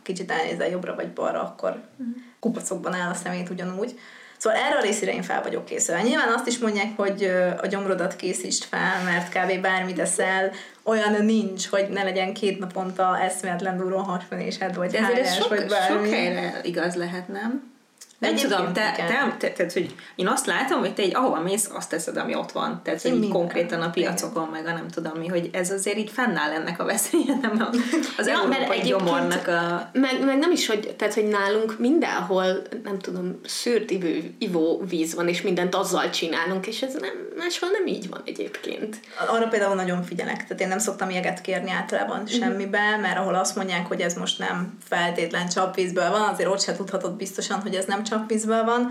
kicsit 0.03 0.31
elnézel 0.31 0.69
jobbra 0.69 0.95
vagy 0.95 1.13
balra, 1.13 1.41
akkor 1.41 1.69
uh-huh. 1.69 2.15
kupacokban 2.39 2.93
áll 2.93 3.09
a 3.09 3.13
szemét 3.13 3.49
ugyanúgy. 3.49 3.99
Szóval 4.45 4.59
erre 4.59 4.77
a 4.77 4.81
részére 4.81 5.13
én 5.13 5.21
fel 5.21 5.41
vagyok 5.41 5.65
készülve. 5.65 6.01
Nyilván 6.01 6.33
azt 6.33 6.47
is 6.47 6.57
mondják, 6.57 6.87
hogy 6.95 7.31
a 7.61 7.67
gyomrodat 7.67 8.15
készítsd 8.15 8.63
fel, 8.63 9.03
mert 9.05 9.29
kb. 9.29 9.61
bármit 9.61 9.99
eszel, 9.99 10.51
olyan 10.83 11.25
nincs, 11.25 11.67
hogy 11.67 11.89
ne 11.89 12.03
legyen 12.03 12.33
két 12.33 12.59
naponta 12.59 13.19
eszméletlen 13.19 13.77
duró 13.77 13.97
hasmenésed, 13.97 14.75
vagy 14.75 14.95
hányás, 14.97 15.47
vagy 15.47 15.65
bármi. 15.65 15.95
sok 15.95 16.13
helyre 16.13 16.59
igaz 16.63 16.95
lehet, 16.95 17.27
nem? 17.27 17.74
Nem 18.19 18.33
Egyébként 18.33 18.55
tudom, 18.55 18.73
te, 18.73 18.91
te, 18.97 19.35
te, 19.37 19.51
te, 19.51 19.69
hogy 19.73 19.95
én 20.15 20.27
azt 20.27 20.45
látom, 20.45 20.79
hogy 20.79 20.93
te 20.93 21.01
egy 21.01 21.15
ahova 21.15 21.41
mész, 21.41 21.69
azt 21.73 21.89
teszed, 21.89 22.17
ami 22.17 22.35
ott 22.35 22.51
van. 22.51 22.81
Tehát, 22.83 23.01
hogy 23.01 23.11
Én 23.11 23.15
így 23.15 23.23
minden. 23.23 23.39
konkrétan 23.39 23.81
a 23.81 23.89
piacokon, 23.89 24.47
meg 24.47 24.65
a 24.65 24.71
nem 24.71 24.87
tudom 24.87 25.17
mi, 25.17 25.27
hogy 25.27 25.49
ez 25.53 25.71
azért 25.71 25.97
így 25.97 26.09
fennáll 26.09 26.51
ennek 26.51 26.79
a 26.79 26.83
veszélye, 26.85 27.35
nem 27.41 27.57
a- 27.59 27.75
az 28.17 28.27
Ja, 28.35 28.43
mert 28.47 28.61
európai 28.61 28.81
gyomornak 28.81 29.47
a... 29.47 29.89
Meg, 29.93 30.25
meg 30.25 30.37
nem 30.37 30.51
is, 30.51 30.67
hogy, 30.67 30.93
tehát, 30.97 31.13
hogy 31.13 31.27
nálunk 31.27 31.79
mindenhol, 31.79 32.61
nem 32.83 32.99
tudom, 32.99 33.39
szűrt 33.45 33.91
ivő, 33.91 34.33
ivóvíz 34.37 35.15
van, 35.15 35.27
és 35.27 35.41
mindent 35.41 35.75
azzal 35.75 36.09
csinálunk, 36.09 36.67
és 36.67 36.81
ez 36.81 36.93
nem, 36.93 37.13
máshol 37.37 37.69
nem 37.69 37.87
így 37.87 38.09
van 38.09 38.21
egyébként. 38.25 38.99
Arra 39.27 39.47
például 39.47 39.75
nagyon 39.75 40.03
figyelek, 40.03 40.43
tehát 40.43 40.61
én 40.61 40.67
nem 40.67 40.79
szoktam 40.79 41.09
jeget 41.09 41.41
kérni 41.41 41.71
általában 41.71 42.27
semmibe, 42.27 42.97
mert 43.01 43.17
ahol 43.17 43.35
azt 43.35 43.55
mondják, 43.55 43.87
hogy 43.87 44.01
ez 44.01 44.13
most 44.13 44.39
nem 44.39 44.77
feltétlen 44.87 45.49
csapvízből 45.49 46.09
van, 46.09 46.21
azért 46.21 46.49
ott 46.49 46.61
se 46.61 46.75
tudhatod 46.75 47.13
biztosan, 47.13 47.61
hogy 47.61 47.75
ez 47.75 47.85
nem 47.85 48.03
csapvízből 48.03 48.13
van. 48.45 48.89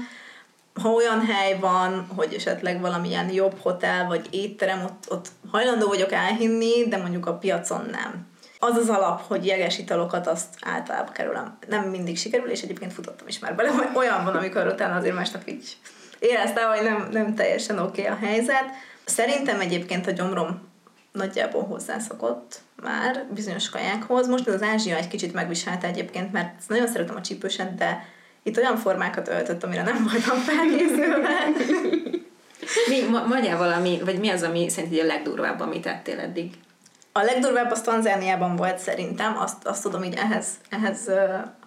Ha 0.82 0.88
olyan 0.88 1.26
hely 1.26 1.58
van, 1.58 2.06
hogy 2.16 2.34
esetleg 2.34 2.80
valamilyen 2.80 3.30
jobb 3.30 3.58
hotel 3.60 4.06
vagy 4.06 4.26
étterem, 4.30 4.82
ott, 4.84 5.04
ott 5.08 5.28
hajlandó 5.50 5.86
vagyok 5.86 6.12
elhinni, 6.12 6.88
de 6.88 6.96
mondjuk 6.96 7.26
a 7.26 7.34
piacon 7.34 7.86
nem. 7.90 8.26
Az 8.58 8.76
az 8.76 8.88
alap, 8.88 9.26
hogy 9.26 9.46
jeges 9.46 9.78
italokat 9.78 10.26
azt 10.26 10.48
általában 10.60 11.12
kerülöm. 11.12 11.58
Nem 11.68 11.84
mindig 11.84 12.18
sikerül, 12.18 12.50
és 12.50 12.62
egyébként 12.62 12.92
futottam 12.92 13.28
is 13.28 13.38
már 13.38 13.54
bele, 13.54 13.70
hogy 13.70 13.88
olyan 13.94 14.24
van, 14.24 14.36
amikor 14.36 14.66
utána 14.66 14.96
azért 14.96 15.14
másnap 15.14 15.42
így 15.48 15.76
éreztem, 16.18 16.68
hogy 16.68 16.82
nem, 16.82 17.08
nem 17.10 17.34
teljesen 17.34 17.78
oké 17.78 18.00
okay 18.00 18.12
a 18.12 18.26
helyzet. 18.26 18.64
Szerintem 19.04 19.60
egyébként 19.60 20.06
a 20.06 20.10
gyomrom 20.10 20.72
nagyjából 21.12 21.62
hozzászokott 21.62 22.60
már 22.82 23.26
bizonyos 23.34 23.68
kajákhoz. 23.68 24.28
Most 24.28 24.48
az 24.48 24.62
Ázsia 24.62 24.96
egy 24.96 25.08
kicsit 25.08 25.32
megviselte 25.32 25.86
egyébként, 25.86 26.32
mert 26.32 26.68
nagyon 26.68 26.88
szeretem 26.88 27.16
a 27.16 27.20
csípőset, 27.20 27.74
de 27.74 28.06
itt 28.44 28.56
olyan 28.56 28.76
formákat 28.76 29.28
öltött, 29.28 29.64
amire 29.64 29.82
nem 29.82 30.08
voltam 30.10 30.38
felkészülve. 30.38 31.52
Mi, 32.88 33.02
ma, 33.10 33.24
mondjál 33.26 33.58
valami, 33.58 34.00
vagy 34.04 34.18
mi 34.18 34.28
az, 34.28 34.42
ami 34.42 34.68
szerinted 34.68 34.98
a 34.98 35.06
legdurvább, 35.06 35.60
amit 35.60 35.82
tettél 35.82 36.18
eddig? 36.18 36.50
A 37.12 37.22
legdurvább 37.22 37.70
az 37.70 37.80
Tanzániában 37.80 38.56
volt 38.56 38.78
szerintem, 38.78 39.38
azt, 39.38 39.66
azt 39.66 39.82
tudom 39.82 40.02
így 40.02 40.14
ehhez, 40.14 40.46
ehhez 40.70 41.10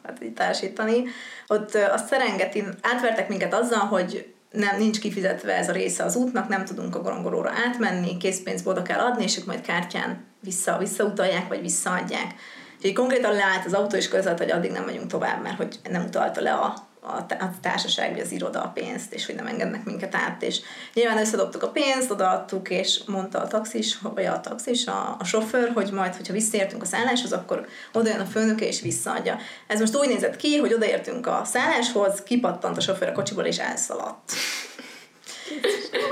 hát 0.04 0.24
így 0.24 0.34
társítani. 0.34 1.04
Ott 1.48 1.76
a 1.76 1.98
Szerengetin 1.98 2.74
átvertek 2.82 3.30
minket 3.30 3.54
azzal, 3.54 3.80
hogy 3.80 4.34
nem, 4.52 4.78
nincs 4.78 5.00
kifizetve 5.00 5.54
ez 5.54 5.70
a 5.70 5.72
része 5.72 6.04
az 6.04 6.16
útnak, 6.16 6.48
nem 6.48 6.66
tudunk 6.66 6.96
a 6.96 7.02
gorongolóra 7.02 7.52
átmenni, 7.66 8.18
készpénzt 8.18 8.68
oda 8.68 8.82
kell 8.82 9.00
adni, 9.00 9.24
és 9.24 9.38
ők 9.38 9.46
majd 9.46 9.62
kártyán 9.62 10.26
vissza, 10.40 10.78
visszautalják, 10.78 11.48
vagy 11.48 11.62
visszaadják. 11.62 12.34
Így 12.82 12.94
konkrétan 12.94 13.34
leállt 13.34 13.66
az 13.66 13.74
autó, 13.74 13.96
és 13.96 14.08
között, 14.08 14.38
hogy 14.38 14.52
addig 14.52 14.72
nem 14.72 14.84
megyünk 14.84 15.08
tovább, 15.08 15.42
mert 15.44 15.58
hogy 15.58 15.80
nem 15.90 16.06
utalta 16.06 16.42
le 16.42 16.54
a, 16.54 16.88
a, 17.08 17.34
a 17.40 17.50
társaság, 17.62 18.12
vagy 18.12 18.20
az 18.20 18.32
iroda 18.32 18.62
a 18.62 18.68
pénzt, 18.68 19.14
és 19.14 19.26
hogy 19.26 19.36
nem 19.36 19.48
engednek 19.48 19.84
minket 19.84 20.16
át, 20.16 20.44
és 20.44 20.60
nyilván 20.94 21.18
összedobtuk 21.18 21.64
a 21.64 21.70
pénzt, 21.70 22.12
odaadtuk, 22.12 22.70
és 22.70 23.02
mondta 23.06 23.40
a 23.40 23.48
taxis, 23.48 23.98
vagy 24.00 24.26
a 24.26 24.40
taxis, 24.40 24.88
a, 24.88 25.16
a 25.20 25.24
sofőr, 25.24 25.72
hogy 25.74 25.92
majd, 25.92 26.16
hogyha 26.16 26.34
visszaértünk 26.34 26.82
a 26.82 26.86
szálláshoz, 26.86 27.34
akkor 27.34 27.68
oda 27.94 28.10
jön 28.10 28.20
a 28.20 28.26
főnöke, 28.26 28.68
és 28.68 28.82
visszaadja. 28.82 29.38
Ez 29.68 29.80
most 29.80 29.96
úgy 29.96 30.08
nézett 30.08 30.36
ki, 30.36 30.58
hogy 30.58 30.74
odaértünk 30.74 31.28
a 31.28 31.42
szálláshoz, 31.46 32.24
kipattant 32.24 32.78
a 32.78 32.82
sofőr 32.82 33.08
a 33.08 33.12
kocsiból, 33.12 33.46
és 33.46 33.58
elszaladt. 33.58 34.32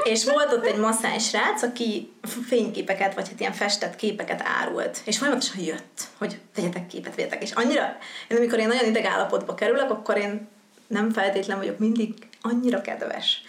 És 0.04 0.26
volt 0.26 0.54
ott 0.54 0.66
egy 0.66 0.78
masszás 0.78 1.28
srác, 1.28 1.62
aki 1.62 2.12
fényképeket, 2.48 3.14
vagy 3.14 3.28
hát 3.30 3.40
ilyen 3.40 3.54
festett 3.54 3.96
képeket 3.96 4.44
árult. 4.62 5.02
És 5.06 5.18
folyamatosan 5.18 5.64
jött, 5.64 6.02
hogy 6.18 6.40
vegyetek 6.56 6.88
képet, 6.88 7.16
vegyetek. 7.16 7.42
És 7.44 7.52
annyira, 7.52 7.98
én 8.28 8.38
amikor 8.38 8.60
én 8.60 8.68
nagyon 8.68 8.90
ideg 8.90 9.06
állapotba 9.06 9.54
kerülök, 9.54 9.90
akkor 9.90 10.18
én 10.18 10.48
nem 10.88 11.12
feltétlen 11.12 11.58
vagyok 11.58 11.78
mindig 11.78 12.14
annyira 12.42 12.82
kedves. 12.82 13.42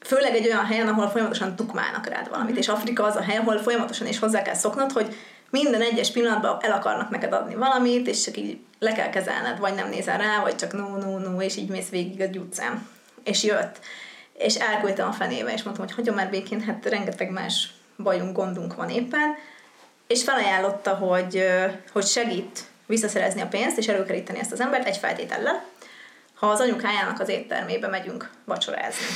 Főleg 0.00 0.34
egy 0.34 0.46
olyan 0.46 0.64
helyen, 0.64 0.88
ahol 0.88 1.08
folyamatosan 1.08 1.56
tukmálnak 1.56 2.06
rád 2.06 2.28
valamit. 2.28 2.56
És 2.56 2.68
Afrika 2.68 3.04
az 3.04 3.16
a 3.16 3.22
hely, 3.22 3.36
ahol 3.36 3.58
folyamatosan 3.58 4.06
is 4.06 4.18
hozzá 4.18 4.42
kell 4.42 4.54
szoknod, 4.54 4.92
hogy 4.92 5.16
minden 5.50 5.82
egyes 5.82 6.10
pillanatban 6.10 6.58
el 6.60 6.72
akarnak 6.72 7.10
neked 7.10 7.32
adni 7.32 7.54
valamit, 7.54 8.06
és 8.06 8.22
csak 8.22 8.36
így 8.36 8.58
le 8.78 8.92
kell 8.92 9.10
kezelned, 9.10 9.58
vagy 9.58 9.74
nem 9.74 9.88
nézel 9.88 10.18
rá, 10.18 10.40
vagy 10.40 10.56
csak 10.56 10.72
no, 10.72 10.96
no, 10.96 11.18
no, 11.18 11.40
és 11.40 11.56
így 11.56 11.68
mész 11.68 11.88
végig 11.88 12.20
a 12.20 12.38
utcán. 12.38 12.88
És 13.24 13.42
jött. 13.42 13.80
És 14.38 14.54
elküldtem 14.54 15.08
a 15.08 15.12
fenébe, 15.12 15.52
és 15.52 15.62
mondtam, 15.62 15.86
hogy 15.86 15.94
hagyom 15.94 16.14
már 16.14 16.30
békén, 16.30 16.60
hát 16.60 16.86
rengeteg 16.86 17.30
más 17.30 17.70
bajunk, 17.96 18.36
gondunk 18.36 18.74
van 18.74 18.90
éppen. 18.90 19.34
És 20.06 20.22
felajánlotta, 20.22 20.94
hogy, 20.94 21.44
hogy 21.92 22.06
segít 22.06 22.64
visszaszerezni 22.86 23.40
a 23.40 23.46
pénzt, 23.46 23.78
és 23.78 23.88
előkeríteni 23.88 24.38
ezt 24.38 24.52
az 24.52 24.60
embert 24.60 24.86
egy 24.86 24.96
feltétellel, 24.96 25.64
ha 26.34 26.46
az 26.46 26.60
anyukájának 26.60 27.20
az 27.20 27.28
éttermébe 27.28 27.88
megyünk 27.88 28.30
vacsorázni. 28.44 29.06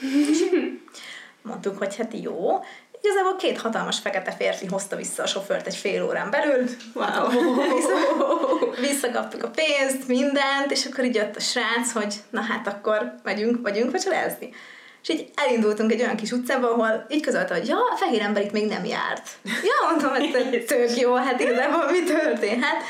Mondtuk, 1.42 1.78
hogy 1.78 1.96
hát 1.96 2.14
jó. 2.22 2.64
Igazából 3.02 3.36
két 3.36 3.60
hatalmas 3.60 3.98
fekete 3.98 4.32
férfi 4.32 4.66
hozta 4.66 4.96
vissza 4.96 5.22
a 5.22 5.26
sofőrt 5.26 5.66
egy 5.66 5.76
fél 5.76 6.04
órán 6.04 6.30
belül. 6.30 6.68
Wow. 6.94 7.28
Vissza- 7.74 8.80
Visszakaptuk 8.80 9.42
a 9.44 9.50
pénzt, 9.50 10.08
mindent, 10.08 10.70
és 10.70 10.84
akkor 10.86 11.04
így 11.04 11.14
jött 11.14 11.36
a 11.36 11.40
srác, 11.40 11.92
hogy 11.92 12.14
na 12.30 12.40
hát 12.40 12.66
akkor 12.66 13.14
megyünk, 13.22 13.62
vagyunk 13.62 13.90
vacsorázni. 13.90 14.54
És 15.02 15.08
így 15.08 15.30
elindultunk 15.34 15.92
egy 15.92 16.00
olyan 16.00 16.16
kis 16.16 16.30
utcába, 16.30 16.70
ahol 16.70 17.06
így 17.08 17.22
közölte, 17.22 17.54
hogy 17.54 17.68
ja, 17.68 17.76
a 17.76 17.96
fehér 17.96 18.22
ember 18.22 18.42
itt 18.42 18.52
még 18.52 18.66
nem 18.66 18.84
járt. 18.84 19.28
Ja, 19.44 19.88
mondtam, 19.88 20.10
hogy 20.10 20.64
tök 20.66 20.96
jó, 20.98 21.14
hát 21.14 21.40
igazából 21.40 21.90
mi 21.90 22.02
történhet. 22.02 22.82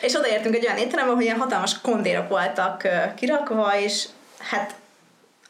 És 0.00 0.14
odaértünk 0.14 0.54
egy 0.54 0.64
olyan 0.64 0.76
étterembe, 0.76 1.10
ahol 1.10 1.22
ilyen 1.22 1.38
hatalmas 1.38 1.80
kondérok 1.80 2.28
voltak 2.28 2.88
kirakva, 3.16 3.78
és 3.78 4.04
hát 4.38 4.74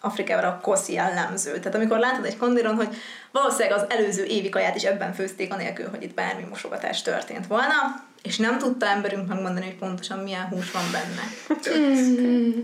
Afrikában 0.04 0.44
a 0.44 0.60
koszi 0.60 0.92
jellemző. 0.92 1.58
Tehát 1.58 1.74
amikor 1.74 1.98
látod 1.98 2.24
egy 2.24 2.36
kondéron, 2.36 2.74
hogy 2.74 2.96
valószínűleg 3.30 3.78
az 3.78 3.84
előző 3.88 4.24
évi 4.24 4.48
kaját 4.48 4.76
is 4.76 4.82
ebben 4.82 5.12
főzték, 5.12 5.52
anélkül, 5.52 5.88
hogy 5.90 6.02
itt 6.02 6.14
bármi 6.14 6.46
mosogatás 6.48 7.02
történt 7.02 7.46
volna, 7.46 8.04
és 8.22 8.36
nem 8.36 8.58
tudta 8.58 8.86
emberünk 8.86 9.28
megmondani, 9.28 9.64
hogy 9.64 9.76
pontosan 9.78 10.18
milyen 10.18 10.48
hús 10.48 10.70
van 10.70 10.82
benne. 10.92 11.22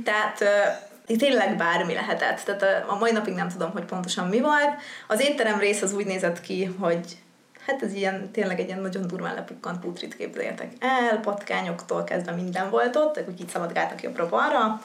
Tehát 0.05 0.41
ö, 0.41 1.17
tényleg 1.17 1.57
bármi 1.57 1.95
lehetett. 1.95 2.41
Tehát 2.41 2.85
a, 2.89 2.99
mai 2.99 3.13
napig 3.13 3.35
nem 3.35 3.49
tudom, 3.49 3.71
hogy 3.71 3.85
pontosan 3.85 4.29
mi 4.29 4.41
volt. 4.41 4.75
Az 5.09 5.21
étterem 5.21 5.59
rész 5.59 5.83
az 5.83 5.93
úgy 5.93 6.07
nézett 6.07 6.41
ki, 6.41 6.65
hogy 6.65 7.19
hát 7.67 7.83
ez 7.83 7.93
ilyen, 7.93 8.31
tényleg 8.31 8.61
egy 8.61 8.67
ilyen 8.67 8.81
nagyon 8.81 9.07
durván 9.07 9.35
lepukkant 9.35 9.81
putrit 9.81 10.17
képzeljetek 10.17 10.73
el, 10.79 11.21
patkányoktól 11.21 12.05
kezdve 12.05 12.33
minden 12.33 12.71
volt 12.71 12.97
ott, 12.97 13.21
úgy 13.29 13.41
így 13.41 13.49
szaladgáltak 13.49 14.03
jobbra-balra, 14.03 14.81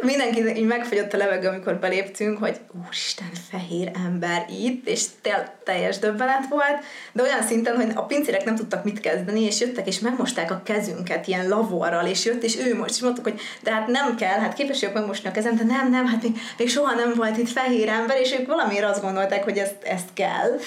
mindenki 0.00 0.58
így 0.58 0.66
megfagyott 0.66 1.12
a 1.12 1.16
levegő, 1.16 1.48
amikor 1.48 1.74
beléptünk, 1.74 2.38
hogy 2.38 2.60
úristen, 2.84 3.30
fehér 3.50 3.90
ember 4.06 4.46
itt, 4.48 4.88
és 4.88 5.04
tel- 5.22 5.52
teljes 5.64 5.98
döbbenet 5.98 6.48
volt, 6.48 6.84
de 7.12 7.22
olyan 7.22 7.42
szinten, 7.42 7.76
hogy 7.76 7.90
a 7.94 8.02
pincérek 8.02 8.44
nem 8.44 8.56
tudtak 8.56 8.84
mit 8.84 9.00
kezdeni, 9.00 9.40
és 9.40 9.60
jöttek, 9.60 9.86
és 9.86 9.98
megmosták 9.98 10.50
a 10.50 10.60
kezünket 10.64 11.26
ilyen 11.26 11.48
lavorral, 11.48 12.06
és 12.06 12.24
jött, 12.24 12.42
és 12.42 12.56
ő 12.56 12.76
most, 12.76 12.90
és 12.90 13.00
mondtuk, 13.00 13.24
hogy 13.24 13.40
de 13.62 13.72
hát 13.72 13.86
nem 13.86 14.16
kell, 14.16 14.38
hát 14.38 14.54
képes 14.54 14.80
vagyok 14.80 14.94
megmosni 14.94 15.28
a 15.28 15.32
kezem, 15.32 15.56
de 15.56 15.64
nem, 15.64 15.90
nem, 15.90 16.06
hát 16.06 16.22
még, 16.22 16.38
még 16.58 16.68
soha 16.68 16.94
nem 16.94 17.14
volt 17.14 17.38
itt 17.38 17.50
fehér 17.50 17.88
ember, 17.88 18.20
és 18.20 18.32
ők 18.32 18.46
valamiért 18.46 18.84
azt 18.84 19.02
gondolták, 19.02 19.44
hogy 19.44 19.58
ezt, 19.58 19.82
ezt 19.82 20.08
kell. 20.14 20.58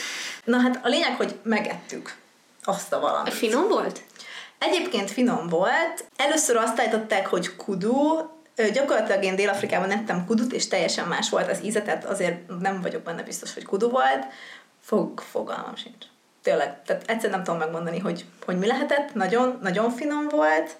Na 0.43 0.59
hát 0.59 0.79
a 0.83 0.87
lényeg, 0.87 1.15
hogy 1.15 1.35
megettük 1.43 2.15
azt 2.63 2.93
a 2.93 2.99
valamit. 2.99 3.33
Finom 3.33 3.67
volt? 3.67 4.01
Egyébként 4.59 5.11
finom 5.11 5.47
volt. 5.47 6.05
Először 6.15 6.55
azt 6.55 6.79
állították, 6.79 7.27
hogy 7.27 7.55
kudu, 7.55 8.19
Gyakorlatilag 8.73 9.23
én 9.23 9.35
Dél-Afrikában 9.35 9.91
ettem 9.91 10.25
kudut, 10.25 10.53
és 10.53 10.67
teljesen 10.67 11.07
más 11.07 11.29
volt 11.29 11.51
az 11.51 11.63
íze, 11.63 11.81
tehát 11.81 12.05
azért 12.05 12.59
nem 12.59 12.81
vagyok 12.81 13.01
benne 13.01 13.23
biztos, 13.23 13.53
hogy 13.53 13.65
kudu 13.65 13.89
volt. 13.89 14.25
Fog, 14.81 15.19
fogalmam 15.19 15.75
sincs. 15.75 16.05
Tényleg, 16.41 16.83
tehát 16.83 17.03
egyszer 17.09 17.29
nem 17.29 17.43
tudom 17.43 17.59
megmondani, 17.59 17.99
hogy, 17.99 18.25
hogy 18.45 18.57
mi 18.57 18.67
lehetett. 18.67 19.13
Nagyon, 19.13 19.59
nagyon 19.61 19.91
finom 19.91 20.27
volt. 20.27 20.77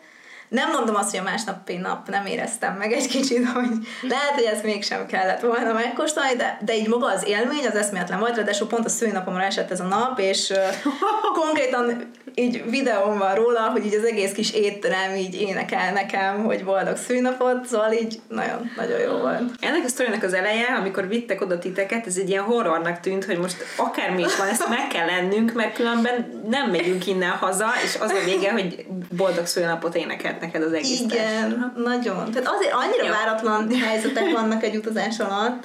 Nem 0.50 0.72
mondom 0.72 0.96
azt, 0.96 1.10
hogy 1.10 1.20
a 1.20 1.24
másnapi 1.24 1.78
nap 1.78 2.08
nem 2.08 2.26
éreztem 2.26 2.76
meg 2.76 2.92
egy 2.92 3.08
kicsit, 3.08 3.48
hogy 3.48 3.70
lehet, 4.02 4.34
hogy 4.34 4.44
ezt 4.44 4.64
mégsem 4.64 5.06
kellett 5.06 5.42
volna 5.42 5.74
megkóstolni, 5.74 6.36
de, 6.36 6.58
de 6.66 6.76
így 6.76 6.88
maga 6.88 7.08
az 7.08 7.28
élmény 7.28 7.66
az 7.68 7.76
eszméletlen 7.76 8.20
volt, 8.20 8.44
de 8.44 8.58
pont 8.70 8.86
a 8.86 8.90
szőnapomra 8.90 9.44
esett 9.44 9.72
ez 9.72 9.80
a 9.80 9.84
nap, 9.84 10.20
és 10.20 10.54
konkrétan 11.44 12.12
így 12.36 12.70
videóm 12.70 13.18
van 13.18 13.36
róla, 13.36 13.60
hogy 13.60 13.86
így 13.86 13.94
az 13.94 14.04
egész 14.04 14.32
kis 14.32 14.54
étterem 14.54 15.16
így 15.16 15.42
énekel 15.42 15.94
nekem, 15.94 16.44
hogy 16.44 16.64
boldog 16.64 16.98
szűnapot, 16.98 17.66
szóval 17.66 17.92
így 17.92 18.20
nagyon, 18.28 18.72
nagyon 18.76 19.00
jó 19.00 19.12
volt. 19.12 19.42
Ennek 19.60 19.86
a 19.86 19.88
sztorinak 19.88 20.24
az 20.24 20.34
eleje, 20.34 20.66
amikor 20.80 21.08
vittek 21.08 21.42
oda 21.42 21.60
titeket, 21.60 22.08
ez 22.08 22.18
egy 22.18 22.30
ilyen 22.30 22.44
horrornak 22.44 23.00
tűnt, 23.00 23.26
hogy 23.26 23.38
most 23.38 23.56
akármi 23.78 24.24
is 24.24 24.36
van, 24.36 24.48
ezt 24.48 24.70
meg 24.70 24.88
kell 24.88 25.06
lennünk, 25.06 25.54
mert 25.54 25.74
különben 25.74 26.44
nem 26.50 26.70
megyünk 26.70 27.08
innen 27.08 27.32
haza, 27.32 27.68
és 27.84 27.98
az 28.00 28.12
a 28.12 28.26
vége, 28.26 28.52
hogy 28.52 28.86
boldog 29.10 29.46
szülnapot 29.46 29.96
neked 30.42 30.64
az 30.64 30.74
egész 30.74 31.00
Igen, 31.00 31.10
társadalom. 31.10 31.74
nagyon. 31.76 32.32
Tehát 32.32 32.48
azért 32.48 32.74
annyira 32.74 33.10
váratlan 33.10 33.76
helyzetek 33.76 34.32
vannak 34.32 34.64
egy 34.64 34.76
utazás 34.76 35.20
alatt, 35.20 35.64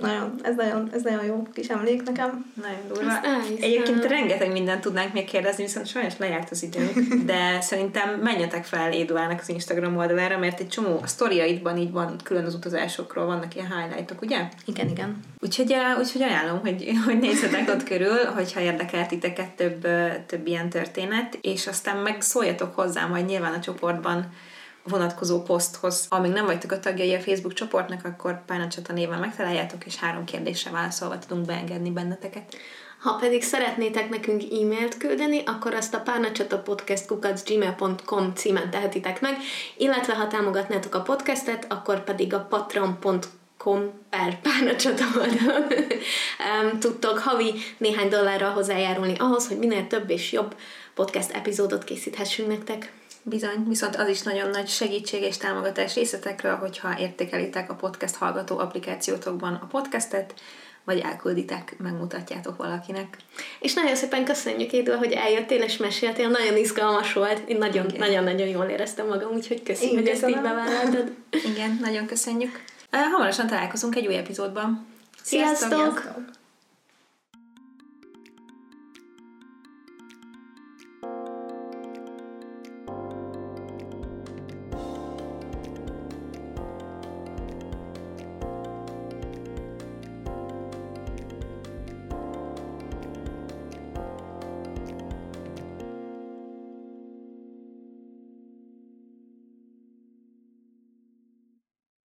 nagyon, 0.00 0.34
ez 0.42 0.56
nagyon, 0.56 0.90
ez 0.92 1.02
nagyon 1.02 1.24
jó 1.24 1.46
kis 1.52 1.66
emlék 1.66 2.02
nekem. 2.02 2.52
Nagyon 2.54 2.80
durva. 2.88 3.12
Egyébként 3.60 4.04
rengeteg 4.04 4.52
mindent 4.52 4.80
tudnánk 4.80 5.12
még 5.12 5.24
kérdezni, 5.24 5.64
viszont 5.64 5.86
sajnos 5.86 6.16
lejárt 6.18 6.50
az 6.50 6.62
időnk, 6.62 7.14
de 7.24 7.60
szerintem 7.60 8.20
menjetek 8.22 8.64
fel 8.64 8.92
Éduának 8.92 9.40
az 9.40 9.48
Instagram 9.48 9.96
oldalára, 9.96 10.38
mert 10.38 10.60
egy 10.60 10.68
csomó 10.68 10.98
a 11.02 11.06
sztoriaidban 11.06 11.76
így 11.76 11.92
van, 11.92 12.16
külön 12.22 12.44
az 12.44 12.54
utazásokról 12.54 13.26
vannak 13.26 13.54
ilyen 13.54 13.72
highlightok, 13.76 14.22
ugye? 14.22 14.48
Igen, 14.64 14.88
igen. 14.88 15.20
Úgyhogy, 15.40 15.76
úgyhogy 15.98 16.22
ajánlom, 16.22 16.60
hogy, 16.60 16.92
hogy 17.06 17.18
nézzetek 17.18 17.68
ott 17.68 17.84
körül, 17.84 18.24
hogyha 18.24 18.60
érdekel 18.60 19.06
titeket 19.06 19.50
több, 19.50 19.86
több 20.26 20.46
ilyen 20.46 20.68
történet, 20.68 21.38
és 21.40 21.66
aztán 21.66 21.96
meg 21.96 22.20
szóljatok 22.20 22.74
hozzá 22.74 23.06
majd 23.06 23.26
nyilván 23.26 23.52
a 23.52 23.60
csoportban, 23.60 24.32
vonatkozó 24.82 25.42
poszthoz. 25.42 26.06
Amíg 26.08 26.32
nem 26.32 26.46
vagytok 26.46 26.72
a 26.72 26.80
tagjai 26.80 27.14
a 27.14 27.20
Facebook 27.20 27.52
csoportnak, 27.52 28.04
akkor 28.04 28.44
Párnacsata 28.44 28.92
néven 28.92 29.18
megtaláljátok, 29.18 29.86
és 29.86 29.96
három 29.96 30.24
kérdésre 30.24 30.70
válaszolva 30.70 31.18
tudunk 31.18 31.46
beengedni 31.46 31.90
benneteket. 31.90 32.56
Ha 33.00 33.14
pedig 33.14 33.42
szeretnétek 33.42 34.08
nekünk 34.08 34.42
e-mailt 34.42 34.96
küldeni, 34.96 35.42
akkor 35.46 35.74
azt 35.74 35.94
a 35.94 36.00
párnacsatapodcast.gmail.com 36.00 38.34
címen 38.34 38.70
tehetitek 38.70 39.20
meg, 39.20 39.36
illetve 39.76 40.14
ha 40.14 40.26
támogatnátok 40.26 40.94
a 40.94 41.02
podcastet, 41.02 41.66
akkor 41.68 42.04
pedig 42.04 42.34
a 42.34 42.40
patreon.com 42.40 43.90
per 44.10 44.40
párnacsata 44.40 45.04
oldalon 45.18 45.66
tudtok 46.80 47.18
havi 47.18 47.54
néhány 47.78 48.08
dollárral 48.08 48.50
hozzájárulni 48.50 49.14
ahhoz, 49.18 49.48
hogy 49.48 49.58
minél 49.58 49.86
több 49.86 50.10
és 50.10 50.32
jobb 50.32 50.54
podcast 50.94 51.30
epizódot 51.30 51.84
készíthessünk 51.84 52.48
nektek. 52.48 52.92
Bizony, 53.30 53.64
viszont 53.68 53.96
az 53.96 54.08
is 54.08 54.22
nagyon 54.22 54.50
nagy 54.50 54.68
segítség 54.68 55.22
és 55.22 55.36
támogatás 55.36 55.94
részletekről, 55.94 56.56
hogyha 56.56 56.98
értékelitek 56.98 57.70
a 57.70 57.74
podcast 57.74 58.14
hallgató 58.14 58.58
applikációtokban 58.58 59.54
a 59.54 59.66
podcastet, 59.66 60.34
vagy 60.84 60.98
elkülditek, 60.98 61.74
megmutatjátok 61.78 62.56
valakinek. 62.56 63.16
És 63.60 63.74
nagyon 63.74 63.94
szépen 63.94 64.24
köszönjük, 64.24 64.72
Édül, 64.72 64.96
hogy 64.96 65.12
eljöttél 65.12 65.62
és 65.62 65.76
meséltél. 65.76 66.28
Nagyon 66.28 66.56
izgalmas 66.56 67.12
volt. 67.12 67.48
Én 67.48 67.58
nagyon-nagyon 67.98 68.48
jól 68.48 68.64
éreztem 68.64 69.06
magam, 69.06 69.32
úgyhogy 69.32 69.62
köszönjük, 69.62 69.98
hogy 69.98 70.08
ezt 70.08 70.28
így 70.28 70.40
bevállaltad. 70.40 71.12
Igen, 71.30 71.78
nagyon 71.80 72.06
köszönjük. 72.06 72.64
Hamarosan 72.90 73.46
találkozunk 73.46 73.96
egy 73.96 74.06
új 74.06 74.16
epizódban. 74.16 74.86
Sziasztok! 75.22 75.68
Sziasztok! 75.68 76.38